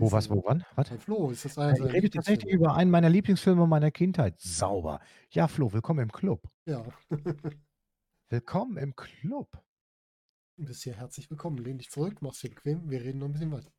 Wo, 0.01 0.11
was, 0.13 0.31
wo, 0.31 0.43
wann? 0.47 0.65
Was? 0.77 0.91
Bei 0.91 0.99
Flo 0.99 1.31
ist 1.31 1.45
das 1.45 1.57
einer 1.59 1.77
Äh, 1.77 1.83
ich 1.83 1.85
seiner 1.85 1.93
rede 1.93 2.11
tatsächlich 2.11 2.51
Lieblingsfilme. 2.51 2.53
über 2.53 2.75
einen 2.77 2.91
meiner 2.91 3.11
Lieblingsfilme 3.11 3.67
meiner 3.67 3.91
Kindheit. 3.91 4.41
Sauber. 4.41 5.01
Ja, 5.31 5.49
Flo, 5.49 5.73
willkommen 5.73 6.01
im 6.01 6.13
Club. 6.13 6.49
Ja. 6.67 6.85
Willkommen 8.33 8.77
im 8.77 8.95
Club. 8.95 9.61
Du 10.59 10.65
bist 10.67 10.83
hier 10.83 10.95
herzlich 10.95 11.31
willkommen. 11.31 11.59
Lehn 11.59 11.79
dich 11.79 11.91
zurück, 11.91 12.19
mach's 12.21 12.41
dir 12.41 12.51
bequem, 12.51 12.91
wir 12.91 13.01
reden 13.03 13.19
noch 13.19 13.27
'n 13.27 13.33
bisschen 13.33 13.53
weiter. 13.53 13.71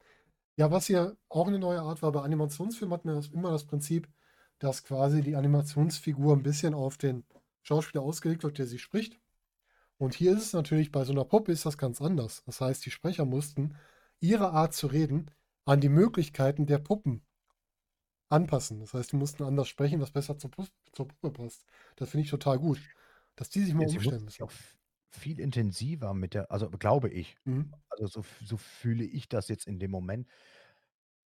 Ja, 0.57 0.71
was 0.71 0.87
hier 0.87 1.17
auch 1.29 1.49
'ne 1.49 1.59
neue 1.59 1.81
Art 1.81 2.01
war, 2.03 2.11
bei 2.11 2.21
Animationsfilmen 2.21 2.93
hatten 2.93 3.09
wir 3.09 3.15
das 3.15 3.29
immer 3.29 3.51
das 3.51 3.65
Prinzip, 3.65 4.09
dass 4.59 4.83
quasi 4.83 5.21
die 5.21 5.35
Animationsfigur 5.35 6.33
'n 6.35 6.43
bisschen 6.43 6.73
auf 6.75 6.97
den 6.97 7.25
Schauspieler 7.63 8.03
ausgelegt 8.03 8.43
wird, 8.43 8.57
der 8.59 8.67
sie 8.67 8.79
spricht. 8.79 9.19
Und 9.97 10.15
hier 10.15 10.33
ist 10.33 10.43
es 10.47 10.53
natürlich 10.53 10.91
bei 10.91 11.05
so 11.05 11.13
'ner 11.13 11.25
Puppe 11.25 11.51
ist 11.53 11.65
das 11.65 11.77
ganz 11.77 12.01
anders. 12.01 12.43
Das 12.45 12.61
heißt, 12.61 12.85
die 12.85 12.91
Sprecher 12.91 13.25
mussten 13.25 13.75
ihre 14.21 14.51
Art 14.51 14.73
zu 14.75 14.87
reden 14.87 15.31
an 15.65 15.81
die 15.81 15.89
Möglichkeiten 15.89 16.67
der 16.67 16.79
Puppen 16.79 17.25
anpassen. 18.29 18.79
Das 18.79 18.93
heißt, 18.95 19.11
die 19.11 19.15
mussten 19.17 19.43
anders 19.43 19.67
sprechen, 19.67 20.01
was 20.01 20.09
besser 20.11 20.37
zur 20.37 20.49
Pus 20.51 20.71
zur 20.93 21.07
Puppe 21.07 21.31
passt. 21.31 21.65
Das 21.97 22.09
finde 22.11 22.23
ich 22.25 22.29
total 22.31 22.57
gut, 22.59 22.83
dass 23.35 23.49
die 23.49 23.61
sich 23.61 23.73
mal 23.75 23.81
Ja, 23.81 23.87
sie 23.87 23.99
umstellen 23.99 24.23
müssen. 24.25 24.49
viel 25.11 25.39
intensiver 25.39 26.13
mit 26.13 26.33
der 26.33 26.51
also, 26.51 26.69
glaube 26.69 27.09
ich. 27.09 27.37
Mhm. 27.45 27.81
Also, 27.89 28.07
so 28.07 28.25
so 28.45 28.57
fühle 28.57 29.03
ich 29.05 29.27
das 29.29 29.47
jetzt 29.49 29.67
in 29.67 29.79
dem 29.79 29.91
Moment. 29.91 30.27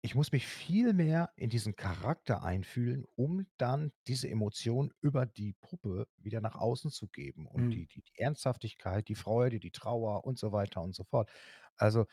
Ich 0.02 0.14
muss 0.14 0.32
mich 0.32 0.46
viel 0.46 0.94
mehr 0.94 1.32
in 1.36 1.50
diesen 1.50 1.76
Charakter 1.76 2.44
einfühlen, 2.44 3.06
um 3.16 3.48
dann 3.58 3.92
diese 4.08 4.30
Emotion 4.30 4.94
über 5.02 5.26
die 5.26 5.54
Puppe 5.54 6.08
wieder 6.18 6.42
nach 6.42 6.56
außen 6.56 6.92
zu 6.92 7.08
geben 7.08 7.48
und 7.48 7.64
Mhm. 7.64 7.76
die 7.76 7.88
die 7.88 8.04
die 8.04 8.20
Ernsthaftigkeit, 8.20 9.08
die 9.08 9.16
Freude, 9.16 9.60
die 9.60 9.72
Trauer 9.72 10.24
und 10.26 10.38
so 10.38 10.52
weiter 10.52 10.82
und 10.84 10.94
so 10.96 11.04
fort. 11.06 11.32
Also 11.76 12.06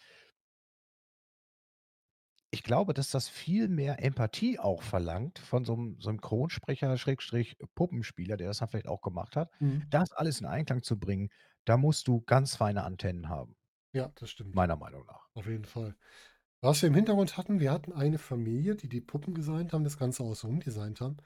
ich 2.52 2.62
glaube, 2.62 2.94
dass 2.94 3.10
das 3.10 3.28
viel 3.28 3.68
mehr 3.68 4.04
Empathie 4.04 4.58
auch 4.60 4.82
verlangt 4.84 5.38
von 5.40 5.64
so 5.64 5.74
'nem 5.76 6.00
Synchronsprecher 6.00 6.96
Schrägstrich 6.98 7.56
Puppenspieler, 7.74 8.36
der 8.36 8.48
das 8.48 8.58
dann 8.58 8.68
vielleicht 8.68 8.88
auch 8.88 9.02
gemacht 9.02 9.36
hat. 9.36 9.50
Mhm. 9.60 9.86
Das 9.90 10.12
alles 10.12 10.40
in 10.40 10.46
Einklang 10.46 10.82
zu 10.82 10.98
bringen, 11.00 11.30
da 11.64 11.76
musst 11.78 12.08
du 12.08 12.20
ganz 12.22 12.56
feine 12.56 12.84
Antennen 12.84 13.28
haben. 13.28 13.56
Ja, 13.94 14.08
das 14.16 14.30
stimmt. 14.30 14.56
Meiner 14.56 14.76
Meinung 14.76 15.06
nach. 15.06 15.28
Auf 15.34 15.46
jeden 15.46 15.64
Fall. 15.66 15.96
Was 16.62 16.82
wir 16.82 16.88
im 16.88 16.94
Hintergrund 16.94 17.36
hatten, 17.38 17.60
wir 17.60 17.72
hatten 17.72 17.92
eine 17.92 18.18
Familie, 18.18 18.76
die 18.76 18.88
die 18.88 19.00
Puppen 19.02 19.34
designt 19.34 19.72
haben, 19.72 19.84
das 19.84 19.98
Ganze 19.98 20.24
außenrum 20.24 20.60
designt 20.60 21.00
haben. 21.00 21.18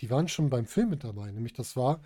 Die 0.00 0.10
waren 0.10 0.28
schon 0.28 0.50
beim 0.50 0.66
Film 0.66 0.90
mit 0.90 1.04
dabei. 1.04 1.32
Nämlich 1.32 1.54
das 1.54 1.76
war 1.76 2.02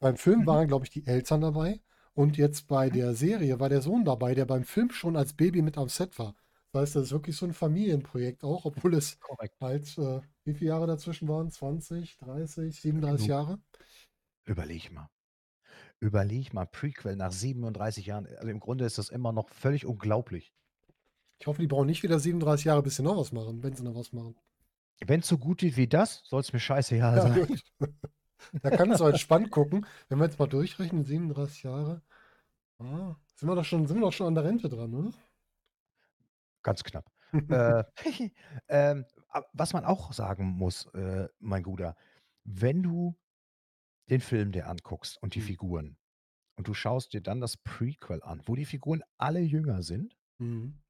beim 0.00 0.16
Film 0.16 0.46
Mhm. 0.46 0.46
waren, 0.46 0.68
glaube 0.68 0.86
ich, 0.86 0.90
die 0.90 1.06
Eltern 1.06 1.42
dabei 1.42 1.80
und 2.14 2.36
jetzt 2.38 2.68
bei 2.68 2.90
Mhm. 2.90 2.90
der 2.90 3.14
Serie 3.14 3.60
war 3.60 3.68
der 3.70 3.82
Sohn 3.82 4.04
dabei, 4.04 4.34
der 4.34 4.46
beim 4.46 4.64
Film 4.64 4.90
schon 4.92 5.16
als 5.16 5.34
Baby 5.34 5.62
mit 5.62 5.78
am 5.78 5.88
Set 5.90 6.18
war. 6.18 6.36
Das 6.74 6.82
heißt, 6.82 6.96
das 6.96 7.02
ist 7.06 7.12
wirklich 7.12 7.36
so 7.36 7.46
'n 7.46 7.52
Familienprojekt 7.52 8.44
auch, 8.44 8.64
obwohl 8.64 8.94
es 8.94 9.18
Korrekt. 9.22 9.54
halt, 9.60 9.96
äh 9.98 10.20
wie 10.44 10.54
viele 10.54 10.70
Jahre 10.70 10.86
dazwischen 10.86 11.28
waren? 11.28 11.50
20, 11.50 12.16
30, 12.18 12.80
37 12.80 13.26
Genug. 13.26 13.28
Jahre? 13.28 13.60
Überleg 14.46 14.90
mal. 14.92 15.08
Überleg 16.00 16.54
mal, 16.54 16.66
Prequel 16.66 17.16
nach 17.16 17.32
37 17.32 18.06
Jahren. 18.06 18.26
Also, 18.26 18.48
im 18.50 18.60
Grunde 18.60 18.84
ist 18.86 18.98
das 18.98 19.10
immer 19.10 19.32
noch 19.32 19.50
völlig 19.50 19.86
unglaublich. 19.86 20.52
Ich 21.42 21.46
hoffe, 21.46 21.62
die 21.62 21.66
brauchen 21.68 21.86
nicht 21.86 22.02
wieder 22.02 22.20
37 22.20 22.66
Jahre, 22.66 22.82
bis 22.82 22.96
sie 22.96 23.02
noch 23.02 23.16
was 23.16 23.32
machen, 23.32 23.62
wenn 23.62 23.74
sie 23.74 23.82
noch 23.82 23.94
was 23.94 24.12
machen. 24.12 24.36
Wenn's 25.06 25.28
so 25.28 25.38
gut 25.38 25.62
wird 25.62 25.76
wie 25.76 25.86
das, 25.88 26.22
soll's 26.26 26.52
mir 26.52 26.60
scheißegal 26.60 27.20
Ja, 27.20 27.20
sein. 27.20 27.40
gut. 27.46 27.60
Da 28.62 28.70
kannst 28.72 29.00
du 29.00 29.04
entspannt 29.06 29.50
gucken. 29.50 29.86
Wenn 30.08 30.18
wir 30.18 30.26
jetzt 30.26 30.38
mal 30.38 30.46
durchrechnen, 30.48 31.04
37 31.04 31.64
Jahre. 31.64 32.02
Ah, 32.78 33.16
sind 33.36 33.48
wir 33.48 33.56
doch 33.56 33.64
schon 33.64 33.86
sind 33.86 33.98
wir 33.98 34.02
doch 34.06 34.12
schon 34.12 34.28
an 34.28 34.34
der 34.36 34.44
Rente 34.44 34.68
dran, 34.70 34.94
oder? 34.94 35.12
Ganz 36.64 36.84
knapp. 36.84 37.10
Äh, 37.48 37.84
ähm, 38.68 39.04
a 39.28 39.42
was 39.52 39.72
man 39.72 39.84
auch 39.84 40.12
sagen 40.12 40.46
muss, 40.46 40.86
äh, 40.94 41.28
mein 41.38 41.62
Guter, 41.62 41.96
wenn 42.44 42.82
du 42.82 43.18
den 44.10 44.20
Film 44.20 44.52
dir 44.52 44.68
anguckst 44.68 45.22
und 45.22 45.34
die 45.34 45.40
Mhm. 45.40 45.42
Figuren 45.42 45.98
und 46.56 46.68
du 46.68 46.74
schaust 46.74 47.14
dir 47.14 47.22
dann 47.22 47.40
das 47.40 47.56
Prequel 47.58 48.22
an, 48.22 48.42
wo 48.46 48.56
die 48.56 48.66
Figuren 48.66 49.02
alle 49.18 49.40
jünger 49.40 49.82
sind 49.82 50.16
Mhm. 50.40 50.80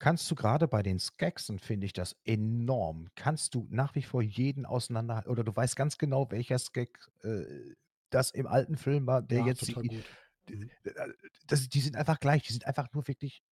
kannst 0.00 0.30
du 0.30 0.34
grade 0.36 0.68
bei 0.68 0.82
den 0.82 0.98
Skeksen 1.00 1.58
finde 1.58 1.86
ich 1.86 1.92
das 1.92 2.16
enorm 2.24 3.08
kannst 3.16 3.54
du 3.54 3.66
nach 3.70 3.94
wie 3.96 4.02
vor 4.02 4.22
jeden 4.22 4.64
auseinander 4.64 5.24
oder 5.26 5.42
du 5.44 5.54
weißt 5.54 5.74
ganz 5.76 5.98
genau, 5.98 6.30
welcher 6.30 6.58
Skek, 6.58 6.98
äh, 7.22 7.74
das 8.10 8.30
im 8.30 8.46
alten 8.46 8.76
Film 8.76 9.06
war, 9.06 9.22
der 9.22 9.40
Ja, 9.40 9.42
jetzt 9.42 9.66
total 9.66 9.84
die 9.84 9.84
gut. 9.84 10.14
d 10.48 10.54
Mhm. 10.54 10.70
äh, 10.84 11.12
das 11.48 11.68
die 11.68 11.80
sind 11.80 11.96
einfach 11.96 12.20
gleich. 12.20 12.44
Die 12.44 12.52
sind 12.52 12.66
einfach 12.66 12.92
nur 12.94 13.08
wirklich 13.08 13.42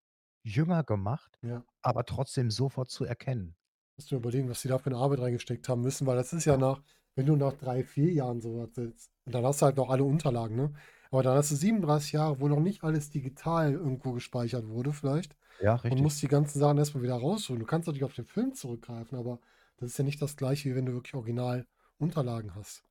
jünger 0.46 0.84
gemacht, 0.84 1.38
Ja. 1.42 1.66
aber 1.82 2.04
trotzdem 2.06 2.50
sofort 2.50 2.90
zu 2.90 3.04
erkennen. 3.04 3.56
Musst 3.98 4.10
du 4.10 4.16
überlegen, 4.16 4.48
was 4.50 4.60
die 4.60 4.68
da 4.68 4.78
für 4.78 4.90
'ne 4.90 4.96
Arbeit 4.96 5.20
reingesteckt 5.20 5.68
haben 5.70 5.80
müssen, 5.80 6.06
weil 6.06 6.16
das 6.16 6.32
ist 6.34 6.44
ja 6.44 6.56
Ja. 6.56 6.58
nach 6.58 6.82
wenn 7.14 7.24
du 7.24 7.34
nach 7.34 7.54
3, 7.54 7.82
4 7.82 8.12
Jahren 8.12 8.42
so 8.42 8.58
was 8.58 8.74
sitzt 8.74 9.10
und 9.24 9.34
dann 9.34 9.42
hast 9.46 9.62
du 9.62 9.66
halt 9.66 9.76
noch 9.78 9.88
alle 9.88 10.04
Unterlagen, 10.04 10.54
ne? 10.54 10.74
Aber 11.10 11.22
dann 11.22 11.34
hast 11.38 11.50
du 11.50 11.54
37 11.56 12.12
Jahre, 12.12 12.38
wo 12.40 12.48
noch 12.48 12.60
nicht 12.60 12.84
alles 12.84 13.08
digital 13.08 13.72
irgendwo 13.72 14.12
gespeichert 14.12 14.68
wurde 14.68 14.92
vielleicht 14.92 15.34
Ja, 15.60 15.74
und 15.88 15.98
richtig. 15.98 16.02
musst 16.02 16.20
die 16.20 16.28
ganzen 16.28 16.58
Sachen 16.58 16.76
erst 16.76 16.94
mal 16.94 17.02
wieder 17.02 17.14
rausholen. 17.14 17.60
Du 17.60 17.64
kannst 17.66 17.86
natürlich 17.86 18.04
auf 18.04 18.12
den 18.14 18.26
Film 18.26 18.52
zurückgreifen, 18.54 19.16
aber 19.16 19.40
das 19.78 19.92
ist 19.92 19.98
ja 19.98 20.04
nicht 20.04 20.20
das 20.20 20.36
Gleiche, 20.36 20.68
wie 20.68 20.74
wenn 20.76 20.84
du 20.84 20.92
wirklich 20.92 21.14
Originalunterlagen 21.14 22.54
hast. 22.54 22.82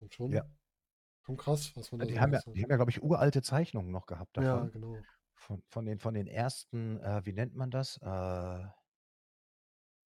Und 0.00 0.14
schon 0.14 0.32
Ja. 0.32 0.52
schon 1.22 1.36
krass, 1.38 1.72
was 1.76 1.92
man 1.92 2.00
da 2.00 2.08
die 2.08 2.18
so 2.18 2.20
haben 2.20 2.32
ja 2.32 2.40
die 2.54 2.62
haben 2.62 2.70
ja, 2.70 2.76
glaube 2.76 2.90
ich, 2.90 3.02
uralte 3.02 3.42
Zeichnungen 3.42 3.90
noch 3.90 4.06
gehabt 4.06 4.36
Ja, 4.38 4.68
davon. 4.68 4.72
genau. 4.72 5.06
Von 5.42 5.62
von 5.66 5.84
den 5.86 5.98
von 5.98 6.14
den 6.14 6.28
ersten, 6.28 7.00
äh, 7.00 7.22
wie 7.24 7.32
nennt 7.32 7.56
man 7.56 7.70
das? 7.72 7.96
Äh 8.00 8.64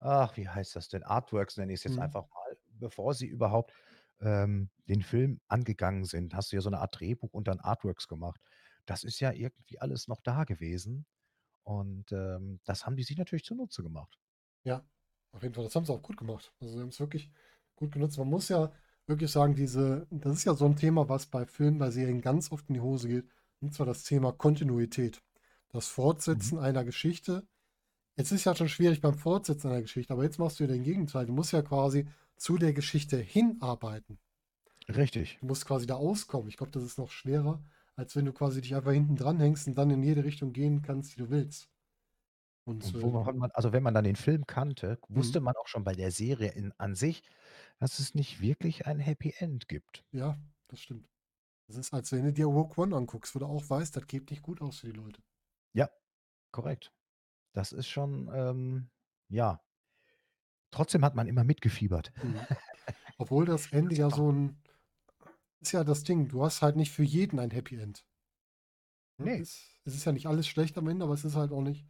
ach, 0.01 0.37
wie 0.37 0.49
heißt 0.49 0.77
das 0.77 0.88
denn? 0.88 1.03
Artworks 1.05 1.57
nenne 1.57 1.72
ich's 1.72 1.85
jetzt 1.85 1.99
Mhm. 1.99 2.01
einfach 2.01 2.29
mal. 2.29 2.57
Bevor 2.68 3.14
sie 3.14 3.27
überhaupt, 3.27 3.72
ähm, 4.20 4.70
den 4.88 5.03
Film 5.03 5.40
angegangen 5.49 6.05
sind, 6.05 6.35
hast 6.35 6.53
du 6.53 6.57
ja 6.57 6.62
so 6.62 6.70
'ne 6.70 6.79
Art 6.81 6.99
Drehbuch 7.01 7.33
und 7.33 7.49
dann 7.49 7.61
Artworks 7.61 8.09
gemacht. 8.09 8.40
das 8.87 9.03
ist 9.05 9.18
ja 9.20 9.33
irgendwie 9.33 9.81
alles 9.81 10.07
noch 10.09 10.20
da 10.22 10.44
gewesen 10.44 11.07
und, 11.64 12.12
ähm, 12.12 12.61
das 12.64 12.87
haben 12.87 12.96
die 12.96 13.05
sich 13.05 13.18
natürlich 13.18 13.44
zunutze 13.44 13.83
gemacht. 13.83 14.18
Ja, 14.64 14.88
auf 15.33 15.42
jeden 15.42 15.55
Fall. 15.55 15.64
Das 15.64 15.75
haben 15.77 15.85
sie 15.87 15.92
auch 15.92 16.03
gut 16.03 16.16
gemacht. 16.16 16.53
Also, 16.61 16.75
sie 16.75 16.81
haben's 16.81 17.01
wirklich 17.01 17.31
gut 17.77 17.92
genutzt. 17.92 18.18
Man 18.18 18.29
muss 18.29 18.49
ja 18.49 18.72
wirklich 19.07 19.31
sagen, 19.31 19.55
diese 19.55 20.07
das 20.11 20.38
ist 20.38 20.44
ja 20.44 20.55
so 20.55 20.66
'n 20.66 20.77
Thema, 20.77 21.09
was 21.09 21.27
bei 21.27 21.46
Filmen, 21.46 21.79
bei 21.79 21.90
Serien 21.90 22.20
ganz 22.20 22.51
oft 22.53 22.68
in 22.68 22.75
die 22.75 22.81
Hose 22.81 23.09
geht, 23.09 23.29
und 23.61 23.75
zwar 23.75 23.87
das 23.87 24.05
Thema 24.05 24.33
Kontinuität. 24.33 25.23
Das 25.71 25.88
Mhm. 26.33 26.51
Fortsetzen 26.51 26.59
einer 26.59 26.85
Geschichte. 26.85 27.49
Es 28.16 28.33
ist 28.33 28.45
ja 28.45 28.55
schon 28.57 28.69
schwierig 28.69 29.01
beim 29.03 29.14
Fortsetzen 29.14 29.71
einer 29.71 29.83
Geschichte, 29.83 30.12
aber 30.12 30.25
jetzt 30.25 30.38
machst 30.38 30.61
du 30.61 30.64
ja 30.64 30.69
den 30.69 30.85
Gegenteil. 30.85 31.27
Du 31.27 31.33
musst 31.35 31.53
ja 31.53 31.62
quasi 31.62 32.09
zu 32.37 32.59
der 32.59 32.73
Geschichte 32.75 33.19
hinarbeiten. 33.19 34.21
Richtig. 34.88 35.38
Du 35.40 35.47
musst 35.47 35.64
quasi 35.66 35.87
da 35.87 35.95
auskommen. 35.97 36.49
Ich 36.49 36.57
glaube, 36.57 36.73
das 36.73 36.83
ist 36.85 36.99
noch 36.99 37.11
schwerer, 37.11 37.64
als 37.97 38.16
wenn 38.16 38.25
du 38.27 38.33
quasi 38.33 38.61
dich 38.61 38.75
einfach 38.75 38.92
hinten 38.92 39.16
dranhängst 39.16 39.66
und 39.69 39.75
dann 39.77 39.90
in 39.90 40.03
jede 40.03 40.25
Richtung 40.25 40.53
gehen 40.53 40.83
kannst, 40.83 41.14
die 41.14 41.19
du 41.21 41.31
willst. 41.31 41.71
Und, 42.64 42.95
Und 42.95 42.97
äh 42.97 43.12
woran 43.12 43.37
man 43.38 43.51
also, 43.53 43.73
wenn 43.73 43.83
man 43.83 43.95
dann 43.95 44.05
den 44.05 44.16
Film 44.16 44.47
kannte, 44.47 44.99
Mhm. 45.14 45.37
wusste 45.37 45.40
man 45.40 45.55
auch 45.57 45.66
schon 45.69 45.85
bei 45.85 45.95
der 45.95 46.11
Serie 46.11 46.53
in 46.53 46.73
an 46.79 46.95
sich, 46.95 47.23
dass 47.79 47.99
es 47.99 48.14
nicht 48.14 48.40
wirklich 48.40 48.87
ein 48.87 48.99
Happy 48.99 49.35
End 49.38 49.69
gibt. 49.69 50.05
Ja, 50.11 50.40
das 50.69 50.81
stimmt. 50.81 51.09
Das 51.69 51.77
ist, 51.77 51.93
als 51.93 52.13
wenn 52.13 52.25
du 52.25 52.33
dir 52.33 52.47
Rogue 52.47 52.75
One 52.77 52.95
anguckst, 52.97 53.35
wo 53.35 53.41
du 53.41 53.47
auch 53.47 53.69
weißt, 53.69 53.97
das 53.97 54.07
geht 54.07 54.31
nicht 54.31 54.43
gut 54.43 54.61
aus 54.61 54.79
für 54.81 54.87
die 54.87 54.93
Leute. 54.93 55.21
Ja, 55.75 55.91
korrekt. 56.53 56.93
Das 57.55 57.73
ist 57.73 57.89
schon, 57.89 58.31
ähm 58.35 58.91
ja. 59.29 59.63
Trotzdem 60.73 61.05
hat 61.05 61.15
man 61.15 61.27
immer 61.29 61.45
mitgefiebert. 61.45 62.13
Mhm. 62.23 62.49
Obwohl 63.19 63.47
das 63.47 63.69
Ende 63.73 63.97
ja 63.97 64.11
so 64.11 64.31
'n 64.31 64.63
ist 65.61 65.73
ja 65.73 65.85
das 65.85 66.05
Ding, 66.05 66.29
du 66.29 66.43
hast 66.45 66.63
halt 66.63 66.77
nicht 66.77 66.93
für 66.93 67.03
jeden 67.05 67.39
ein 67.39 67.51
Happy 67.51 67.77
End. 67.77 68.05
Ne, 69.19 69.31
Ne. 69.33 69.41
es 69.41 69.81
es 69.85 69.95
ist 69.95 70.05
ja 70.05 70.13
nicht 70.13 70.27
alles 70.27 70.47
schlecht 70.47 70.77
am 70.79 70.89
Ende, 70.89 71.05
aber 71.05 71.15
es 71.15 71.25
ist 71.25 71.37
halt 71.37 71.53
auch 71.53 71.63
nicht 71.63 71.87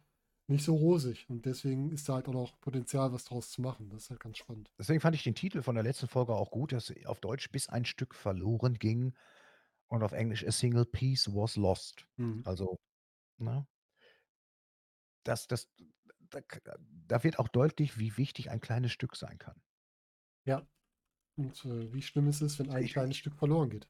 nicht 0.49 0.63
so 0.63 0.75
rosig 0.75 1.29
und 1.29 1.45
deswegen 1.45 1.91
ist 1.91 2.07
da 2.07 2.13
halt 2.15 2.27
auch 2.29 2.33
noch 2.33 2.59
Potenzial, 2.61 3.11
was 3.11 3.25
draus 3.25 3.49
zu 3.51 3.61
machen. 3.61 3.89
Das 3.89 4.03
ist 4.03 4.09
halt 4.11 4.21
ganz 4.21 4.37
spannend. 4.37 4.71
Deswegen 4.79 4.99
fand 5.01 5.15
ich 5.15 5.23
den 5.23 5.33
Titel 5.35 5.63
von 5.63 5.73
der 5.75 5.83
letzten 5.83 6.07
Folge 6.07 6.35
auch 6.35 6.51
gut, 6.51 6.71
dass 6.71 6.93
auf 7.05 7.19
Deutsch 7.19 7.49
„Bis 7.51 7.67
ein 7.67 7.85
Stück 7.85 8.13
verloren 8.13 8.75
ging“ 8.75 9.15
und 9.87 10.03
auf 10.03 10.11
Englisch 10.13 10.45
„A 10.45 10.51
single 10.51 10.85
piece 10.85 11.33
was 11.33 11.55
lost“. 11.57 12.07
Mhm. 12.17 12.43
Also, 12.43 12.77
ne? 13.37 13.67
Das 15.25 15.47
das 15.47 15.69
da 16.29 16.41
da 17.07 17.23
wird 17.23 17.39
auch 17.39 17.47
deutlich, 17.47 17.97
wie 17.99 18.17
wichtig 18.17 18.49
ein 18.49 18.59
kleines 18.61 18.91
Stück 18.91 19.15
sein 19.15 19.37
kann. 19.37 19.61
Ja. 20.45 20.65
Und, 21.37 21.65
äh, 21.65 21.93
wie 21.93 22.01
schlimm 22.03 22.27
ist 22.29 22.41
es, 22.41 22.59
wenn 22.59 22.71
ein 22.71 22.85
Ich 22.85 22.91
kleines 22.91 23.17
Stück 23.17 23.35
verloren 23.37 23.69
geht. 23.71 23.87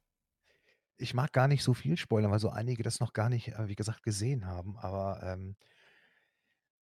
Ich 0.99 1.13
mag 1.13 1.31
gar 1.31 1.47
nicht 1.47 1.63
so 1.63 1.75
viel 1.75 1.95
spoilern, 1.95 2.31
weil 2.31 2.39
so 2.39 2.49
einige 2.49 2.81
das 2.81 2.99
noch 2.99 3.13
gar 3.13 3.29
nicht, 3.29 3.49
äh, 3.49 3.67
wie 3.67 3.75
gesagt, 3.75 4.01
gesehen 4.01 4.45
haben, 4.47 4.77
aber, 4.77 5.21
ähm 5.23 5.57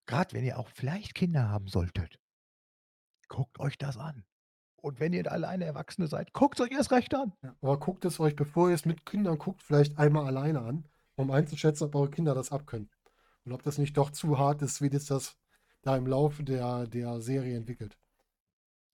grad 0.08 0.34
wenn 0.34 0.46
ihr 0.46 0.60
auch 0.60 0.70
vielleicht 0.70 1.16
Kinder 1.16 1.50
haben 1.50 1.68
solltet 1.68 2.20
guckt 3.30 3.60
euch 3.60 3.78
das 3.78 3.98
an. 3.98 4.26
Und 4.86 5.00
wenn 5.00 5.14
ihr 5.14 5.32
alleine 5.32 5.66
Erwachsene 5.66 6.06
seid, 6.06 6.32
guckt's 6.32 6.62
euch 6.62 6.70
erst 6.70 6.92
recht 6.92 7.16
an. 7.16 7.34
Ja, 7.42 7.56
aber 7.60 7.80
guckt 7.80 8.06
es 8.06 8.20
euch, 8.20 8.36
bevor 8.36 8.70
ihr 8.70 8.76
es 8.76 8.86
mit 8.86 9.04
Kindern 9.04 9.40
guckt, 9.40 9.64
vielleicht 9.64 9.98
einmal 9.98 10.28
alleine 10.28 10.62
an, 10.62 10.88
um 11.16 11.32
einzuschätzen, 11.32 11.88
ob 11.88 11.96
eure 11.96 12.12
Kinder 12.12 12.36
das 12.36 12.52
abkönnen. 12.52 12.92
Und 13.46 13.54
ob 13.54 13.64
das 13.64 13.80
nicht 13.80 13.98
doch 13.98 14.12
zu 14.12 14.38
hart 14.38 14.62
ist, 14.62 14.84
wie 14.84 14.92
das 14.92 15.06
das 15.06 15.40
da 15.82 15.98
im 15.98 16.06
Laufe 16.06 16.44
der 16.44 16.86
der 16.86 17.20
Serie 17.20 17.58
entwickelt. 17.58 17.98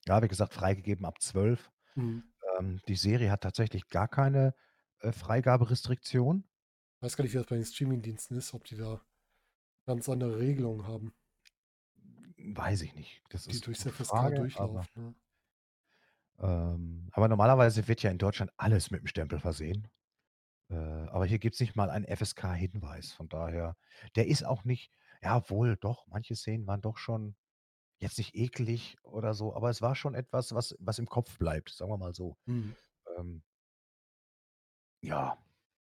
Ja, 0.07 0.23
wie 0.23 0.29
gesagt, 0.29 0.53
freigegeben 0.53 1.05
ab 1.05 1.21
12. 1.21 1.69
Mhm. 1.95 2.23
Ähm, 2.57 2.79
die 2.87 2.95
Serie 2.95 3.29
hat 3.29 3.41
tatsächlich 3.41 3.89
gar 3.89 4.07
keine, 4.07 4.55
äh, 4.99 5.11
Freigaberestriktion. 5.11 6.45
Weiß 7.01 7.17
gar 7.17 7.23
nicht, 7.23 7.33
wie 7.33 7.37
das 7.37 7.47
bei 7.47 7.57
den 7.57 7.65
Streamingdiensten 7.65 8.37
ist, 8.37 8.53
ob 8.53 8.63
die 8.63 8.77
da 8.77 9.01
ganz 9.85 10.07
andere 10.07 10.39
Regelungen 10.39 10.87
haben. 10.87 11.13
Weiß 12.37 12.81
ich 12.81 12.95
nicht. 12.95 13.21
Das 13.27 13.43
Die 13.43 13.57
ist 13.57 13.83
FSK 13.83 14.05
Frage, 14.05 14.35
aber 14.35 14.35
durchlaufen. 14.37 15.15
Ähm, 16.41 17.09
aber 17.13 17.27
normalerweise 17.27 17.87
wird 17.87 18.03
ja 18.03 18.11
in 18.11 18.17
Deutschland 18.17 18.51
alles 18.57 18.91
mit'm 18.91 19.07
Stempel 19.07 19.39
versehen. 19.39 19.87
Äh, 20.69 20.75
aber 20.75 21.25
hier 21.25 21.39
gibt's 21.39 21.59
nicht 21.59 21.75
mal 21.75 21.89
einen 21.89 22.05
FSK-Hinweis. 22.05 23.13
Von 23.13 23.29
daher 23.29 23.75
der 24.15 24.27
ist 24.27 24.45
auch 24.45 24.63
nicht 24.65 24.91
ja, 25.23 25.49
wohl, 25.49 25.77
doch, 25.77 26.07
manche 26.07 26.35
Szenen 26.35 26.65
waren 26.67 26.81
doch 26.81 26.97
schon 26.97 27.35
jetzt 27.99 28.17
nicht 28.17 28.35
eklig 28.35 28.97
oder 29.03 29.33
so, 29.35 29.55
aber 29.55 29.69
es 29.69 29.81
war 29.81 29.95
schon 29.95 30.15
etwas, 30.15 30.55
was 30.55 30.75
was 30.79 30.99
im 30.99 31.07
Kopf 31.07 31.37
bleibt, 31.37 31.69
sagen 31.71 31.91
wir 31.91 31.97
mal 31.97 32.13
so. 32.15 32.37
Mhm. 32.45 32.75
Ähm 33.17 33.43
ja. 35.03 35.37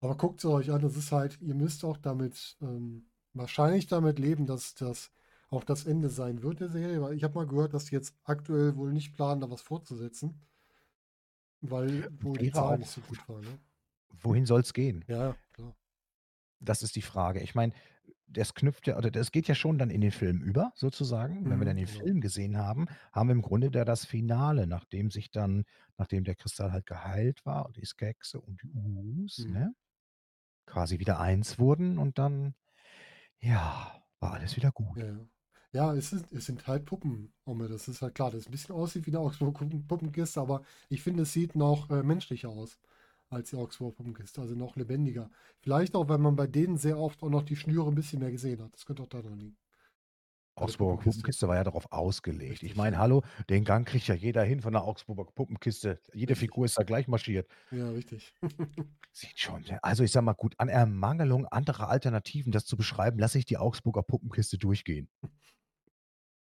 Aber 0.00 0.16
guckt's 0.16 0.44
euch 0.44 0.70
an, 0.70 0.83
das 0.83 0.96
ist 0.96 1.12
halt 1.12 1.40
ihr 1.40 1.54
müsst 1.54 1.85
auch 1.85 1.96
damit, 1.98 2.57
ähm 2.61 3.07
wahrscheinlich 3.35 3.87
damit 3.88 4.18
leben, 4.18 4.46
dass 4.46 4.74
das 4.74 5.11
auch 5.54 5.64
das 5.64 5.86
Ende 5.86 6.08
sein 6.10 6.42
wird 6.42 6.60
der 6.60 6.68
Serie, 6.70 7.00
weil 7.02 7.14
ich 7.16 7.24
habe 7.24 7.34
mal 7.34 7.46
gehört, 7.46 7.74
dass 7.74 7.86
die 7.86 7.94
jetzt 7.94 8.16
aktuell 8.24 8.76
wohl 8.76 8.92
nicht 8.92 9.14
planen, 9.14 9.40
da 9.40 9.50
was 9.50 9.62
fortzusetzen. 9.62 10.42
Weil 11.62 12.06
wohl 12.22 12.38
die 12.38 12.52
Zahlen 12.52 12.78
nicht 12.78 12.92
so 12.92 13.02
gut 13.02 13.28
waren, 13.28 13.44
ne? 13.44 13.58
wohin 14.22 14.46
soll's 14.46 14.72
gehen? 14.72 15.04
Ja, 15.06 15.16
ja, 15.16 15.38
klar. 15.52 15.74
Das 16.60 16.82
ist 16.82 16.96
die 16.96 17.02
Frage. 17.02 17.40
Ich 17.40 17.54
meine, 17.54 17.72
das 18.26 18.54
knüpft 18.54 18.86
ja 18.86 18.96
oder 18.96 19.10
das 19.10 19.30
geht 19.32 19.48
ja 19.48 19.54
schon 19.54 19.78
dann 19.78 19.90
in 19.90 20.00
den 20.00 20.10
Film 20.12 20.40
über 20.42 20.72
sozusagen. 20.76 21.48
Wenn 21.48 21.58
wir 21.60 21.66
dann 21.66 21.76
Mhm, 21.76 21.78
den 21.78 21.86
genau. 21.86 22.04
Film 22.04 22.20
gesehen 22.20 22.56
haben, 22.58 22.86
haben 23.12 23.28
wir 23.28 23.34
im 23.34 23.42
Grunde 23.42 23.70
da 23.70 23.84
das 23.84 24.04
Finale, 24.06 24.66
nachdem 24.66 25.10
sich 25.10 25.30
dann 25.30 25.64
nachdem 25.98 26.24
der 26.24 26.34
Kristall 26.34 26.72
halt 26.72 26.86
geheilt 26.86 27.44
war 27.46 27.66
und 27.66 27.76
die 27.76 27.84
Skekse 27.84 28.40
und 28.40 28.62
die 28.62 28.70
Urus, 28.70 29.44
Mhm. 29.44 29.48
ne, 29.48 29.74
quasi 30.66 31.00
wieder 31.00 31.20
eins 31.20 31.58
wurden 31.58 31.98
und 31.98 32.18
dann, 32.18 32.54
ja, 33.40 34.04
war 34.20 34.34
alles 34.34 34.56
wieder 34.56 34.72
gut. 34.72 35.00
Ja, 35.00 35.26
ja. 35.74 35.94
Es 35.94 36.12
ist 36.12 36.32
es 36.32 36.46
sind 36.46 36.66
halt 36.66 36.87
Puppen, 36.87 37.34
Omme, 37.44 37.68
das 37.68 37.88
ist 37.88 38.02
halt 38.02 38.14
klar, 38.14 38.30
das 38.30 38.46
'n 38.46 38.50
bisschen 38.50 38.74
aussieht 38.74 39.06
wie 39.06 39.10
'ne 39.10 39.20
Augsburger 39.20 39.52
Kuppen 39.58 39.87
Puppenkiste, 39.87 40.40
aber 40.40 40.62
ich 40.88 41.02
finde, 41.02 41.24
es 41.24 41.32
sieht 41.32 41.54
noch, 41.56 41.90
äh, 41.90 42.02
menschlicher 42.02 42.48
aus 42.50 42.78
als 43.30 43.50
die 43.50 43.56
Augsburger 43.56 43.96
Puppenkiste, 43.96 44.40
also 44.40 44.54
noch 44.54 44.76
lebendiger. 44.76 45.30
Vielleicht 45.62 45.96
auch, 45.96 46.08
weil 46.08 46.18
man 46.18 46.37
bei 46.37 46.46
denen 46.46 46.78
sehr 46.78 46.98
oft 46.98 47.22
auch 47.22 47.30
noch 47.30 47.42
die 47.42 47.56
Schnüre 47.56 47.88
'n 47.90 47.94
bisschen 47.94 48.20
mehr 48.20 48.30
gesehen 48.32 48.62
hat. 48.62 48.74
Das 48.74 48.87
könnte 48.87 49.02
auch 49.02 49.08
daran 49.08 49.38
liegen. 49.38 49.56
Augsburger 50.56 51.02
Puppenkiste. 51.02 51.48
War 51.48 51.56
ja 51.56 51.64
darauf 51.64 51.90
ausgelegt. 51.90 52.62
Ich 52.62 52.76
meine, 52.76 52.98
hallo, 52.98 53.22
den 53.50 53.64
Gang 53.64 53.87
kriegt 53.87 54.06
ja 54.06 54.14
jeder 54.14 54.44
hin 54.44 54.60
von 54.60 54.72
der 54.72 54.84
Augsburger 54.84 55.24
Puppenkiste. 55.24 56.00
Jede 56.12 56.37
Richtig. 56.37 56.37
Figur 56.37 56.64
ist 56.64 56.78
da 56.78 56.84
gleich 56.84 57.08
marschiert. 57.08 57.48
Ja, 57.70 57.90
richtig. 57.90 58.32
Sieht 59.16 59.38
schon 59.38 59.64
also, 59.82 60.02
ich 60.02 60.10
sage 60.10 60.24
mal, 60.26 60.32
gut, 60.34 60.54
an 60.58 60.68
Ermangelung 60.68 61.46
anderer 61.46 61.88
Alternativen, 61.88 62.50
das 62.50 62.66
zu 62.66 62.76
beschreiben, 62.76 63.18
lasse 63.18 63.38
ich 63.38 63.44
die 63.44 63.56
Augsburger 63.58 64.02
Puppenkiste 64.02 64.58
durchgehen. 64.58 65.08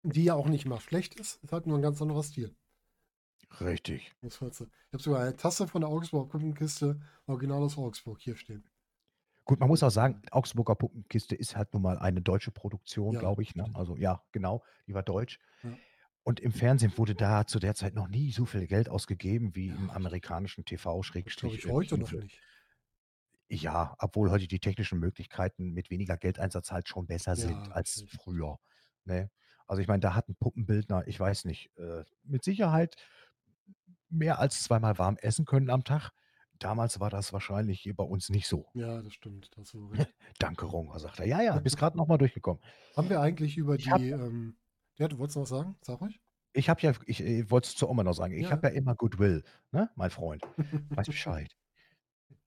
Die 0.05 0.25
ja 0.25 0.35
auch 0.35 0.49
nicht 0.49 0.65
immer 0.65 0.81
schlecht 0.81 1.15
ist, 1.15 1.43
ist 1.45 1.53
halt 1.53 1.67
nur 1.67 1.77
'n 1.79 1.83
ganz 1.83 2.01
anderer 2.03 2.23
Stil. 2.25 2.57
Richtig. 3.61 4.15
Ich 4.23 4.41
habe 4.41 5.03
sogar 5.03 5.21
eine 5.23 5.37
Tasse 5.37 5.67
von 5.67 5.81
der 5.81 5.91
Augsburger 5.91 6.29
Puppenkiste, 6.29 7.01
original 7.27 7.63
aus 7.63 7.77
Augsburg, 7.79 8.21
hier 8.21 8.37
stehen. 8.37 8.69
Gut, 9.45 9.61
man 9.61 9.69
muss 9.69 9.83
auch 9.83 9.91
sagen, 9.91 10.21
Augsburger 10.31 10.75
Puppenkiste 10.75 11.35
ist 11.35 11.57
halt 11.57 11.73
nun 11.73 11.83
mal 11.83 11.99
eine 11.99 12.21
deutsche 12.21 12.51
Produktion, 12.51 13.17
Ja, 13.17 13.19
glaube 13.19 13.43
ich, 13.43 13.55
ne? 13.55 13.71
Also, 13.75 13.97
ja, 13.97 14.23
genau, 14.33 14.63
die 14.87 14.95
war 14.95 15.03
deutsch. 15.03 15.39
Ja. 15.63 15.79
Und 16.25 16.41
im 16.41 16.53
Fernsehen 16.53 16.99
wurde 16.99 17.15
da 17.17 17.47
zu 17.47 17.59
der 17.59 17.75
Zeit 17.75 17.95
noch 17.95 18.09
nie 18.09 18.33
so 18.33 18.47
viel 18.47 18.67
Geld 18.67 18.89
ausgegeben 18.91 19.57
wie 19.57 19.75
im 19.77 19.89
Ja, 19.89 19.99
ich 20.01 20.09
amerikanischen 20.09 20.65
TV 20.67 21.03
glaube 21.37 21.57
ich 21.57 21.69
heute 21.69 21.97
noch 21.99 22.13
nicht. 22.13 22.45
Ja, 23.51 23.95
obwohl 23.99 24.31
heute 24.31 24.47
die 24.47 24.61
technischen 24.61 24.99
Möglichkeiten 24.99 25.71
mit 25.73 25.89
weniger 25.91 26.17
Geldeinsatz 26.19 26.71
halt 26.71 26.87
schon 26.89 27.07
besser 27.07 27.35
sind 27.37 27.73
als 27.73 28.05
früher, 28.07 28.59
ne? 29.05 29.31
Also, 29.69 29.83
ich 29.83 29.89
meine, 29.89 30.01
da 30.01 30.15
hat 30.15 30.29
'n 30.29 30.37
Puppenbildner, 30.37 31.07
ich 31.07 31.21
weiß 31.21 31.45
nicht, 31.45 31.71
äh, 31.79 32.05
mit 32.25 32.43
Sicherheit 32.45 32.97
mehr 34.11 34.39
als 34.39 34.63
zweimal 34.63 34.99
warm 34.99 35.17
essen 35.19 35.45
können 35.45 35.71
am 35.71 35.85
Tag. 35.85 36.11
Damals 36.59 37.01
war 37.01 37.11
das 37.11 37.33
wahrscheinlich 37.33 37.81
hier 37.81 37.95
bei 37.95 38.05
uns 38.05 38.29
nicht 38.31 38.49
so. 38.49 38.73
Ja, 38.75 39.03
das 39.03 39.12
stimmt, 39.14 39.51
da 39.55 39.61
hast 39.61 39.75
du 39.75 39.81
wohl 39.83 39.89
recht. 39.97 40.16
„Danke, 40.39 40.66
Roma“, 40.66 40.99
sagt 40.99 41.21
er. 41.21 41.27
„Ja, 41.27 41.43
ja, 41.43 41.59
bist 41.59 41.77
grad 41.77 41.95
noch 41.95 42.07
mal 42.07 42.19
durchgekommen.“ 42.19 42.62
Haben 42.95 43.09
wir 43.11 43.21
eigentlich 43.23 43.57
über 43.57 43.79
Ich 43.79 43.89
die, 43.89 44.09
ähm 44.11 44.59
ja, 44.99 45.09
du 45.09 45.19
wolltest 45.19 45.37
noch 45.37 45.43
was 45.45 45.49
sagen? 45.51 45.77
Sag 45.83 46.01
ruhig. 46.03 46.21
ich 46.53 46.69
habe 46.69 46.81
ja 46.83 46.93
ich, 47.07 47.21
äh, 47.23 47.51
wollte 47.51 47.69
es 47.69 47.77
zur 47.77 47.89
Oma 47.91 48.03
noch 48.05 48.14
sagen. 48.14 48.35
Ich 48.35 48.51
Ja. 48.51 48.53
habe 48.53 48.69
ja 48.69 48.73
immer 48.75 48.95
Goodwill, 48.95 49.45
ne, 49.73 49.91
mein 49.97 50.11
Freund. 50.11 50.49
Weiß 50.95 51.09
Bescheid. 51.09 51.55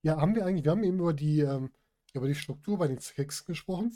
Ja, 0.04 0.18
haben 0.20 0.36
wir 0.36 0.46
eigentlich 0.46 0.64
wir 0.66 0.72
haben 0.72 0.84
eben 0.84 1.00
über 1.00 1.14
die, 1.14 1.42
ähm 1.42 1.72
über 2.14 2.28
die 2.28 2.36
Struktur 2.36 2.78
bei 2.78 2.88
den 2.90 3.00
Skeksen 3.00 3.46
gesprochen. 3.46 3.94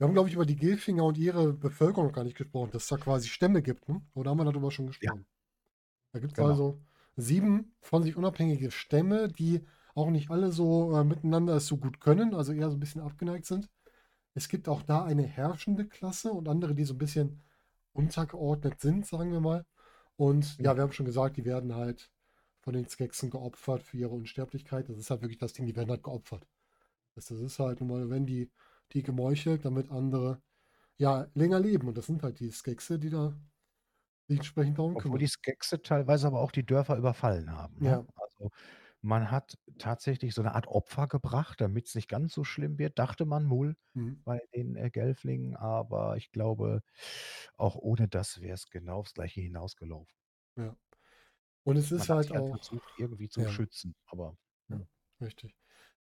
Wir 0.00 0.06
haben, 0.08 0.14
glaube 0.14 0.28
ich, 0.28 0.34
über 0.34 0.44
die 0.44 0.56
Gelfinger 0.56 1.04
und 1.04 1.16
ihre 1.18 1.52
Bevölkerung 1.52 2.10
gar 2.10 2.24
nicht 2.24 2.36
gesprochen, 2.36 2.72
dass 2.72 2.82
es 2.84 2.88
da 2.88 2.96
quasi 2.96 3.28
Stämme 3.28 3.62
gibt, 3.62 3.88
ne? 3.88 4.02
Oder 4.14 4.30
haben 4.30 4.38
wir 4.38 4.44
darüber 4.44 4.72
schon 4.72 4.88
Ja. 5.02 5.14
gesprochen? 5.14 5.26
Da 6.12 6.20
gibt's 6.20 6.38
Genau. 6.38 6.58
also 6.58 6.80
7 7.16 7.76
von 7.82 8.02
sich 8.04 8.16
unabhängige 8.16 8.70
Stämme, 8.70 9.28
die 9.28 9.66
auch 9.94 10.10
nicht 10.10 10.30
alle 10.30 10.52
so, 10.52 10.96
äh, 10.96 11.04
miteinander 11.04 11.56
es 11.56 11.66
so 11.66 11.78
gut 11.78 12.00
können, 12.00 12.34
also 12.34 12.52
eher 12.52 12.70
so 12.70 12.76
'n 12.76 12.80
bisschen 12.80 13.02
abgeneigt 13.02 13.46
sind. 13.46 13.70
Es 14.34 14.48
gibt 14.48 14.68
auch 14.68 14.82
da 14.82 15.04
eine 15.04 15.24
herrschende 15.24 15.86
Klasse 15.88 16.32
und 16.32 16.48
andere, 16.48 16.74
die 16.74 16.84
so 16.84 16.94
'n 16.94 16.98
bisschen 16.98 17.42
untergeordnet 17.92 18.80
sind, 18.80 19.06
sagen 19.06 19.32
wir 19.32 19.40
mal. 19.40 19.66
Und 20.16 20.58
Ja. 20.58 20.64
ja, 20.64 20.76
wir 20.76 20.82
haben 20.84 20.92
schon 20.92 21.06
gesagt, 21.06 21.36
die 21.38 21.44
werden 21.46 21.74
halt 21.76 22.10
von 22.60 22.74
den 22.74 22.88
Skeksen 22.88 23.30
geopfert 23.30 23.82
für 23.84 23.98
ihre 23.98 24.10
Unsterblichkeit. 24.14 24.88
Das 24.90 24.98
ist 24.98 25.10
halt 25.10 25.22
wirklich 25.22 25.38
das 25.38 25.52
Ding, 25.54 25.66
die 25.66 25.76
werden 25.76 25.90
halt 25.90 26.04
geopfert. 26.04 26.46
Das 27.16 27.26
das 27.26 27.40
ist 27.40 27.58
halt 27.60 27.80
nun 27.80 27.90
mal 27.90 28.10
werden 28.10 28.26
die 28.26 28.50
die 28.92 29.02
gemeuchelt, 29.02 29.64
damit 29.64 29.90
andere, 29.90 30.42
ja, 30.98 31.28
länger 31.34 31.60
leben 31.60 31.88
und 31.88 31.98
das 31.98 32.06
sind 32.06 32.22
halt 32.22 32.40
die 32.40 32.50
Skekse, 32.52 32.98
die 32.98 33.10
da 33.10 33.38
sich 34.28 34.38
entsprechend 34.40 34.78
darum 34.78 34.96
Obwohl 34.96 34.98
kümmern. 34.98 35.18
die 35.18 35.26
Skekse 35.26 35.82
teilweise 35.82 36.26
aber 36.28 36.40
auch 36.40 36.52
die 36.52 36.64
Dörfer 36.64 36.96
überfallen 36.96 37.50
haben, 37.50 37.80
ne? 37.82 38.00
Ja. 38.00 38.06
Also, 38.14 38.50
man 39.02 39.30
hat 39.30 39.58
tatsächlich 39.78 40.34
so 40.34 40.42
'ne 40.42 40.54
Art 40.54 40.68
Opfer 40.68 41.08
gebracht, 41.08 41.60
damit's 41.60 41.94
nicht 41.96 42.08
ganz 42.08 42.32
so 42.32 42.44
schlimm 42.44 42.78
wird, 42.78 42.98
dachte 42.98 43.24
man 43.26 43.50
wohl 43.50 43.76
Mhm. 43.96 44.24
bei 44.24 44.40
den, 44.54 44.76
äh, 44.76 44.90
Gelflingen, 44.90 45.56
aber 45.56 46.16
ich 46.16 46.30
glaube, 46.30 46.82
auch 47.56 47.74
ohne 47.76 48.08
das 48.08 48.40
wär's 48.40 48.70
genau 48.70 48.98
aufs 49.00 49.14
Gleiche 49.14 49.40
hinausgelaufen. 49.40 50.12
Ja. 50.56 50.76
Und 51.64 51.76
es 51.76 51.92
Man 51.96 52.08
ist 52.08 52.10
halt 52.10 52.32
auch 52.32 52.46
versucht, 52.48 52.92
irgendwie 52.96 53.28
zu 53.28 53.44
ja. 53.44 53.46
schützen, 53.46 53.94
aber 54.06 54.36
Ja, 54.70 54.80
richtig. 55.20 55.54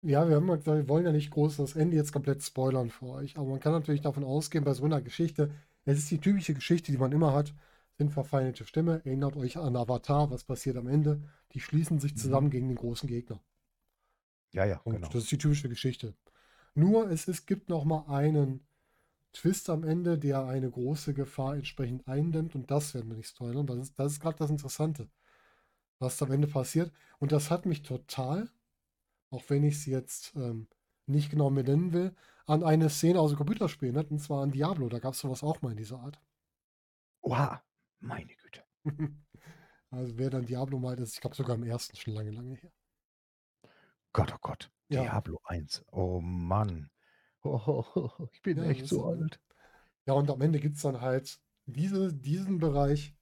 Ja, 0.03 0.27
wir 0.29 0.37
haben 0.37 0.49
ja 0.49 0.57
gesagt, 0.57 0.77
wir 0.79 0.89
wollen 0.89 1.05
ja 1.07 1.13
nicht 1.13 1.31
groß 1.31 1.57
das 1.59 1.75
Ende 1.77 1.97
jetzt 1.97 2.13
komplett 2.13 2.43
spoilern 2.43 2.91
für 2.91 3.07
euch, 3.07 3.37
aber 3.39 3.49
man 3.49 3.61
kann 3.61 3.73
natürlich 3.73 4.01
davon 4.03 4.25
ausgehen, 4.25 4.65
bei 4.65 4.73
so 4.75 4.87
'ner 4.87 5.01
Geschichte 5.03 5.51
es 5.87 5.99
ist 5.99 6.11
die 6.11 6.19
typische 6.21 6.53
Geschichte, 6.55 6.93
die 6.93 6.99
man 6.99 7.13
immer 7.13 7.33
hat, 7.35 7.55
sind 7.99 8.11
verfeindete 8.13 8.67
Stämme. 8.67 9.01
Erinnert 9.05 9.37
euch 9.37 9.57
an 9.59 9.77
Avatar, 9.77 10.31
was 10.31 10.45
passiert 10.45 10.77
am 10.77 10.87
Ende? 10.89 11.23
Die 11.55 11.61
schließen 11.61 11.99
sich 11.99 12.17
Mhm. 12.17 12.19
zusammen 12.19 12.51
gegen 12.51 12.69
den 12.69 12.77
großen 12.77 13.09
Gegner. 13.09 13.41
Ja, 14.53 14.65
ja, 14.65 14.83
Punkt. 14.85 15.01
genau. 15.01 15.15
Das 15.15 15.25
ist 15.25 15.31
die 15.33 15.39
typische 15.39 15.69
Geschichte. 15.69 16.15
Nur 16.75 17.11
es 17.11 17.29
es 17.29 17.47
gibt 17.47 17.69
noch 17.69 17.85
mal 17.85 18.07
einen 18.09 18.67
Twist 19.35 19.71
am 19.71 19.85
Ende, 19.85 20.19
der 20.19 20.47
eine 20.47 20.71
große 20.71 21.15
Gefahr 21.15 21.57
entsprechend 21.57 22.09
eindämmt 22.09 22.55
und 22.57 22.71
das 22.71 22.95
werden 22.95 23.11
wir 23.11 23.17
nicht 23.19 23.29
spoilern, 23.31 23.69
weil 23.69 23.79
das 23.79 23.95
das 23.95 24.15
ist 24.15 24.21
grad 24.21 24.41
das 24.41 24.51
Interessante, 24.51 25.09
was 26.01 26.23
am 26.23 26.33
Ende 26.33 26.49
passiert. 26.49 26.93
Und 27.21 27.33
das 27.33 27.51
hat 27.51 27.67
mich 27.67 27.83
total, 27.83 28.51
auch 29.31 29.45
wenn 29.49 29.65
ich's 29.65 29.87
jetzt, 29.87 30.35
ähm, 30.37 30.69
nicht 31.07 31.31
genau 31.31 31.51
benennen 31.51 31.93
will, 31.93 32.15
an 32.47 32.63
eine 32.65 32.91
Szene 32.91 33.19
aus'm 33.21 33.37
Computerspiel 33.37 33.89
erinnert, 33.89 34.11
und 34.11 34.21
zwar 34.21 34.43
an 34.43 34.53
Diablo. 34.53 34.89
Da 34.89 34.99
gab's 35.01 35.21
so 35.21 35.31
was 35.31 35.43
auch 35.43 35.63
mal 35.63 35.71
in 35.73 35.77
dieser 35.79 36.01
Art. 36.01 36.21
Oha, 37.25 37.63
meine 38.01 38.35
Güte. 38.35 38.63
Also, 39.93 40.17
wer 40.19 40.31
dann 40.31 40.47
Diablo 40.47 40.79
mal 40.79 40.95
das 40.95 41.15
ich 41.15 41.21
glaube 41.21 41.35
sogar 41.35 41.57
im 41.57 41.65
1. 41.65 41.97
schon 41.97 42.15
lange, 42.15 42.31
lange 42.31 42.55
her. 42.55 42.71
Gott, 44.15 44.33
oh 44.35 44.39
Gott, 44.41 44.71
Ja. 44.89 45.03
Diablo 45.03 45.39
1. 45.45 45.85
Oh 45.93 46.21
Mann. 46.21 46.91
Ich 48.33 48.43
bin 48.43 48.59
Ja, 48.59 48.65
echt 48.65 48.83
ist 48.83 48.91
so 48.91 49.05
alt. 49.07 49.41
Ja, 50.07 50.15
und 50.15 50.31
am 50.31 50.41
Ende 50.41 50.61
gibt's 50.61 50.83
dann 50.83 51.01
halt 51.01 51.41
diese 51.67 52.13
diesen 52.15 52.59
Bereich, 52.59 53.15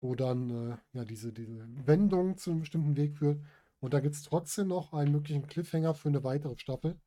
wo 0.00 0.14
dann, 0.14 0.50
äh, 0.72 0.78
ja, 0.94 1.04
diese 1.04 1.32
diese 1.32 1.66
Wendung 1.86 2.36
zu 2.38 2.50
'nem 2.50 2.60
bestimmten 2.60 2.96
Weg 2.96 3.16
führt. 3.18 3.42
Und 3.82 3.92
da 3.94 4.00
gibt's 4.00 4.22
trotzdem 4.22 4.68
noch 4.68 4.92
einen 4.92 5.12
möglichen 5.12 5.46
Cliffhanger 5.46 5.94
für 5.94 6.10
'ne 6.10 6.24
weitere 6.24 6.56
Staffel, 6.58 7.00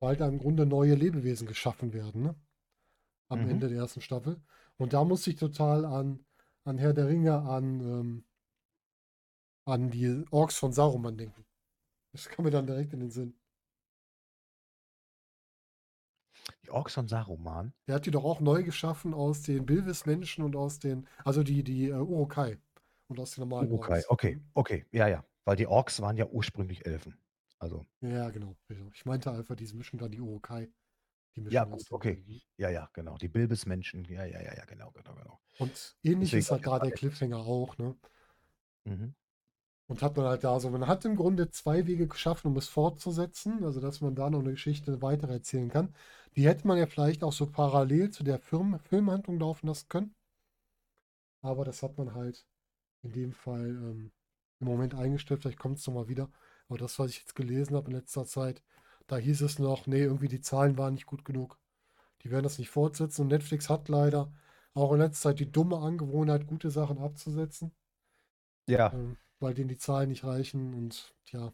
weil 0.00 0.16
da 0.16 0.28
im 0.28 0.38
Grunde 0.38 0.66
neue 0.66 0.94
Lebewesen 0.94 1.46
geschaffen 1.48 1.92
werden, 1.94 2.22
ne? 2.22 2.36
Am 3.28 3.44
Mhm. 3.44 3.48
Ende 3.48 3.68
der 3.68 3.78
1. 3.78 4.00
Staffel. 4.02 4.42
Und 4.78 4.92
da 4.94 5.04
musste 5.04 5.30
ich 5.30 5.36
total 5.36 5.84
an 5.86 6.26
an 6.64 6.78
Herr 6.78 6.94
der 6.94 7.08
Ringe, 7.08 7.34
an, 7.42 7.80
ähm 7.80 8.24
an 9.66 9.90
die 9.90 10.24
Orks 10.30 10.56
von 10.56 10.72
Saruman 10.72 11.16
denken. 11.18 11.44
Das 12.12 12.28
kam 12.28 12.44
mir 12.46 12.52
dann 12.52 12.66
direkt 12.66 12.92
in 12.94 13.00
den 13.00 13.10
Sinn. 13.10 13.38
Die 16.64 16.70
Orks 16.70 16.94
von 16.94 17.08
Saruman? 17.08 17.72
Der 17.88 17.94
hat 17.94 18.04
die 18.04 18.10
doch 18.10 18.24
auch 18.24 18.40
neu 18.40 18.62
geschaffen 18.64 19.14
aus 19.14 19.40
den 19.42 19.64
Bilvis-Menschen 19.64 20.44
und 20.44 20.54
aus 20.56 20.78
den 20.78 21.08
also 21.24 21.42
die 21.42 21.64
die, 21.64 21.88
äh, 21.88 21.94
Uruk-hai 21.94 22.58
und 23.08 23.18
aus 23.18 23.30
den 23.34 23.40
normalen 23.44 23.70
Uruk-hai, 23.70 24.02
Orks. 24.10 24.10
okay, 24.10 24.36
Mhm. 24.36 24.52
okay, 24.54 24.84
ja, 24.92 25.08
ja, 25.08 25.24
weil 25.48 25.56
die 25.56 25.66
Orks 25.66 26.02
waren 26.02 26.18
ja 26.18 26.26
ursprünglich 26.26 26.84
Elfen. 26.84 27.16
Also 27.58 27.86
Ja, 28.02 28.30
genau. 28.30 28.56
Ich 28.92 29.04
meinte 29.06 29.32
einfach 29.32 29.56
diese 29.56 29.76
Mischung 29.76 29.98
da, 29.98 30.08
die 30.08 30.20
Uruk-hai, 30.20 30.70
die 31.36 31.42
Ja 31.50 31.64
gut, 31.64 31.86
okay. 31.90 32.24
Ja, 32.58 32.68
ja, 32.70 32.90
genau. 32.92 33.16
Die 33.16 33.28
Bilvis-Menschen. 33.28 34.04
Ja, 34.06 34.24
ja, 34.24 34.40
ja, 34.42 34.54
ja, 34.54 34.64
genau, 34.66 34.90
genau, 34.90 35.14
genau. 35.14 35.40
Und 35.60 35.96
ähnlich 36.04 36.34
Deswegen 36.34 36.46
ist 36.46 36.50
halt 36.52 36.66
da 36.66 36.78
der 36.78 36.92
Cliffhanger 36.92 37.38
auch, 37.38 37.76
ne? 37.78 37.98
Mhm. 38.86 39.14
Und 39.90 40.02
hat 40.02 40.18
man 40.18 40.26
halt 40.26 40.44
da 40.44 40.60
so 40.60 40.68
man 40.68 40.86
hat 40.86 41.06
im 41.06 41.16
Grunde 41.16 41.48
2 41.50 41.86
Wege 41.86 42.06
geschaffen, 42.06 42.48
um 42.48 42.56
es 42.58 42.68
fortzusetzen, 42.68 43.64
also, 43.64 43.80
dass 43.80 44.02
man 44.02 44.14
da 44.14 44.28
noch 44.28 44.42
'ne 44.42 44.50
Geschichte 44.50 45.00
weitererzählen 45.00 45.70
kann. 45.70 45.94
Die 46.36 46.44
hätte 46.46 46.66
man 46.68 46.76
ja 46.76 46.86
vielleicht 46.86 47.24
auch 47.24 47.32
so 47.32 47.46
parallel 47.50 48.10
zu 48.10 48.22
der 48.22 48.38
Firm 48.38 48.78
Filmhandlung 48.80 49.40
laufen 49.40 49.66
lassen 49.66 49.88
können. 49.88 50.14
Aber 51.44 51.64
das 51.64 51.82
hat 51.82 51.96
man 51.98 52.14
halt 52.14 52.46
in 53.02 53.12
dem 53.12 53.32
Fall, 53.32 53.68
ähm, 53.70 54.12
im 54.60 54.66
Moment 54.68 54.94
eingestellt. 54.94 55.42
Vielleicht 55.42 55.58
kommt's 55.58 55.86
noch 55.86 55.94
mal 55.94 56.08
wieder. 56.08 56.30
Aber 56.68 56.78
das, 56.78 56.98
was 56.98 57.10
ich 57.12 57.20
jetzt 57.20 57.34
gelesen 57.36 57.76
habe 57.76 57.90
in 57.90 57.96
letzter 57.96 58.26
Zeit, 58.26 58.62
da 59.06 59.16
hieß 59.18 59.42
es 59.42 59.58
noch: 59.58 59.86
„Ne, 59.86 59.98
irgendwie 60.00 60.28
die 60.28 60.40
Zahlen 60.40 60.78
waren 60.78 60.94
nicht 60.94 61.06
gut 61.06 61.24
genug. 61.24 61.58
Die 62.22 62.30
werden 62.32 62.44
das 62.44 62.58
nicht 62.58 62.70
fortsetzen.“ 62.70 63.22
Und 63.24 63.28
Netflix 63.28 63.70
hat 63.70 63.88
leider 63.88 64.32
auch 64.74 64.92
in 64.92 65.00
letzter 65.00 65.30
Zeit 65.30 65.40
die 65.40 65.52
dumme 65.52 65.78
Angewohnheit, 65.78 66.46
gute 66.48 66.70
Sachen 66.70 66.98
abzusetzen. 66.98 67.74
Ja. 68.68 68.92
Ähm, 68.92 69.18
weil 69.40 69.54
denen 69.54 69.68
die 69.68 69.76
Zahlen 69.78 70.08
nicht 70.08 70.24
reichen 70.24 70.74
und 70.74 71.14
tja. 71.26 71.52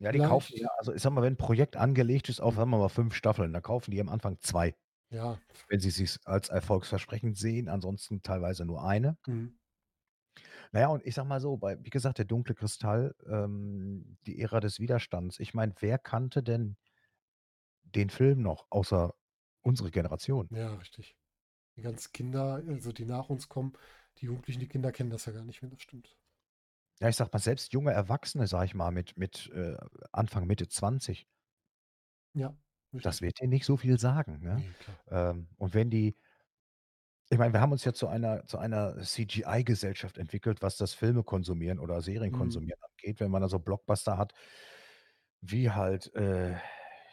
Ja, 0.00 0.12
die 0.12 0.20
kaufen 0.20 0.54
ja 0.56 0.68
also, 0.78 0.92
ich 0.94 1.02
sage 1.02 1.14
mal, 1.16 1.22
wenn 1.22 1.32
'n 1.34 1.36
Projekt 1.36 1.76
angelegt 1.76 2.28
ist 2.28 2.40
auf, 2.40 2.54
sagen 2.54 2.70
wir 2.70 2.78
mal, 2.78 2.88
5 2.88 3.14
Staffeln, 3.14 3.52
dann 3.52 3.62
kaufen 3.62 3.90
die 3.90 4.00
am 4.00 4.08
Anfang 4.08 4.38
2. 4.40 4.76
Ja. 5.12 5.40
Wenn 5.68 5.80
sie 5.80 5.90
sich's 5.90 6.20
als 6.26 6.48
erfolgsversprechend 6.50 7.38
sehen, 7.38 7.68
ansonsten 7.68 8.22
teilweise 8.22 8.64
nur 8.66 8.82
1. 8.84 9.16
Mhm. 9.26 9.58
Na 10.72 10.80
ja, 10.80 10.88
und 10.88 11.04
ich 11.06 11.14
sage 11.14 11.28
mal 11.28 11.40
so, 11.40 11.56
bei 11.56 11.82
wie 11.84 11.90
gesagt, 11.90 12.18
der 12.18 12.24
Dunkle 12.24 12.54
Kristall, 12.54 13.14
ähm, 13.28 14.18
die 14.26 14.40
Ära 14.40 14.60
des 14.60 14.80
Widerstands. 14.80 15.38
Ich 15.40 15.54
meine, 15.54 15.74
wer 15.80 15.98
kannte 15.98 16.42
denn 16.42 16.76
den 17.82 18.08
Film 18.10 18.40
noch, 18.40 18.68
außer 18.70 19.14
unsere 19.62 19.90
Generation? 19.90 20.50
Ja, 20.50 20.74
richtig. 20.74 21.16
Die 21.76 21.82
ganzen 21.82 22.12
Kinder, 22.12 22.54
also, 22.68 22.92
die 22.92 23.04
nach 23.06 23.30
uns 23.30 23.48
kommen, 23.48 23.74
die 24.18 24.26
Jugendlichen, 24.26 24.60
die 24.60 24.68
Kinder 24.68 24.92
kennen 24.92 25.10
das 25.10 25.26
ja 25.26 25.32
gar 25.32 25.44
nicht 25.44 25.62
mehr, 25.62 25.70
das 25.72 25.82
stimmt. 25.82 26.18
Ja, 27.00 27.08
ich 27.08 27.16
sage 27.16 27.30
mal, 27.32 27.38
selbst 27.40 27.72
junge 27.72 27.92
Erwachsene, 27.92 28.46
sage 28.48 28.66
ich 28.66 28.74
mal, 28.74 28.90
mit 28.92 29.16
mit, 29.16 29.48
äh, 29.54 29.76
Anfang, 30.12 30.46
Mitte 30.46 30.68
20 30.68 31.26
Ja, 32.34 32.56
das 33.02 33.20
richtig. 33.20 33.22
wird 33.22 33.40
denen 33.40 33.50
nicht 33.50 33.64
so 33.64 33.76
viel 33.76 33.98
sagen, 33.98 34.40
ne? 34.42 34.64
Ne, 34.64 34.74
klar. 34.78 34.98
Ähm, 35.08 35.48
und 35.56 35.74
wenn 35.74 35.90
die 35.90 36.16
ich 37.30 37.38
meine, 37.38 37.52
wir 37.52 37.60
haben 37.60 37.72
uns 37.72 37.84
ja 37.84 37.92
zu 37.92 38.08
einer 38.08 38.46
zu 38.46 38.58
einer 38.58 38.96
CGI-Gesellschaft 39.02 40.18
entwickelt, 40.18 40.62
was 40.62 40.76
das 40.76 40.94
Filme 40.94 41.22
konsumieren 41.24 41.78
oder 41.78 42.00
Serien 42.02 42.32
Mhm. 42.32 42.32
konsumieren 42.32 42.80
angeht. 42.82 43.20
Wenn 43.20 43.30
man 43.30 43.42
da 43.42 43.48
so 43.48 43.58
Blockbuster 43.58 44.16
hat 44.18 44.32
wie 45.40 45.70
halt, 45.70 46.14
äh, 46.14 46.56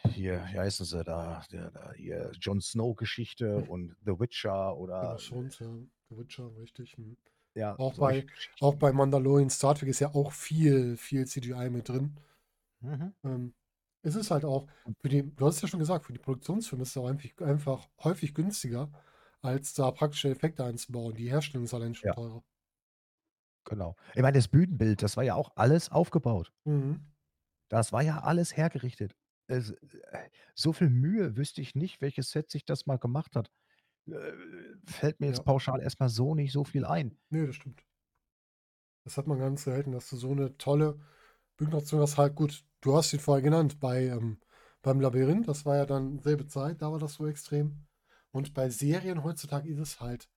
hier, 0.08 0.44
wie 0.52 0.58
heißen 0.58 0.86
sie 0.86 1.04
da, 1.04 1.42
der 1.52 1.70
da 1.70 1.92
hier 1.92 2.30
Jon 2.40 2.60
Snow-Geschichte 2.60 3.64
und 3.64 3.96
The 4.04 4.18
Witcher 4.20 4.76
Game 5.00 5.12
of 5.12 5.18
oder, 5.18 5.22
äh 5.28 5.28
Thrones, 5.28 5.58
ja, 5.58 5.74
The 6.10 6.16
Witcher, 6.18 6.56
richtig, 6.56 6.96
mhm. 6.98 7.16
Ja, 7.54 7.78
Auch 7.78 7.94
solche 7.94 8.22
bei 8.22 8.26
auch 8.60 8.74
Geschichten. 8.74 8.76
bei 8.76 8.92
Mandalorian, 8.92 9.50
Star 9.50 9.74
Trek 9.74 9.88
ist 9.90 10.00
ja 10.00 10.14
auch 10.14 10.32
viel, 10.32 10.96
viel 10.98 11.26
CGI 11.26 11.70
mit 11.70 11.88
drin. 11.88 12.20
Mhm. 12.80 13.14
Ähm, 13.24 13.54
es 14.02 14.14
ist 14.16 14.30
halt 14.30 14.44
auch 14.44 14.68
für 15.02 15.08
die 15.08 15.22
du 15.34 15.46
hast 15.46 15.56
es 15.56 15.62
ja 15.62 15.68
schon 15.68 15.80
gesagt, 15.80 16.06
für 16.06 16.12
die 16.12 16.18
Produktionsfirmen 16.20 16.82
ist 16.84 16.90
es 16.90 16.96
auch 16.98 17.06
einfach 17.08 17.30
einfach 17.46 17.88
häufig 18.04 18.34
günstiger, 18.34 18.90
als 19.46 19.74
da 19.74 19.90
praktische 19.90 20.30
Effekte 20.30 20.64
einzubauen. 20.64 21.14
Die 21.14 21.30
Herstellung 21.30 21.64
ist 21.64 21.74
allein 21.74 21.94
schon 21.94 22.10
Ja. 22.10 22.12
teurer. 22.12 22.42
Genau. 23.66 23.96
Ich 24.14 24.22
meine, 24.22 24.38
das 24.38 24.48
Bühnenbild, 24.48 25.02
das 25.02 25.16
war 25.16 25.24
ja 25.24 25.34
auch 25.34 25.50
alles 25.56 25.90
aufgebaut. 25.90 26.52
Mhm. 26.66 27.06
Das 27.70 27.92
war 27.92 28.02
ja 28.02 28.20
alles 28.20 28.56
hergerichtet. 28.56 29.16
Es 29.48 29.70
äh, 29.72 30.28
so 30.54 30.72
viel 30.72 30.90
Mühe 30.90 31.36
wüsste 31.36 31.60
ich 31.60 31.74
nicht, 31.74 32.00
welches 32.00 32.30
Set 32.30 32.50
sich 32.50 32.64
das 32.64 32.86
mal 32.86 32.96
gemacht 32.98 33.36
hat. 33.36 33.50
Äh, 34.08 34.32
fällt 34.88 35.20
mir 35.20 35.28
jetzt 35.28 35.44
Ja. 35.44 35.46
pauschal 35.46 35.80
erst 35.82 36.00
mal 36.00 36.10
so 36.10 36.34
nicht 36.34 36.52
so 36.52 36.64
viel 36.64 36.84
ein. 36.86 37.18
Ne, 37.32 37.46
das 37.46 37.56
stimmt. 37.56 37.82
Das 39.06 39.16
hat 39.18 39.28
man 39.28 39.38
ganz 39.38 39.62
selten, 39.62 39.92
dass 39.92 40.10
du 40.10 40.16
so 40.16 40.34
'ne 40.34 40.56
tolle 40.58 40.98
hast. 41.60 42.18
Halt 42.18 42.34
gut, 42.34 42.64
du 42.80 42.96
hast 42.96 43.12
ihn 43.12 43.20
vorher 43.20 43.42
genannt, 43.42 43.78
bei, 43.80 44.06
ähm 44.06 44.40
beim 44.82 45.00
Labyrinth, 45.00 45.48
das 45.48 45.64
war 45.66 45.76
ja 45.76 45.86
dann 45.86 46.18
selbe 46.20 46.46
Zeit, 46.48 46.82
da 46.82 46.90
war 46.92 46.98
das 47.00 47.14
so 47.14 47.26
extrem. 47.28 47.85
Und 48.36 48.52
bei 48.52 48.68
Serien 48.68 49.24
heutzutage 49.24 49.66
ist 49.70 49.78
es 49.78 49.98
halt 49.98 50.28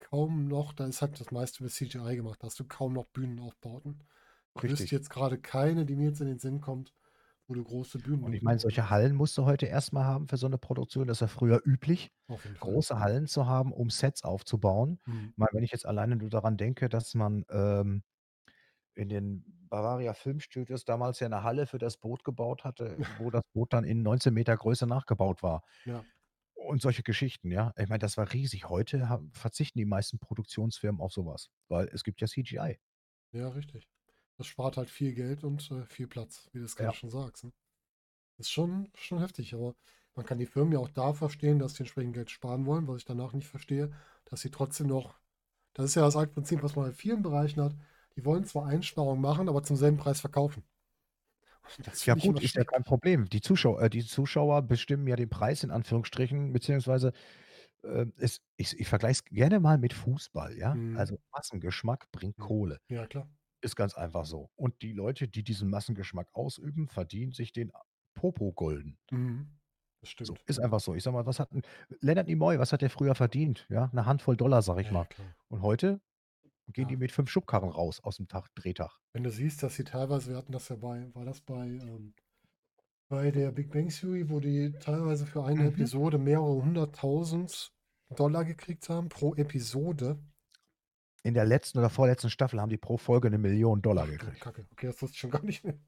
kaum 0.00 0.48
noch 0.48 0.72
da 0.74 0.86
ist 0.86 1.02
halt 1.02 1.20
das 1.20 1.30
meiste 1.32 1.62
mit 1.64 1.72
CGI 1.72 2.16
gemacht. 2.16 2.42
Da 2.42 2.46
hast 2.48 2.60
du 2.60 2.66
kaum 2.66 2.92
noch 2.94 3.06
Bühnenaufbauten. 3.06 4.04
Ich 4.54 4.68
wüsste 4.68 4.94
jetzt 4.96 5.10
grade 5.10 5.40
keine, 5.40 5.86
die 5.86 5.96
mir 5.96 6.08
jetzt 6.10 6.20
in 6.22 6.28
den 6.28 6.40
Sinn 6.40 6.60
kommt, 6.60 6.94
wo 7.48 7.54
du 7.54 7.64
große 7.64 8.00
Bühnen 8.00 8.24
Und 8.24 8.34
ich 8.34 8.42
meine, 8.42 8.60
solche. 8.60 8.88
Hallen 8.88 9.16
musst 9.16 9.36
du 9.36 9.44
heute 9.46 9.66
erst 9.66 9.92
mal 9.92 10.04
haben 10.04 10.28
für 10.28 10.36
so 10.36 10.46
'ne 10.48 10.56
Produktion. 10.56 11.08
Das 11.08 11.20
war 11.20 11.28
früher 11.28 11.60
üblich, 11.64 12.12
große 12.60 13.00
Hallen 13.00 13.26
zu 13.26 13.46
haben, 13.46 13.72
um 13.72 13.90
Sets 13.90 14.22
aufzubauen. 14.22 15.00
Mhm. 15.06 15.32
Ich 15.32 15.36
meine, 15.38 15.50
wenn 15.54 15.64
ich 15.64 15.72
jetzt 15.72 15.86
alleine 15.86 16.14
nur 16.16 16.30
daran 16.30 16.56
denke, 16.56 16.88
dass 16.88 17.14
man, 17.14 17.44
ähm, 17.50 18.04
in 18.94 19.08
den 19.10 19.44
Bavaria 19.70 20.14
Filmstudios 20.14 20.84
damals 20.84 21.20
ja 21.20 21.28
'ne 21.28 21.42
Halle 21.44 21.66
für 21.66 21.78
das 21.78 21.98
Boot 21.98 22.24
gebaut 22.24 22.64
hatte, 22.64 23.00
wo 23.16 23.30
das 23.30 23.42
Boot 23.54 23.72
dann 23.74 23.84
in 23.84 24.02
19 24.02 24.34
Meter 24.34 24.56
Größe 24.56 24.86
nachgebaut 24.86 25.42
war. 25.42 25.62
Ja. 25.86 26.04
Und 26.66 26.80
solche 26.82 27.02
Geschichten, 27.02 27.50
ja? 27.50 27.72
Ich 27.76 27.88
meine, 27.88 27.98
das 27.98 28.16
war 28.16 28.32
riesig. 28.32 28.68
Heute 28.68 29.08
ha 29.08 29.20
verzichten 29.32 29.78
die 29.78 29.84
meisten 29.84 30.18
Produktionsfirmen 30.18 31.00
auf 31.00 31.12
so 31.12 31.26
was, 31.26 31.50
weil 31.68 31.88
es 31.92 32.04
gibt 32.04 32.20
ja 32.20 32.26
CGI. 32.26 32.78
Ja, 33.32 33.48
richtig. 33.48 33.88
Das 34.38 34.46
spart 34.46 34.76
halt 34.76 34.90
viel 34.90 35.14
Geld 35.14 35.44
und, 35.44 35.70
äh, 35.70 35.84
viel 35.86 36.06
Platz, 36.06 36.48
wie 36.52 36.58
du's 36.60 36.76
grade 36.76 36.92
Ja. 36.92 36.94
schon 36.94 37.10
sagst, 37.10 37.44
ne? 37.44 37.52
Ist 38.38 38.50
schon, 38.52 38.90
schon 38.96 39.20
heftig, 39.20 39.54
aber 39.54 39.74
man 40.16 40.26
kann 40.26 40.38
die 40.38 40.46
Firmen 40.46 40.72
ja 40.74 40.80
auch 40.80 40.90
da 40.90 41.14
verstehen, 41.14 41.58
dass 41.60 41.74
sie 41.74 41.80
entsprechend 41.84 42.14
Geld 42.14 42.30
sparen 42.30 42.66
wollen, 42.66 42.88
was 42.88 42.98
ich 42.98 43.04
danach 43.06 43.32
nicht 43.34 43.48
verstehe, 43.48 43.92
dass 44.26 44.42
sie 44.42 44.50
trotzdem 44.50 44.88
noch, 44.88 45.20
das 45.74 45.86
ist 45.86 45.96
ja 45.96 46.02
das 46.02 46.16
alte 46.16 46.34
Prinzip, 46.34 46.62
was 46.62 46.76
man 46.76 46.88
in 46.88 46.94
vielen 46.94 47.22
Bereichen 47.22 47.62
hat, 47.62 47.76
die 48.16 48.24
wollen 48.26 48.44
zwar 48.46 48.66
Einsparungen 48.66 49.22
machen, 49.22 49.48
aber 49.48 49.62
zum 49.64 49.76
selben 49.76 49.98
Preis 49.98 50.20
verkaufen. 50.20 50.64
Das 51.78 52.06
ja 52.06 52.14
gut, 52.14 52.40
ist 52.40 52.56
ja 52.56 52.64
kein 52.64 52.84
Problem. 52.84 53.26
Die 53.28 53.40
Zuschauer, 53.40 53.82
äh, 53.82 53.90
die 53.90 54.04
Zuschauer 54.04 54.62
bestimmen 54.62 55.06
ja 55.06 55.16
den 55.16 55.28
Preis 55.30 55.62
in 55.64 55.70
Anführungsstrichen, 55.70 56.52
beziehungsweise 56.52 57.12
äh, 57.84 58.06
es, 58.18 58.40
ich, 58.56 58.78
ich 58.80 58.88
vergleiche 58.88 59.12
es 59.12 59.24
gerne 59.26 59.60
mal 59.60 59.78
mit 59.78 59.92
Fußball, 59.94 60.56
ja. 60.58 60.80
Mhm. 60.80 60.92
Also 60.92 61.18
Massengeschmack 61.32 62.10
bringt 62.12 62.38
Mhm. 62.38 62.40
Kohle. 62.40 62.80
Ja, 62.88 63.06
klar. 63.06 63.28
Ist 63.62 63.76
ganz 63.76 63.94
einfach 63.94 64.26
so. 64.26 64.50
Und 64.56 64.82
die 64.82 64.92
Leute, 64.92 65.28
die 65.28 65.44
diesen 65.44 65.70
Massengeschmack 65.70 66.28
ausüben, 66.34 66.88
verdienen 66.88 67.32
sich 67.32 67.52
den 67.52 67.72
Popo 68.14 68.52
golden. 68.52 68.98
Mhm. 69.10 69.60
Das 70.00 70.10
So, 70.24 70.36
stimmt. 70.36 70.42
ist 70.46 70.60
einfach 70.60 70.80
so. 70.80 70.94
Ich 70.94 71.02
sag 71.02 71.12
mal, 71.12 71.26
was 71.26 71.40
hat 71.40 71.50
'n 71.52 71.62
Leonard 72.00 72.28
Nimoy, 72.28 72.58
was 72.58 72.72
hat 72.72 72.80
der 72.82 72.90
früher 72.90 73.14
verdient? 73.14 73.66
Ja, 73.70 73.90
'ne 73.92 74.06
Handvoll 74.06 74.36
Dollar, 74.36 74.62
sag 74.62 74.78
ich 74.78 74.90
Ja, 74.90 74.90
mal. 74.90 75.06
klar. 75.08 75.34
Und 75.48 75.62
heute 75.62 76.00
gehen 76.72 76.88
die 76.88 76.96
Ja. 76.96 76.98
mit 76.98 77.12
5 77.12 77.30
Schubkarren 77.30 77.70
raus 77.70 78.02
aus'm 78.02 78.28
Tag 78.28 78.48
Drehtag. 78.54 78.98
Wenn 79.14 79.24
du 79.24 79.30
siehst, 79.30 79.62
dass 79.62 79.74
sie 79.76 79.84
teilweise 79.84 80.30
wir 80.30 80.36
hatten 80.38 80.52
das 80.52 80.68
ja 80.70 80.76
bei 80.76 81.14
war 81.14 81.24
das 81.26 81.40
bei, 81.42 81.66
ähm 81.66 82.14
bei 83.10 83.30
der 83.30 83.52
Big 83.52 83.70
Bang 83.72 83.88
Theory, 83.90 84.30
wo 84.30 84.40
die 84.40 84.72
teilweise 84.80 85.26
für 85.26 85.44
eine 85.44 85.64
Mhm. 85.64 85.68
Episode 85.68 86.18
mehrere 86.18 86.62
100.000 86.64 87.72
Dollar 88.16 88.44
gekriegt 88.44 88.88
haben 88.88 89.08
pro 89.10 89.34
Episode. 89.34 90.18
In 91.24 91.34
der 91.34 91.44
letzten 91.44 91.78
oder 91.78 91.88
vorletzten 91.90 92.30
Staffel 92.30 92.60
haben 92.60 92.70
die 92.70 92.76
pro 92.78 92.96
Folge 92.96 93.30
'ne 93.30 93.38
Million 93.38 93.80
Dollar 93.80 94.08
gekriegt. 94.08 94.40
Kacke. 94.40 94.66
Okay, 94.72 94.86
das 94.88 95.00
wusste 95.02 95.14
ich 95.14 95.20
schon 95.20 95.30
gar 95.30 95.42
nicht 95.44 95.64
mehr. 95.64 95.78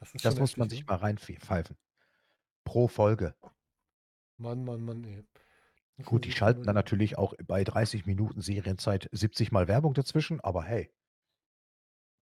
Das 0.00 0.12
Das 0.22 0.38
muss 0.38 0.56
man 0.56 0.68
sich 0.68 0.80
ne? 0.80 0.86
mal 0.86 0.96
reinpf 0.96 1.30
pfeifen. 1.40 1.76
Pro 2.64 2.88
Folge. 2.88 3.34
Mann, 4.38 4.64
Mann, 4.64 4.84
Mann, 4.84 5.04
ey. 5.04 5.24
Gut, 6.06 6.24
die 6.24 6.32
sich 6.32 6.32
schalten 6.32 6.64
dann 6.64 6.74
natürlich 6.74 7.18
auch 7.18 7.34
bei 7.46 7.64
30 7.64 8.06
Minuten 8.06 8.40
Serienzeit 8.40 9.08
70 9.12 9.52
Mal 9.52 9.68
Werbung 9.68 9.92
dazwischen, 9.94 10.40
aber 10.40 10.64
hey. 10.64 10.90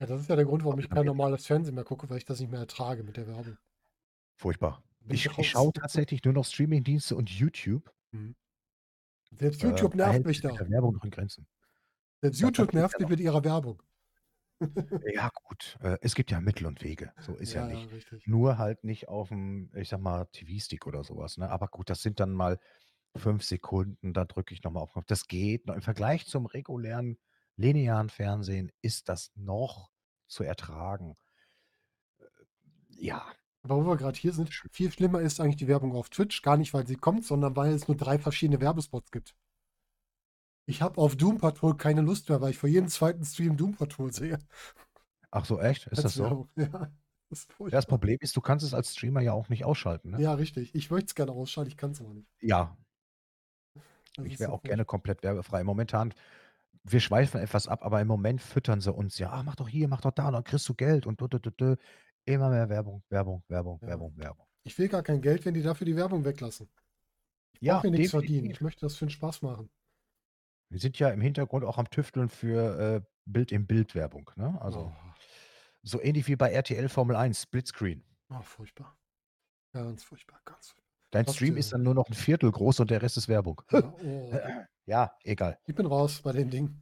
Ja, 0.01 0.07
das 0.07 0.23
ist 0.23 0.29
ja 0.31 0.37
der 0.37 0.47
Grund, 0.47 0.65
warum 0.65 0.79
ich 0.81 0.89
kein 0.89 1.05
normales 1.05 1.45
Fernsehen 1.47 1.75
mehr 1.75 1.85
gucke, 1.85 2.09
weil 2.09 2.17
ich 2.17 2.25
das 2.25 2.41
nicht 2.41 2.51
mehr 2.51 2.61
ertrage 2.61 3.03
mit 3.05 3.19
der 3.19 3.27
Werbung. 3.27 3.59
Furchtbar. 4.39 4.83
Bin 5.01 5.21
Ich 5.21 5.29
ich 5.37 5.49
schaue 5.51 5.73
tatsächlich 5.73 6.25
nur 6.25 6.35
noch 6.35 6.45
Streamingdienste 6.45 7.15
und 7.17 7.31
YouTube. 7.31 7.93
Mhm. 8.13 8.35
Selbst 9.33 9.63
Äh, 9.63 9.63
YouTube 9.63 9.95
da 10.01 10.07
nervt 10.07 10.09
hält 10.09 10.27
mich 10.27 10.41
sich 10.41 10.43
mit 10.43 10.53
da. 10.53 10.59
der 10.59 10.69
Werbung 10.71 10.95
noch 10.95 11.05
in 11.05 11.11
Grenzen. 11.11 11.47
Selbst 12.23 12.41
Da 12.41 12.51
YouTube 12.59 12.73
passiert 12.73 12.75
nervt 12.75 12.99
ja 12.99 12.99
mich 12.99 13.09
noch 13.09 13.11
mit 13.11 13.21
ihrer 13.21 13.45
Werbung. 13.45 13.83
Ja 15.03 15.31
gut, 15.45 15.79
äh, 15.81 15.97
es 16.03 16.15
gibt 16.15 16.31
ja 16.31 16.41
Mittel 16.41 16.67
und 16.67 16.83
Wege. 16.83 17.13
So 17.19 17.35
ist 17.37 17.55
ja 17.55 17.63
Ja, 17.63 17.71
ja, 17.71 17.79
nicht. 17.79 17.91
richtig. 17.91 18.23
Nur 18.27 18.59
halt 18.59 18.85
nicht 18.85 19.09
auf'm, 19.09 19.75
ich 19.77 19.89
sage 19.89 20.03
mal, 20.03 20.27
TV-Stick 20.27 20.87
oder 20.87 21.05
so 21.05 21.17
was, 21.17 21.39
ne? 21.39 21.49
Aber 21.51 21.69
gut, 21.69 21.89
das 21.89 22.03
sind 22.03 22.21
dann 22.21 22.33
mal 22.33 22.59
5 23.17 23.43
Sekunden, 23.43 24.13
da 24.13 24.25
drücke 24.25 24.55
ich 24.55 24.63
noch 24.63 24.73
mal 24.73 24.81
auf 24.81 24.93
Knopf. 24.93 25.07
Das 25.07 25.27
geht 25.27 25.67
noch. 25.67 25.75
Im 25.75 25.83
Vergleich 25.83 26.27
zum 26.27 26.47
regulären 26.47 27.19
linearen 27.57 28.09
Fernsehen 28.09 28.71
ist 28.83 29.09
das 29.09 29.33
noch 29.35 29.91
zu 30.29 30.45
ertragen. 30.45 31.17
Äh, 32.19 32.25
ja. 32.89 33.27
Aber 33.63 33.77
wo 33.77 33.89
wir 33.89 33.97
grad 33.97 34.17
hier 34.17 34.33
sind, 34.33 34.51
viel 34.71 34.91
schlimmer 34.91 35.21
ist 35.21 35.41
eigentlich 35.41 35.57
die 35.57 35.69
Werbung 35.69 35.95
auf 35.95 36.09
Twitch, 36.09 36.41
gar 36.41 36.57
nicht, 36.57 36.73
weil 36.73 36.87
sie 36.87 36.97
kommt, 36.97 37.27
sondern 37.27 37.57
weil 37.57 37.73
es 37.73 37.89
nur 37.89 37.97
3 37.97 38.19
verschiedene 38.19 38.61
Werbespots 38.61 39.11
gibt. 39.11 39.35
Ich 40.67 40.81
habe 40.83 40.99
auf 40.99 41.17
Doom 41.17 41.39
Patrol 41.39 41.77
keine 41.77 42.01
Lust 42.01 42.29
mehr, 42.29 42.41
weil 42.41 42.51
ich 42.51 42.59
vor 42.59 42.69
jedem 42.69 42.89
zweiten 42.89 43.25
Stream 43.25 43.57
Doom 43.57 43.75
Patrol 43.75 44.13
sehe. 44.13 44.39
Ach 45.31 45.45
so, 45.45 45.61
echt? 45.61 45.87
Ist 45.89 45.99
Als 45.99 46.03
das 46.03 46.15
so? 46.15 46.49
Ja. 46.57 46.91
Das 47.29 47.47
das. 47.71 47.87
Problem 47.87 48.19
ist, 48.21 48.37
du 48.37 48.41
kannst 48.41 48.65
es 48.65 48.75
als 48.75 48.93
Streamer 48.93 49.21
ja 49.21 49.33
auch 49.33 49.49
nicht 49.49 49.65
ausschalten, 49.65 50.11
ne? 50.11 50.21
Ja, 50.21 50.35
richtig. 50.35 50.75
Ich 50.75 50.91
möchte 50.91 51.07
es 51.07 51.15
gerne 51.15 51.31
ausschalten, 51.31 51.71
ich 51.71 51.77
kann's 51.77 52.01
aber 52.01 52.13
nicht. 52.13 52.29
Ja. 52.41 52.77
Das 54.25 54.29
Ich 54.29 54.39
wäre 54.39 54.51
so 54.51 54.53
auch 54.53 54.63
gerne 54.63 54.85
komplett 54.85 55.23
werbefrei. 55.23 55.65
Momentan 55.65 56.15
wir 56.85 57.01
schweifen 57.01 57.41
etwas 57.41 57.69
ab, 57.69 57.85
aber 57.85 58.01
im 58.01 58.09
Moment 58.09 58.43
füttern 58.43 58.81
sie 58.81 58.93
uns 58.93 59.19
ja: 59.19 59.31
„Ah, 59.33 59.43
mach 59.45 59.57
doch 59.57 59.69
hier, 59.69 59.89
mach 59.89 60.03
doch 60.03 60.13
da 60.13 60.29
und 60.29 60.35
dann 60.35 60.45
kriegst 60.45 60.69
du 60.69 60.75
Geld 60.75 61.07
und 61.07 61.21
dö, 61.21 61.29
dö, 61.29 61.39
dö, 61.41 61.51
dö.“ 61.53 61.77
Immer 62.27 62.51
mehr 62.51 62.69
Werbung, 62.71 63.05
Werbung, 63.11 63.45
Werbung, 63.49 63.83
Ja. 63.83 63.87
Werbung, 63.87 64.17
Werbung. 64.19 64.47
Ich 64.65 64.79
will 64.79 64.89
gar 64.89 65.03
kein 65.03 65.23
Geld, 65.23 65.45
wenn 65.45 65.55
die 65.55 65.63
dafür 65.63 65.87
die 65.87 65.97
Werbung 65.97 66.25
weglassen. 66.25 66.71
Ich 67.55 67.63
Ja, 67.63 67.81
brauche 67.81 67.89
hier 67.89 67.93
nix 67.93 68.11
verdienen. 68.11 68.51
definitiv. 68.51 68.51
Ich 68.51 68.61
möchte 68.63 68.83
das 68.87 68.97
für 68.97 69.07
'n 69.07 69.11
Spaß 69.11 69.43
machen. 69.43 69.71
Wir 70.73 70.79
sind 70.79 70.99
ja 71.01 71.09
im 71.11 71.21
Hintergrund 71.21 71.65
auch 71.65 71.79
am 71.79 71.91
Tüfteln 71.91 72.29
für, 72.29 72.79
äh, 72.79 73.01
Bild-in-Bild-Werbung, 73.25 74.31
ne? 74.37 74.57
Also, 74.63 74.93
Oh. 74.95 75.15
so 75.83 76.01
ähnlich 76.03 76.29
wie 76.29 76.37
bei 76.37 76.53
RTL 76.53 76.89
Formel 76.89 77.17
1, 77.17 77.43
Splitscreen. 77.43 78.05
Oh, 78.31 78.43
furchtbar. 78.43 78.97
Ganz 79.73 80.05
furchtbar, 80.05 80.43
ganz 80.45 80.71
furchtbar. 80.71 80.90
Dein 81.13 81.27
Was 81.27 81.35
Stream 81.35 81.57
ist 81.57 81.73
dann 81.73 81.83
nur 81.83 81.95
noch 81.95 82.09
'n 82.09 82.15
Viertel 82.15 82.51
groß 82.51 82.81
und 82.81 82.91
der 82.91 83.03
Rest 83.03 83.17
ist 83.17 83.29
Werbung. 83.29 83.61
Ja, 83.71 83.81
oh. 84.05 84.33
Ja, 84.87 85.13
egal. 85.25 85.59
Ich 85.67 85.75
bin 85.75 85.87
raus 85.87 86.21
bei 86.23 86.33
dem 86.33 86.51
Ding. 86.51 86.77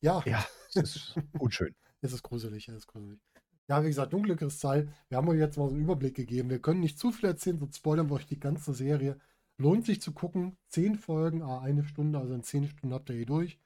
Ja. 0.00 0.22
Ja, 0.26 0.44
es 0.74 0.76
ist 0.96 1.18
unschön. 1.38 1.74
Es 2.02 2.14
ist 2.14 2.22
gruselig, 2.22 2.66
es 2.66 2.74
ist 2.76 2.86
gruselig. 2.86 3.20
Ja, 3.68 3.82
wie 3.84 3.88
gesagt, 3.88 4.14
Dunkle 4.14 4.34
Kristall, 4.34 4.88
wir 5.10 5.18
haben 5.18 5.28
euch 5.28 5.38
jetzt 5.38 5.58
mal 5.58 5.68
so 5.68 5.74
'n 5.74 5.80
Überblick 5.82 6.14
gegeben. 6.14 6.48
Wir 6.48 6.58
können 6.60 6.80
nicht 6.80 6.98
zu 6.98 7.12
viel 7.12 7.28
erzählen, 7.28 7.58
sonst 7.58 7.76
spoilern 7.76 8.08
wir 8.08 8.14
euch 8.16 8.26
die 8.26 8.40
ganze 8.40 8.72
Serie. 8.72 9.18
Lohnt 9.58 9.84
sich 9.84 10.00
zu 10.00 10.12
gucken. 10.12 10.56
10 10.68 10.94
Folgen, 10.96 11.42
à 11.42 11.60
1 11.60 11.84
Stunde, 11.84 12.18
also 12.18 12.32
in 12.32 12.42
10 12.42 12.66
Stunden 12.68 12.94
habt 12.94 13.10
ihr 13.10 13.16
die 13.16 13.26
durch. 13.26 13.58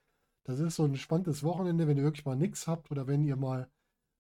Das 0.45 0.59
ist 0.59 0.75
so 0.77 0.83
'n 0.85 0.91
entspanntes 0.91 1.45
Wochenende, 1.45 1.87
wenn 1.87 1.97
ihr 1.97 2.03
wirklich 2.03 2.25
mal 2.25 2.35
nix 2.37 2.67
habt 2.67 2.91
oder 2.91 3.07
wenn 3.07 3.23
ihr 3.23 3.37
mal 3.37 3.69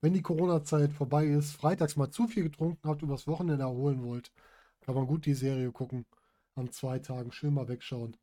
wenn 0.02 0.12
die 0.14 0.22
Corona-Zeit 0.22 0.92
vorbei 0.92 1.26
ist, 1.26 1.52
freitags 1.54 1.96
mal 1.96 2.10
zu 2.10 2.28
viel 2.28 2.44
getrunken 2.44 2.88
habt, 2.88 3.02
übers 3.02 3.26
Wochenende 3.26 3.64
erholen 3.64 4.04
wollt, 4.04 4.32
kann 4.84 4.94
man 4.94 5.06
gut 5.06 5.26
die 5.26 5.34
Serie 5.34 5.72
gucken. 5.72 6.06
An 6.54 6.70
2 6.70 7.00
Tagen 7.00 7.32
schön 7.32 7.54
mal 7.54 7.68
wegschauen, 7.68 8.16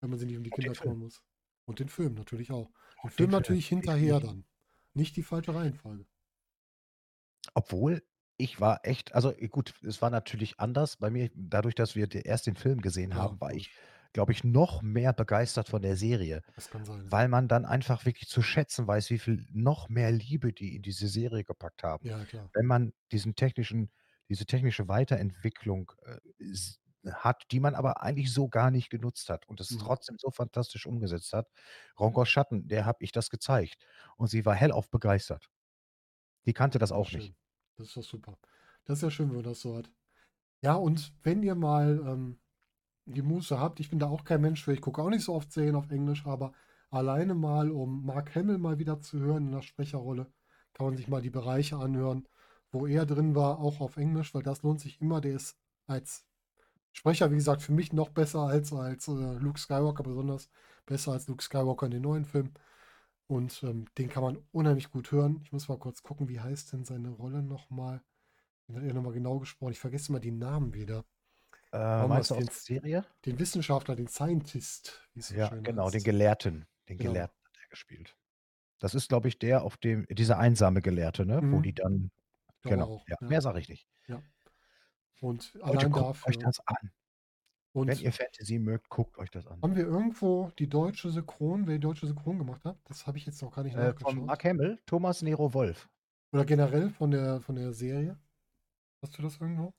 wenn 0.00 0.10
man 0.10 0.18
sich 0.18 0.28
nicht 0.28 0.38
um 0.38 0.44
die 0.44 0.50
Und 0.50 0.56
Kinder 0.56 0.74
Film. 0.74 0.76
kümmern 0.76 0.98
muss. 1.00 1.22
Und 1.66 1.80
den 1.80 1.88
Film 1.88 2.14
natürlich 2.14 2.52
auch. 2.52 2.72
Den 3.04 3.10
Film 3.10 3.30
Film, 3.30 3.30
natürlich 3.30 3.68
hinterher 3.68 4.20
definitiv. 4.20 4.20
dann. 4.20 4.46
Nicht 4.94 5.16
die 5.16 5.22
falsche 5.24 5.54
Reihenfolge. 5.54 6.06
Obwohl, 7.54 8.02
ich 8.36 8.60
war 8.60 8.80
echt 8.84 9.14
also, 9.14 9.30
äh, 9.36 9.48
gut, 9.48 9.74
es 9.82 10.02
war 10.02 10.10
natürlich 10.10 10.58
anders 10.60 10.96
bei 10.96 11.10
mir. 11.10 11.30
Dadurch, 11.34 11.74
dass 11.74 11.94
wir 11.94 12.08
erst 12.24 12.46
den 12.46 12.56
Film 12.56 12.80
gesehen 12.80 13.14
Ja, 13.14 13.16
haben, 13.16 13.40
war 13.40 13.52
ich, 13.54 13.70
glaube 14.12 14.32
ich, 14.32 14.44
noch 14.44 14.82
mehr 14.82 15.12
begeistert 15.12 15.68
von 15.68 15.82
der 15.82 15.96
Serie, 15.96 16.42
Das 16.56 16.68
kann 16.70 16.84
sein, 16.84 17.12
weil 17.12 17.28
man 17.28 17.48
dann 17.48 17.64
einfach 17.66 18.04
wirklich 18.06 18.28
zu 18.28 18.42
schätzen 18.42 18.86
weiß, 18.86 19.10
wie 19.10 19.18
viel 19.18 19.46
noch 19.52 19.88
mehr 19.88 20.10
Liebe 20.12 20.52
die 20.52 20.76
in 20.76 20.82
diese 20.82 21.08
Serie 21.08 21.44
gepackt 21.44 21.82
haben. 21.84 22.08
Ja, 22.08 22.24
klar. 22.24 22.50
Wenn 22.54 22.66
man 22.66 22.92
diesen 23.12 23.36
technischen 23.36 23.90
diese 24.28 24.46
technische 24.46 24.88
Weiterentwicklung, 24.88 25.92
äh, 26.04 26.18
s 26.38 26.80
hat, 27.06 27.44
die 27.50 27.60
man 27.60 27.74
aber 27.74 28.02
eigentlich 28.02 28.32
so 28.32 28.48
gar 28.48 28.70
nicht 28.70 28.88
genutzt 28.90 29.28
hat 29.28 29.46
und 29.48 29.60
es 29.60 29.70
Mhm. 29.70 29.76
trotzdem 29.76 30.16
so 30.18 30.30
fantastisch 30.30 30.86
umgesetzt 30.86 31.34
hat. 31.34 31.48
Rongos 32.00 32.30
Schatten, 32.30 32.66
der 32.68 32.86
habe 32.86 33.04
ich 33.04 33.12
das 33.12 33.28
gezeigt 33.30 33.86
und 34.16 34.28
sie 34.28 34.46
war 34.46 34.54
hellauf 34.54 34.90
begeistert. 34.90 35.50
Die 36.46 36.54
kannte 36.54 36.78
das 36.78 36.92
Das 36.92 36.92
auch 36.92 37.10
ist 37.10 37.12
nicht. 37.12 37.32
schön. 37.32 37.36
Das 37.76 37.88
ist 37.88 37.96
doch 37.96 38.02
super. 38.04 38.38
Das 38.84 38.98
ist 38.98 39.02
ja 39.02 39.10
schön, 39.10 39.28
wenn 39.28 39.36
man 39.36 39.44
das 39.44 39.60
so 39.60 39.76
hat. 39.76 39.90
Ja, 40.62 40.74
und 40.76 41.14
wenn 41.24 41.42
ihr 41.42 41.54
mal, 41.54 42.00
ähm, 42.06 42.40
die 43.06 43.22
Muße 43.22 43.58
habt, 43.60 43.80
ich 43.80 43.90
bin 43.90 43.98
da 44.00 44.08
auch 44.08 44.24
kein 44.24 44.40
Mensch 44.42 44.64
für, 44.64 44.72
ich 44.74 44.82
gucke 44.82 45.02
auch 45.02 45.10
nicht 45.10 45.24
so 45.24 45.34
oft 45.34 45.52
Serien 45.52 45.76
auf 45.76 45.90
Englisch, 45.90 46.26
aber 46.26 46.52
alleine 46.90 47.34
mal, 47.34 47.70
um 47.72 48.04
Mark 48.06 48.34
Hamill 48.36 48.58
mal 48.58 48.78
wieder 48.78 49.00
zu 49.00 49.20
hören 49.20 49.46
in 49.48 49.52
der 49.52 49.62
Sprecherrolle, 49.62 50.32
kann 50.74 50.86
man 50.86 50.96
sich 50.96 51.08
mal 51.08 51.22
die 51.22 51.30
Bereiche 51.30 51.78
anhören, 51.78 52.28
wo 52.74 52.86
er 52.86 53.06
drin 53.06 53.34
war, 53.36 53.58
auch 53.60 53.80
auf 53.80 53.96
Englisch, 53.98 54.34
weil 54.34 54.42
das 54.42 54.62
lohnt 54.62 54.80
sich 54.80 55.00
immer. 55.00 55.20
Der 55.22 55.34
ist 55.36 55.58
als 55.86 56.26
Sprecher, 56.92 57.30
wie 57.32 57.36
gesagt, 57.36 57.62
für 57.62 57.72
mich 57.72 57.92
noch 57.92 58.10
besser 58.10 58.40
als 58.42 58.72
als, 58.72 59.08
äh, 59.08 59.12
Luke 59.12 59.58
Skywalker, 59.60 60.02
besonders 60.04 60.50
besser 60.86 61.12
als 61.12 61.28
Luke 61.28 61.42
Skywalker 61.44 61.86
in 61.86 61.92
den 61.92 62.02
neuen 62.02 62.24
Filmen. 62.26 62.54
Und, 63.28 63.62
ähm, 63.64 63.86
den 63.98 64.08
kann 64.10 64.22
man 64.22 64.38
unheimlich 64.52 64.90
gut 64.90 65.12
hören. 65.12 65.40
Ich 65.44 65.52
muss 65.52 65.68
mal 65.68 65.78
kurz 65.78 66.02
gucken, 66.02 66.28
wie 66.28 66.40
heißt 66.40 66.72
denn 66.72 66.84
seine 66.84 67.10
Rolle 67.10 67.42
noch 67.42 67.70
mal? 67.70 68.02
Den 68.68 68.76
hat 68.76 68.84
er 68.84 68.94
noch 68.94 69.02
mal 69.02 69.12
genau 69.14 69.38
gesprochen. 69.40 69.72
Ich 69.72 69.80
vergesse 69.80 70.10
immer 70.10 70.20
die 70.20 70.32
Namen 70.32 70.74
wieder. 70.74 71.04
Äh, 71.72 71.78
Machen 71.78 72.08
meinst 72.08 72.30
du 72.30 72.34
den 72.36 72.48
Serie? 72.50 73.04
den 73.26 73.38
Wissenschaftler, 73.40 73.96
den 73.96 74.08
Scientist, 74.08 75.08
wie 75.14 75.20
es 75.20 75.28
so 75.28 75.34
Ja, 75.36 75.48
genau, 75.62 75.90
den 75.90 76.02
heißt. 76.02 76.04
Gelehrten. 76.04 76.66
Den 76.88 76.98
Genau. 76.98 77.12
Gelehrten 77.12 77.36
hat 77.44 77.56
er 77.62 77.68
gespielt. 77.68 78.16
Das 78.80 78.94
ist, 78.94 79.08
glaube 79.08 79.28
ich, 79.28 79.38
der, 79.38 79.62
auf 79.64 79.76
dem 79.76 80.06
dieser 80.10 80.38
einsame 80.38 80.82
Gelehrte, 80.82 81.26
ne, 81.26 81.44
wo 81.50 81.60
Mhm. 81.60 81.62
die 81.62 81.74
dann 81.74 82.10
genau, 82.70 82.86
auch, 82.96 83.08
ja, 83.08 83.16
ja. 83.20 83.28
mehr 83.28 83.40
sage 83.40 83.60
ich 83.60 83.68
nicht. 83.68 83.88
Ja. 84.08 84.22
Und 85.20 85.54
Leute, 85.62 85.64
allein 85.64 85.90
guckt 85.90 86.26
euch 86.26 86.38
dafür 86.38 86.38
das 86.38 86.60
an. 86.66 86.92
Wenn 87.86 87.98
Und 87.98 88.00
ihr 88.00 88.12
Fantasy 88.12 88.58
mögt, 88.58 88.88
guckt 88.88 89.18
euch 89.18 89.30
das 89.30 89.46
an. 89.46 89.60
haben 89.62 89.74
wir 89.76 89.84
irgendwo 89.86 90.50
die 90.58 90.68
deutsche 90.68 91.10
Synchron 91.10 91.66
wer 91.66 91.74
die 91.74 91.80
deutsche 91.80 92.06
Synchron 92.06 92.38
gemacht 92.38 92.64
hat? 92.64 92.78
Das 92.84 93.06
habe 93.06 93.18
ich 93.18 93.26
jetzt 93.26 93.42
noch 93.42 93.54
gar 93.54 93.62
nicht 93.64 93.74
Äh, 93.74 93.94
von 93.94 94.16
nachgeschaut. 94.16 94.26
Mark 94.26 94.44
Hamill, 94.44 94.78
Thomas 94.86 95.22
Nero 95.22 95.52
Wolf. 95.54 95.88
Oder 96.32 96.44
generell 96.44 96.90
von 96.90 97.10
der 97.10 97.40
von 97.40 97.56
der 97.56 97.72
Serie? 97.72 98.18
Hast 99.02 99.16
du 99.18 99.22
das 99.22 99.40
irgendwo? 99.40 99.72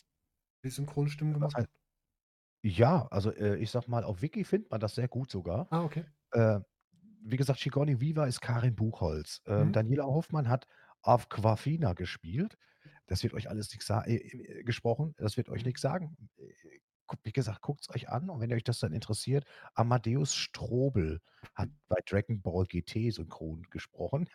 Die 0.64 0.70
Synchronstimmen 0.70 1.34
gemacht 1.34 1.56
hei 1.56 1.64
hat? 1.64 1.70
Ja, 2.64 3.08
also, 3.12 3.32
äh, 3.32 3.58
ich 3.58 3.70
sage 3.72 3.90
mal, 3.92 4.04
auf 4.04 4.22
Wiki 4.22 4.44
findet 4.44 4.72
man 4.72 4.80
das 4.80 4.96
sehr 4.96 5.08
gut 5.08 5.30
sogar. 5.32 5.68
Ah, 5.70 5.84
okay. 5.84 6.06
Äh, 6.32 6.60
wie 7.22 7.38
gesagt, 7.38 7.60
Sigourney 7.60 8.02
Weaver 8.02 8.28
ist 8.28 8.42
Karin 8.42 8.76
Buchholz. 8.76 9.42
Ähm, 9.46 9.68
Mhm. 9.68 9.72
Daniela 9.74 10.06
Hoffmann 10.06 10.50
hat 10.50 10.68
Awkwafina 11.02 11.94
gespielt. 11.94 12.58
Das 13.08 13.24
wird 13.24 13.34
euch 13.34 13.50
alles 13.50 13.72
nichts 13.72 13.88
sagen, 13.88 14.10
äh, 14.12 14.64
gesprochen, 14.64 15.14
das 15.18 15.38
wird 15.38 15.50
euch 15.50 15.64
Mhm. 15.64 15.66
nichts 15.66 15.82
sagen. 15.82 16.30
Äh, 16.38 16.80
wie 17.24 17.32
gesagt, 17.34 17.62
guckt's 17.62 17.90
euch 17.92 18.10
an 18.10 18.30
und 18.32 18.40
wenn 18.42 18.52
euch 18.54 18.64
das 18.64 18.80
dann 18.80 18.94
interessiert, 18.94 19.46
Amadeus 19.76 20.34
Strobel 20.36 21.22
hat 21.54 21.70
bei 21.88 21.98
Dragon 22.08 22.42
Ball 22.42 22.66
GT 22.66 23.12
synchron 23.12 23.64
gesprochen. 23.70 24.28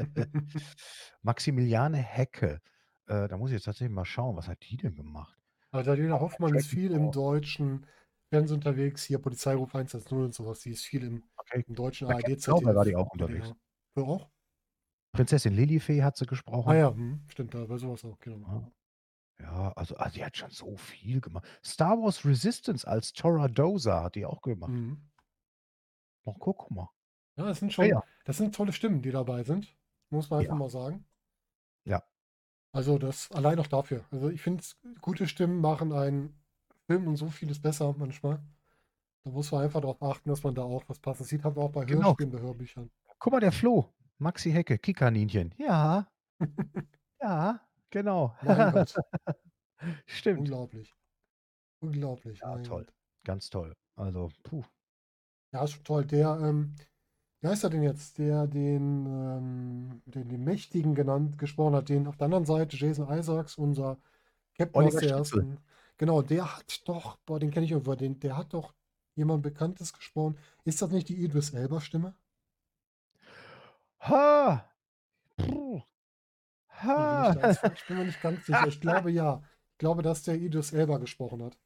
Maximiliane 1.22 1.98
Häcke, 1.98 2.60
äh, 3.06 3.28
da 3.28 3.36
muss 3.38 3.50
ich 3.50 3.56
jetzt 3.56 3.64
tatsächlich 3.64 3.94
mal 3.94 4.04
schauen, 4.06 4.36
was 4.36 4.48
hat 4.48 4.62
die 4.68 4.76
denn 4.78 4.96
gemacht? 4.96 5.38
Also, 5.72 5.90
Daniela 5.90 6.20
Hoffmann 6.20 6.54
ist 6.54 6.66
Dragon 6.66 6.68
viel 6.68 6.92
im 6.92 7.10
Ball. 7.10 7.10
deutschen 7.10 7.86
Fernsehen 8.30 8.56
unterwegs, 8.58 9.02
hier 9.04 9.18
Polizeiruf 9.18 9.74
110 9.74 10.24
und 10.26 10.34
so 10.34 10.46
was. 10.46 10.60
Die 10.60 10.70
ist 10.70 10.84
viel 10.84 11.04
im 11.04 11.24
Okay. 11.38 11.64
im 11.66 11.74
deutschen 11.74 12.06
Bei 12.06 12.14
ARD, 12.14 12.24
Captain 12.24 12.42
Blaubeer 12.44 12.74
war 12.74 12.84
die 12.84 12.96
auch 12.96 13.10
unterwegs. 13.12 13.50
WDR. 13.50 13.56
Du 13.94 14.04
auch? 14.04 14.30
Prinzessin 15.14 15.54
Lilifee 15.54 16.02
hat 16.02 16.16
sie 16.16 16.26
Ah 16.26 16.28
gesprochen. 16.28 16.74
ja, 16.74 16.90
mhm, 16.90 17.22
stimmt, 17.28 17.54
da 17.54 17.64
bei 17.64 17.78
so 17.78 17.92
was 17.92 18.04
auch, 18.04 18.18
genau. 18.20 18.46
Ja. 18.48 18.72
Ja, 19.40 19.72
also 19.72 19.96
also, 19.96 20.14
die 20.14 20.24
hat 20.24 20.36
schon 20.36 20.50
so 20.50 20.76
viel 20.76 21.20
gemacht. 21.20 21.44
Star 21.64 21.98
Wars 22.00 22.24
Resistance 22.24 22.86
als 22.86 23.12
Torra 23.12 23.48
Doza 23.48 24.04
hat 24.04 24.14
die 24.14 24.26
auch 24.26 24.42
gemacht. 24.42 24.70
Mhm. 24.70 25.10
Ach, 26.26 26.34
guck 26.38 26.70
mal. 26.70 26.88
Ja, 27.36 27.46
das 27.46 27.58
sind 27.58 27.68
Ja, 27.70 27.74
schon 27.74 27.86
ja. 27.86 28.02
das 28.24 28.36
sind 28.38 28.54
tolle 28.54 28.72
Stimmen, 28.72 29.02
die 29.02 29.10
dabei 29.10 29.42
sind, 29.42 29.76
muss 30.10 30.30
man 30.30 30.40
einfach 30.40 30.52
Ja. 30.54 30.58
mal 30.58 30.70
sagen. 30.70 31.04
Ja. 31.84 32.02
Also, 32.72 32.98
das 32.98 33.30
allein 33.32 33.58
auch 33.58 33.66
dafür. 33.66 34.04
Also, 34.12 34.30
ich 34.30 34.40
finde, 34.42 34.62
gute 35.00 35.26
Stimmen 35.28 35.60
machen 35.60 35.92
einen 35.92 36.34
Film 36.86 37.08
und 37.08 37.16
so 37.16 37.28
vieles 37.30 37.60
besser 37.60 37.94
manchmal. 37.98 38.40
Da 39.24 39.30
muss 39.32 39.52
man 39.52 39.64
einfach 39.64 39.80
darauf 39.80 40.02
achten, 40.02 40.28
dass 40.30 40.42
man 40.44 40.54
da 40.54 40.62
auch 40.62 40.84
was 40.88 40.98
Passendes 41.00 41.30
sieht. 41.30 41.44
Haben 41.44 41.56
wir 41.56 41.62
auch 41.62 41.72
bei 41.72 41.84
Genau. 41.84 42.08
Hörspielen, 42.08 42.32
bei 42.32 42.40
Hörbüchern. 42.40 42.90
Guck 43.18 43.32
mal, 43.32 43.40
der 43.40 43.52
Flo, 43.52 43.93
Maxi 44.20 44.50
Hecke, 44.52 44.78
Kikaninchen. 44.78 45.54
Ja. 45.58 46.06
Ja, 47.20 47.60
genau. 47.90 48.34
Mein 48.42 48.72
Gott. 48.72 48.94
Stimmt. 50.06 50.40
Unglaublich. 50.40 50.94
Unglaublich, 51.80 52.40
Ja, 52.40 52.54
mein 52.54 52.64
toll. 52.64 52.84
Gott. 52.84 52.94
Ganz 53.24 53.50
toll. 53.50 53.74
Also, 53.96 54.30
puh. 54.42 54.62
Ja, 55.52 55.64
ist 55.64 55.72
schon 55.72 55.84
toll. 55.84 56.04
Der, 56.04 56.38
ähm 56.42 56.74
wie 57.40 57.48
heißt 57.48 57.64
er 57.64 57.70
denn 57.70 57.82
jetzt? 57.82 58.18
Der 58.18 58.46
den, 58.46 59.06
ähm 59.06 60.02
den 60.06 60.28
den 60.28 60.44
Mächtigen 60.44 60.94
genannt 60.94 61.38
gesprochen 61.38 61.74
hat, 61.74 61.88
den 61.88 62.06
auf 62.06 62.16
der 62.16 62.26
anderen 62.26 62.46
Seite 62.46 62.76
Jason 62.76 63.08
Isaacs, 63.10 63.56
unser 63.58 63.98
Captain 64.56 64.84
aus 64.84 64.98
der 64.98 65.10
ersten 65.10 65.58
genau, 65.98 66.22
der 66.22 66.56
hat 66.56 66.88
doch 66.88 67.18
boah, 67.26 67.38
den 67.40 67.50
kenne 67.50 67.66
ich 67.66 67.72
irgendwo, 67.72 67.94
den 67.94 68.20
der 68.20 68.36
hat 68.36 68.54
doch 68.54 68.74
jemand 69.16 69.42
Bekanntes 69.42 69.92
gesprochen. 69.92 70.38
Ist 70.64 70.82
das 70.82 70.90
nicht 70.90 71.08
die 71.08 71.22
Idris 71.24 71.50
Elba 71.54 71.80
Stimme? 71.80 72.16
Ha! 74.08 74.68
Puh. 75.36 75.72
Bin 75.74 75.78
ich 75.78 76.82
Ha! 76.82 77.32
da 77.34 77.54
falsch? 77.54 77.72
Ich 77.74 77.86
bin 77.86 77.96
mir 77.98 78.04
nicht 78.04 78.20
ganz 78.22 78.44
sicher. 78.46 78.66
Ich 78.66 78.80
glaube 78.80 79.10
ja. 79.10 79.42
Ich 79.72 79.78
glaube, 79.78 80.02
dass 80.02 80.22
der 80.22 80.36
Idris 80.36 80.72
Elba 80.72 80.98
gesprochen 80.98 81.42
hat. 81.42 81.58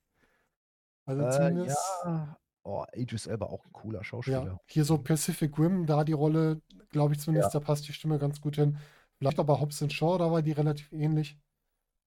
Also 1.05 1.23
Äh, 1.25 1.31
zumindest 1.31 1.79
ja. 2.05 2.39
Oh, 2.65 2.85
Idris 2.93 3.27
Elba 3.27 3.47
auch 3.47 3.65
'n 3.65 3.73
cooler 3.73 3.99
Ja, 4.01 4.05
Schauspieler. 4.05 4.61
hier 4.67 4.85
so. 4.85 4.99
Pacific 4.99 5.59
Rim, 5.59 5.87
da 5.87 6.05
die 6.05 6.13
Rolle, 6.13 6.61
glaube 6.91 7.15
ich 7.15 7.19
Ja. 7.21 7.25
zumindest, 7.25 7.55
da 7.55 7.61
passt 7.61 7.89
die 7.89 7.93
Stimme 7.93 8.19
ganz 8.19 8.41
gut 8.41 8.57
hin. 8.57 8.79
Vielleicht 9.19 9.37
bei 9.39 9.59
Hobbs 9.61 9.79
Shaw, 9.93 10.19
da 10.19 10.31
war 10.31 10.43
die 10.43 10.53
relativ 10.53 10.93
ähnlich. 10.93 11.39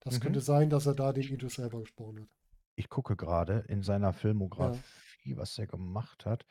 Das 0.01 0.15
Mhm. 0.15 0.19
könnte 0.21 0.41
sein, 0.41 0.69
dass 0.69 0.85
er 0.85 0.93
da 0.95 1.11
den 1.13 1.23
Idris 1.23 1.57
Elba 1.57 1.79
gesprochen 1.79 2.21
hat. 2.21 2.29
Ich 2.75 2.89
gucke 2.89 3.15
grade 3.15 3.65
in 3.67 3.83
seiner 3.83 4.07
Ja. 4.07 4.13
Filmografie, 4.13 5.35
was 5.37 5.55
der 5.55 5.67
gemacht 5.67 6.25
hat. 6.25 6.45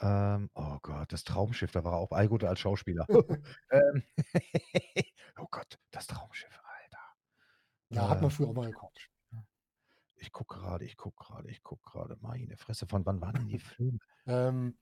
Ähm, 0.00 0.50
oh 0.54 0.78
Gott, 0.82 1.12
das 1.12 1.24
Traumschiff, 1.24 1.70
da 1.70 1.84
war 1.84 1.92
er 1.92 1.98
auch 1.98 2.10
ah, 2.12 2.26
gut, 2.26 2.44
als 2.44 2.60
Schauspieler. 2.60 3.06
Ähm, 3.70 4.02
oh 5.38 5.46
Gott, 5.50 5.78
das 5.90 6.06
Traumschiff, 6.06 6.60
Alter. 6.82 7.04
Ja, 7.90 8.08
hat 8.08 8.20
man 8.20 8.30
Äh, 8.30 8.34
früher 8.34 8.48
auch 8.48 8.54
mal 8.54 8.70
geguckt. 8.70 9.10
Ich 10.16 10.32
gucke 10.32 10.58
grade, 10.58 10.84
ich 10.84 10.96
gucke 10.96 11.22
grade, 11.22 11.50
ich 11.50 11.62
gucke 11.62 11.82
grade. 11.82 12.16
Meine 12.20 12.56
Fresse, 12.56 12.86
von 12.86 13.04
wann 13.04 13.20
waren 13.20 13.34
denn 13.34 13.48
die 13.48 13.58
Filme? 13.58 13.98
Ähm, 14.26 14.78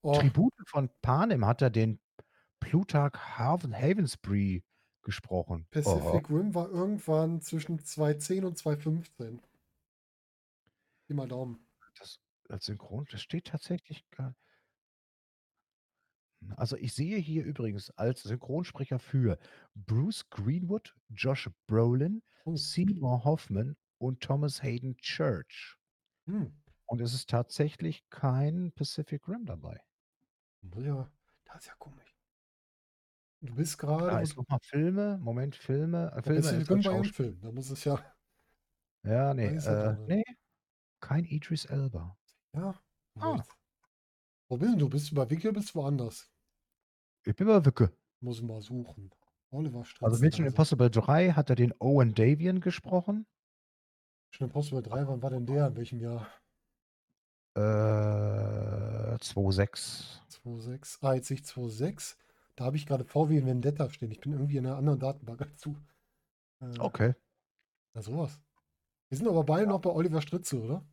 oh, 0.00 0.18
Tribute 0.18 0.54
von 0.66 0.88
Panem 1.02 1.44
hat 1.44 1.60
er 1.60 1.70
den 1.70 2.00
Plutarch 2.60 3.14
Haven 3.14 3.74
Havensbury 3.74 4.64
gesprochen. 5.02 5.66
Oh. 5.68 5.72
Pacific 5.72 6.30
Rim 6.30 6.54
war 6.54 6.70
irgendwann 6.70 7.42
zwischen 7.42 7.78
2010 7.78 8.44
und 8.44 8.56
2015. 8.56 9.40
Pi 11.06 11.14
mal 11.14 11.28
Daumen. 11.28 11.66
Das 11.98 12.20
als 12.48 12.66
Synchron 12.66 13.06
das 13.10 13.20
steht 13.20 13.48
tatsächlich 13.48 14.08
gar 14.10 14.34
Also, 16.56 16.76
ich 16.76 16.94
sehe 16.94 17.18
hier 17.18 17.44
übrigens 17.44 17.90
als 17.90 18.22
Synchronsprecher 18.22 18.98
für 18.98 19.38
Bruce 19.74 20.28
Greenwood, 20.30 20.94
Josh 21.08 21.50
Brolin, 21.66 22.22
Oh. 22.46 22.58
Seymour 22.58 23.24
Hoffman 23.24 23.76
und 23.98 24.20
Thomas 24.22 24.62
Haden 24.62 24.96
Church. 24.98 25.76
Hm. 26.26 26.56
Und 26.88 27.00
es 27.00 27.14
ist 27.14 27.28
tatsächlich 27.30 28.08
kein 28.10 28.72
Pacific 28.72 29.26
Rim 29.28 29.44
dabei. 29.44 29.80
Ja, 30.62 31.10
das 31.44 31.62
ist 31.62 31.66
ja 31.68 31.74
komisch. 31.78 32.12
Du 33.42 33.54
bist 33.54 33.78
Da 34.08 34.20
grade, 34.20 34.22
wo 34.22 34.26
ist 34.26 34.36
noch 34.36 34.46
mal 34.48 34.58
Filme 34.62 35.18
Moment, 35.18 35.56
Filme 35.56 36.12
äh, 36.14 36.22
Ja, 36.24 36.32
Filme 36.32 36.32
Pacific 36.32 36.60
ist 36.60 36.70
Rim 36.70 36.78
als 36.78 36.84
war 36.84 36.92
ja 36.94 37.02
'n 37.02 37.10
Schauspieler. 37.10 37.12
Film. 37.12 37.40
Da 37.40 37.52
muss 37.52 37.70
es 37.70 37.84
ja 37.84 37.98
Ja, 39.04 39.34
da 39.40 39.50
ne, 39.50 39.50
ist 39.50 39.68
er 39.68 39.76
äh, 39.76 39.96
drinne. 39.96 40.16
ne, 40.16 40.22
kein 41.00 41.24
Idris 41.26 41.66
Elba. 41.66 42.18
Ja, 42.54 42.82
Ah. 43.20 43.46
Wo 44.50 44.56
bist 44.58 44.74
'n 44.74 44.78
du? 44.78 44.88
Bist 44.88 45.10
du 45.10 45.14
bei 45.16 45.28
Wiki 45.30 45.50
bist 45.52 45.70
du 45.70 45.74
woanders? 45.80 46.28
Ich 47.26 47.34
bin 47.34 47.48
bei 47.48 47.64
Wicke. 47.64 47.96
Muss 48.22 48.38
ich 48.38 48.42
mal 48.44 48.60
suchen. 48.62 49.10
Oliver 49.50 49.84
Also, 50.02 50.18
Stritzel, 50.18 50.18
Mission 50.18 50.44
also 50.44 50.46
Impossible 50.46 50.90
3 50.90 51.30
hat 51.32 51.48
er 51.50 51.56
den 51.56 51.72
Owen 51.78 52.14
Davian 52.14 52.60
gesprochen. 52.60 53.26
Mission 54.32 54.46
Impossible 54.48 54.82
3, 54.82 55.06
wann 55.06 55.22
war 55.22 55.30
denn 55.30 55.46
der? 55.46 55.68
In 55.68 55.76
welchem 55.76 56.00
Jahr? 56.00 56.26
Äh, 57.56 59.16
2,6. 59.18 60.20
2,6. 60.30 60.98
Ah, 61.02 61.14
jetzt 61.14 61.30
ich 61.30 61.44
2,6. 61.44 62.16
Da 62.56 62.64
habe 62.64 62.76
ich 62.76 62.86
grade 62.86 63.04
VW 63.04 63.44
Vendetta 63.44 63.90
stehen. 63.90 64.10
Ich 64.10 64.20
bin 64.20 64.32
irgendwie 64.32 64.56
in 64.56 64.64
'ner 64.64 64.76
anderen 64.76 64.98
Datenbank 64.98 65.40
du. 65.62 65.76
Äh, 66.60 66.66
Okay. 66.80 67.16
na 67.94 68.02
so 68.02 68.16
was. 68.18 68.40
Wir 69.10 69.18
sind 69.18 69.28
aber 69.28 69.44
beide 69.44 69.66
Ja. 69.66 69.68
noch 69.68 69.80
bei 69.80 69.90
Oliver 69.90 70.22
Stritzel, 70.22 70.60
oder? 70.60 70.86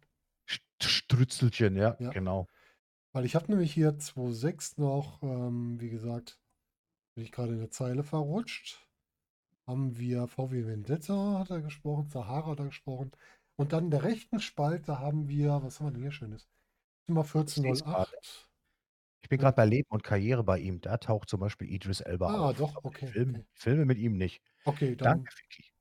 St 0.49 0.61
Strützelchen, 0.83 1.75
ja, 1.77 1.97
Ja. 1.99 2.13
genau. 2.13 2.47
Weil 3.15 3.25
ich 3.25 3.35
habe 3.35 3.45
nämlich 3.51 3.71
hier 3.71 3.99
2,6 3.99 4.77
noch, 4.79 5.21
ähm, 5.21 5.79
wie 5.79 5.91
gesagt, 5.91 6.39
bin 7.15 7.23
ich 7.25 7.31
grade 7.31 7.53
in 7.53 7.59
der 7.59 7.71
Zeile 7.71 8.03
verrutscht. 8.03 8.89
Haben 9.67 9.97
wir 9.97 10.27
VW 10.27 10.65
Vendetta 10.67 11.39
hat 11.39 11.51
er 11.51 11.61
gesprochen, 11.61 12.09
Sahara 12.09 12.51
hat 12.51 12.59
er 12.59 12.67
gesprochen. 12.67 13.11
Und 13.57 13.73
dann 13.73 13.85
in 13.85 13.91
der 13.91 14.03
rechten 14.03 14.39
Spalte 14.41 14.99
haben 14.99 15.29
wir 15.29 15.63
was 15.63 15.79
haben 15.79 15.87
wir 15.87 15.91
denn 15.93 16.01
hier 16.03 16.11
Schönes? 16.11 16.49
Grade. 17.91 18.07
1408. 18.07 18.49
Ich 19.23 19.29
bin 19.29 19.39
Äh 19.39 19.41
grad 19.41 19.55
bei 19.55 19.65
Leben 19.65 19.87
und 19.89 20.03
Karriere 20.03 20.43
bei 20.43 20.59
ihm. 20.59 20.81
Da 20.81 20.97
taucht 20.97 21.29
zum 21.29 21.39
Beispiel 21.39 21.69
Idris 21.71 22.01
Elba 22.01 22.27
Ah, 22.27 22.53
auf, 22.53 22.53
doch, 22.53 22.75
aber 22.75 22.89
die 22.91 22.97
okay, 22.97 23.13
Filme 23.13 23.35
okay. 23.35 23.45
Filme 23.53 23.85
mit 23.85 23.97
ihm 23.97 24.17
nicht. 24.17 24.43
Okay, 24.65 24.95
Danke, 25.01 25.23
dann 25.23 25.29
Vicky. 25.37 25.71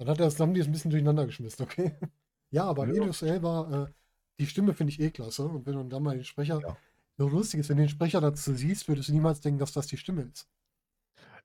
dann 0.00 0.08
hat 0.10 0.18
er 0.20 0.26
das 0.26 0.38
haben 0.40 0.54
die 0.54 0.60
es 0.60 0.66
'n 0.68 0.72
bisschen 0.72 0.90
durcheinander 0.92 1.26
geschmissen, 1.26 1.64
okay. 1.64 1.96
Ja, 2.52 2.64
aber 2.64 2.88
Ja. 2.94 2.94
Idris 2.94 3.20
Elba, 3.22 3.88
äh, 3.88 3.92
die 4.38 4.46
Stimme 4.46 4.74
finde 4.74 4.92
ich 4.92 5.00
eh 5.00 5.10
klasse. 5.10 5.44
Und 5.44 5.66
wenn 5.66 5.74
du 5.74 5.84
dann 5.84 6.02
mal 6.02 6.14
den 6.16 6.24
Sprecher 6.24 6.60
Ja. 6.60 6.76
so 7.16 7.28
lustig 7.28 7.60
ist, 7.60 7.68
wenn 7.68 7.76
du 7.78 7.84
den 7.84 7.88
Sprecher 7.88 8.20
dazu 8.20 8.54
siehst, 8.54 8.88
würdest 8.88 9.08
du 9.08 9.12
niemals 9.12 9.40
denken, 9.40 9.58
dass 9.58 9.72
das 9.72 9.86
die 9.86 9.96
Stimme 9.96 10.22
ist. 10.22 10.48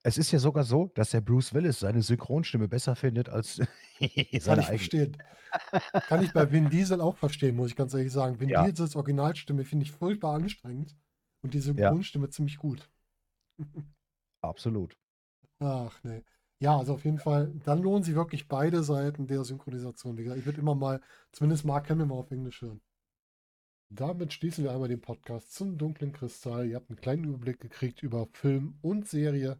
Es 0.06 0.18
ist 0.18 0.32
ja 0.32 0.39
sogar 0.39 0.66
so, 0.66 0.91
dass 0.96 1.12
der 1.12 1.22
Bruce 1.22 1.54
Willis 1.54 1.80
seine 1.80 2.02
Synchronstimme 2.02 2.68
besser 2.68 2.96
findet 2.96 3.30
als 3.30 3.58
Kann 4.00 4.08
seine 4.41 4.62
ich 4.62 4.68
eigene. 4.68 4.68
verstehen. 4.68 5.18
Kann 6.08 6.24
ich 6.24 6.34
bei 6.34 6.52
Vin 6.52 6.70
Diesel 6.70 7.00
auch 7.00 7.16
verstehen, 7.16 7.56
muss 7.56 7.70
ich 7.70 7.76
ganz 7.76 7.94
ehrlich 7.94 8.12
sagen. 8.12 8.39
Vin 8.39 8.50
Ja. 8.50 8.66
Diesels 8.68 8.96
Originalstimme 8.96 9.64
finde 9.64 9.86
ich 9.86 9.91
furchtbar 9.91 10.36
anstrengend 10.36 10.96
und 11.41 11.54
die 11.54 11.60
Ja. 11.60 11.64
Synchronstimme 11.64 12.30
ziemlich 12.30 12.58
gut. 12.58 12.89
Absolut. 14.41 14.98
Ach, 15.60 16.04
ne. 16.04 16.24
Ja, 16.64 16.78
also 16.78 16.93
auf 16.93 17.03
jeden 17.03 17.20
Fall, 17.20 17.51
dann 17.66 17.82
lohnen 17.82 18.03
sich 18.03 18.16
wirklich 18.16 18.47
beide 18.47 18.84
Seiten 18.84 19.28
der 19.28 19.43
Synchronisation. 19.43 20.18
Ich 20.18 20.45
würde 20.45 20.61
immer 20.61 20.76
mal 20.76 21.01
zumindest 21.34 21.66
Mark 21.66 21.89
Hamill 21.89 22.05
mal 22.05 22.16
auf 22.16 22.32
Englisch 22.32 22.61
hören. 22.61 22.80
Damit 23.89 24.32
schließen 24.32 24.64
wir 24.64 24.72
einmal 24.72 24.88
den 24.88 25.01
Podcast 25.01 25.53
zum 25.53 25.78
Dunklen 25.78 26.14
Kristall. 26.14 26.66
Ihr 26.68 26.78
habt 26.78 26.89
'n 26.89 26.95
kleinen 26.95 27.26
Überblick 27.26 27.59
gekriegt 27.59 28.01
über 28.01 28.28
Film 28.32 28.78
und 28.82 29.09
Serie. 29.09 29.59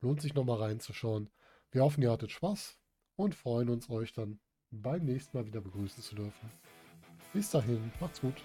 Lohnt 0.00 0.20
sich 0.22 0.34
noch 0.34 0.44
mal 0.44 0.58
reinzuschauen. 0.58 1.28
Wir 1.72 1.82
hoffen, 1.82 2.02
ihr 2.02 2.12
hattet 2.12 2.30
Spaß 2.30 2.78
und 3.16 3.34
freuen 3.34 3.68
uns, 3.68 3.90
euch 3.90 4.12
dann 4.12 4.38
beim 4.70 5.04
nächsten 5.06 5.36
Mal 5.36 5.46
wieder 5.46 5.60
begrüßen 5.60 6.04
zu 6.04 6.14
dürfen. 6.14 6.52
Bis 7.32 7.50
dahin, 7.50 7.90
macht's 7.98 8.20
gut. 8.20 8.44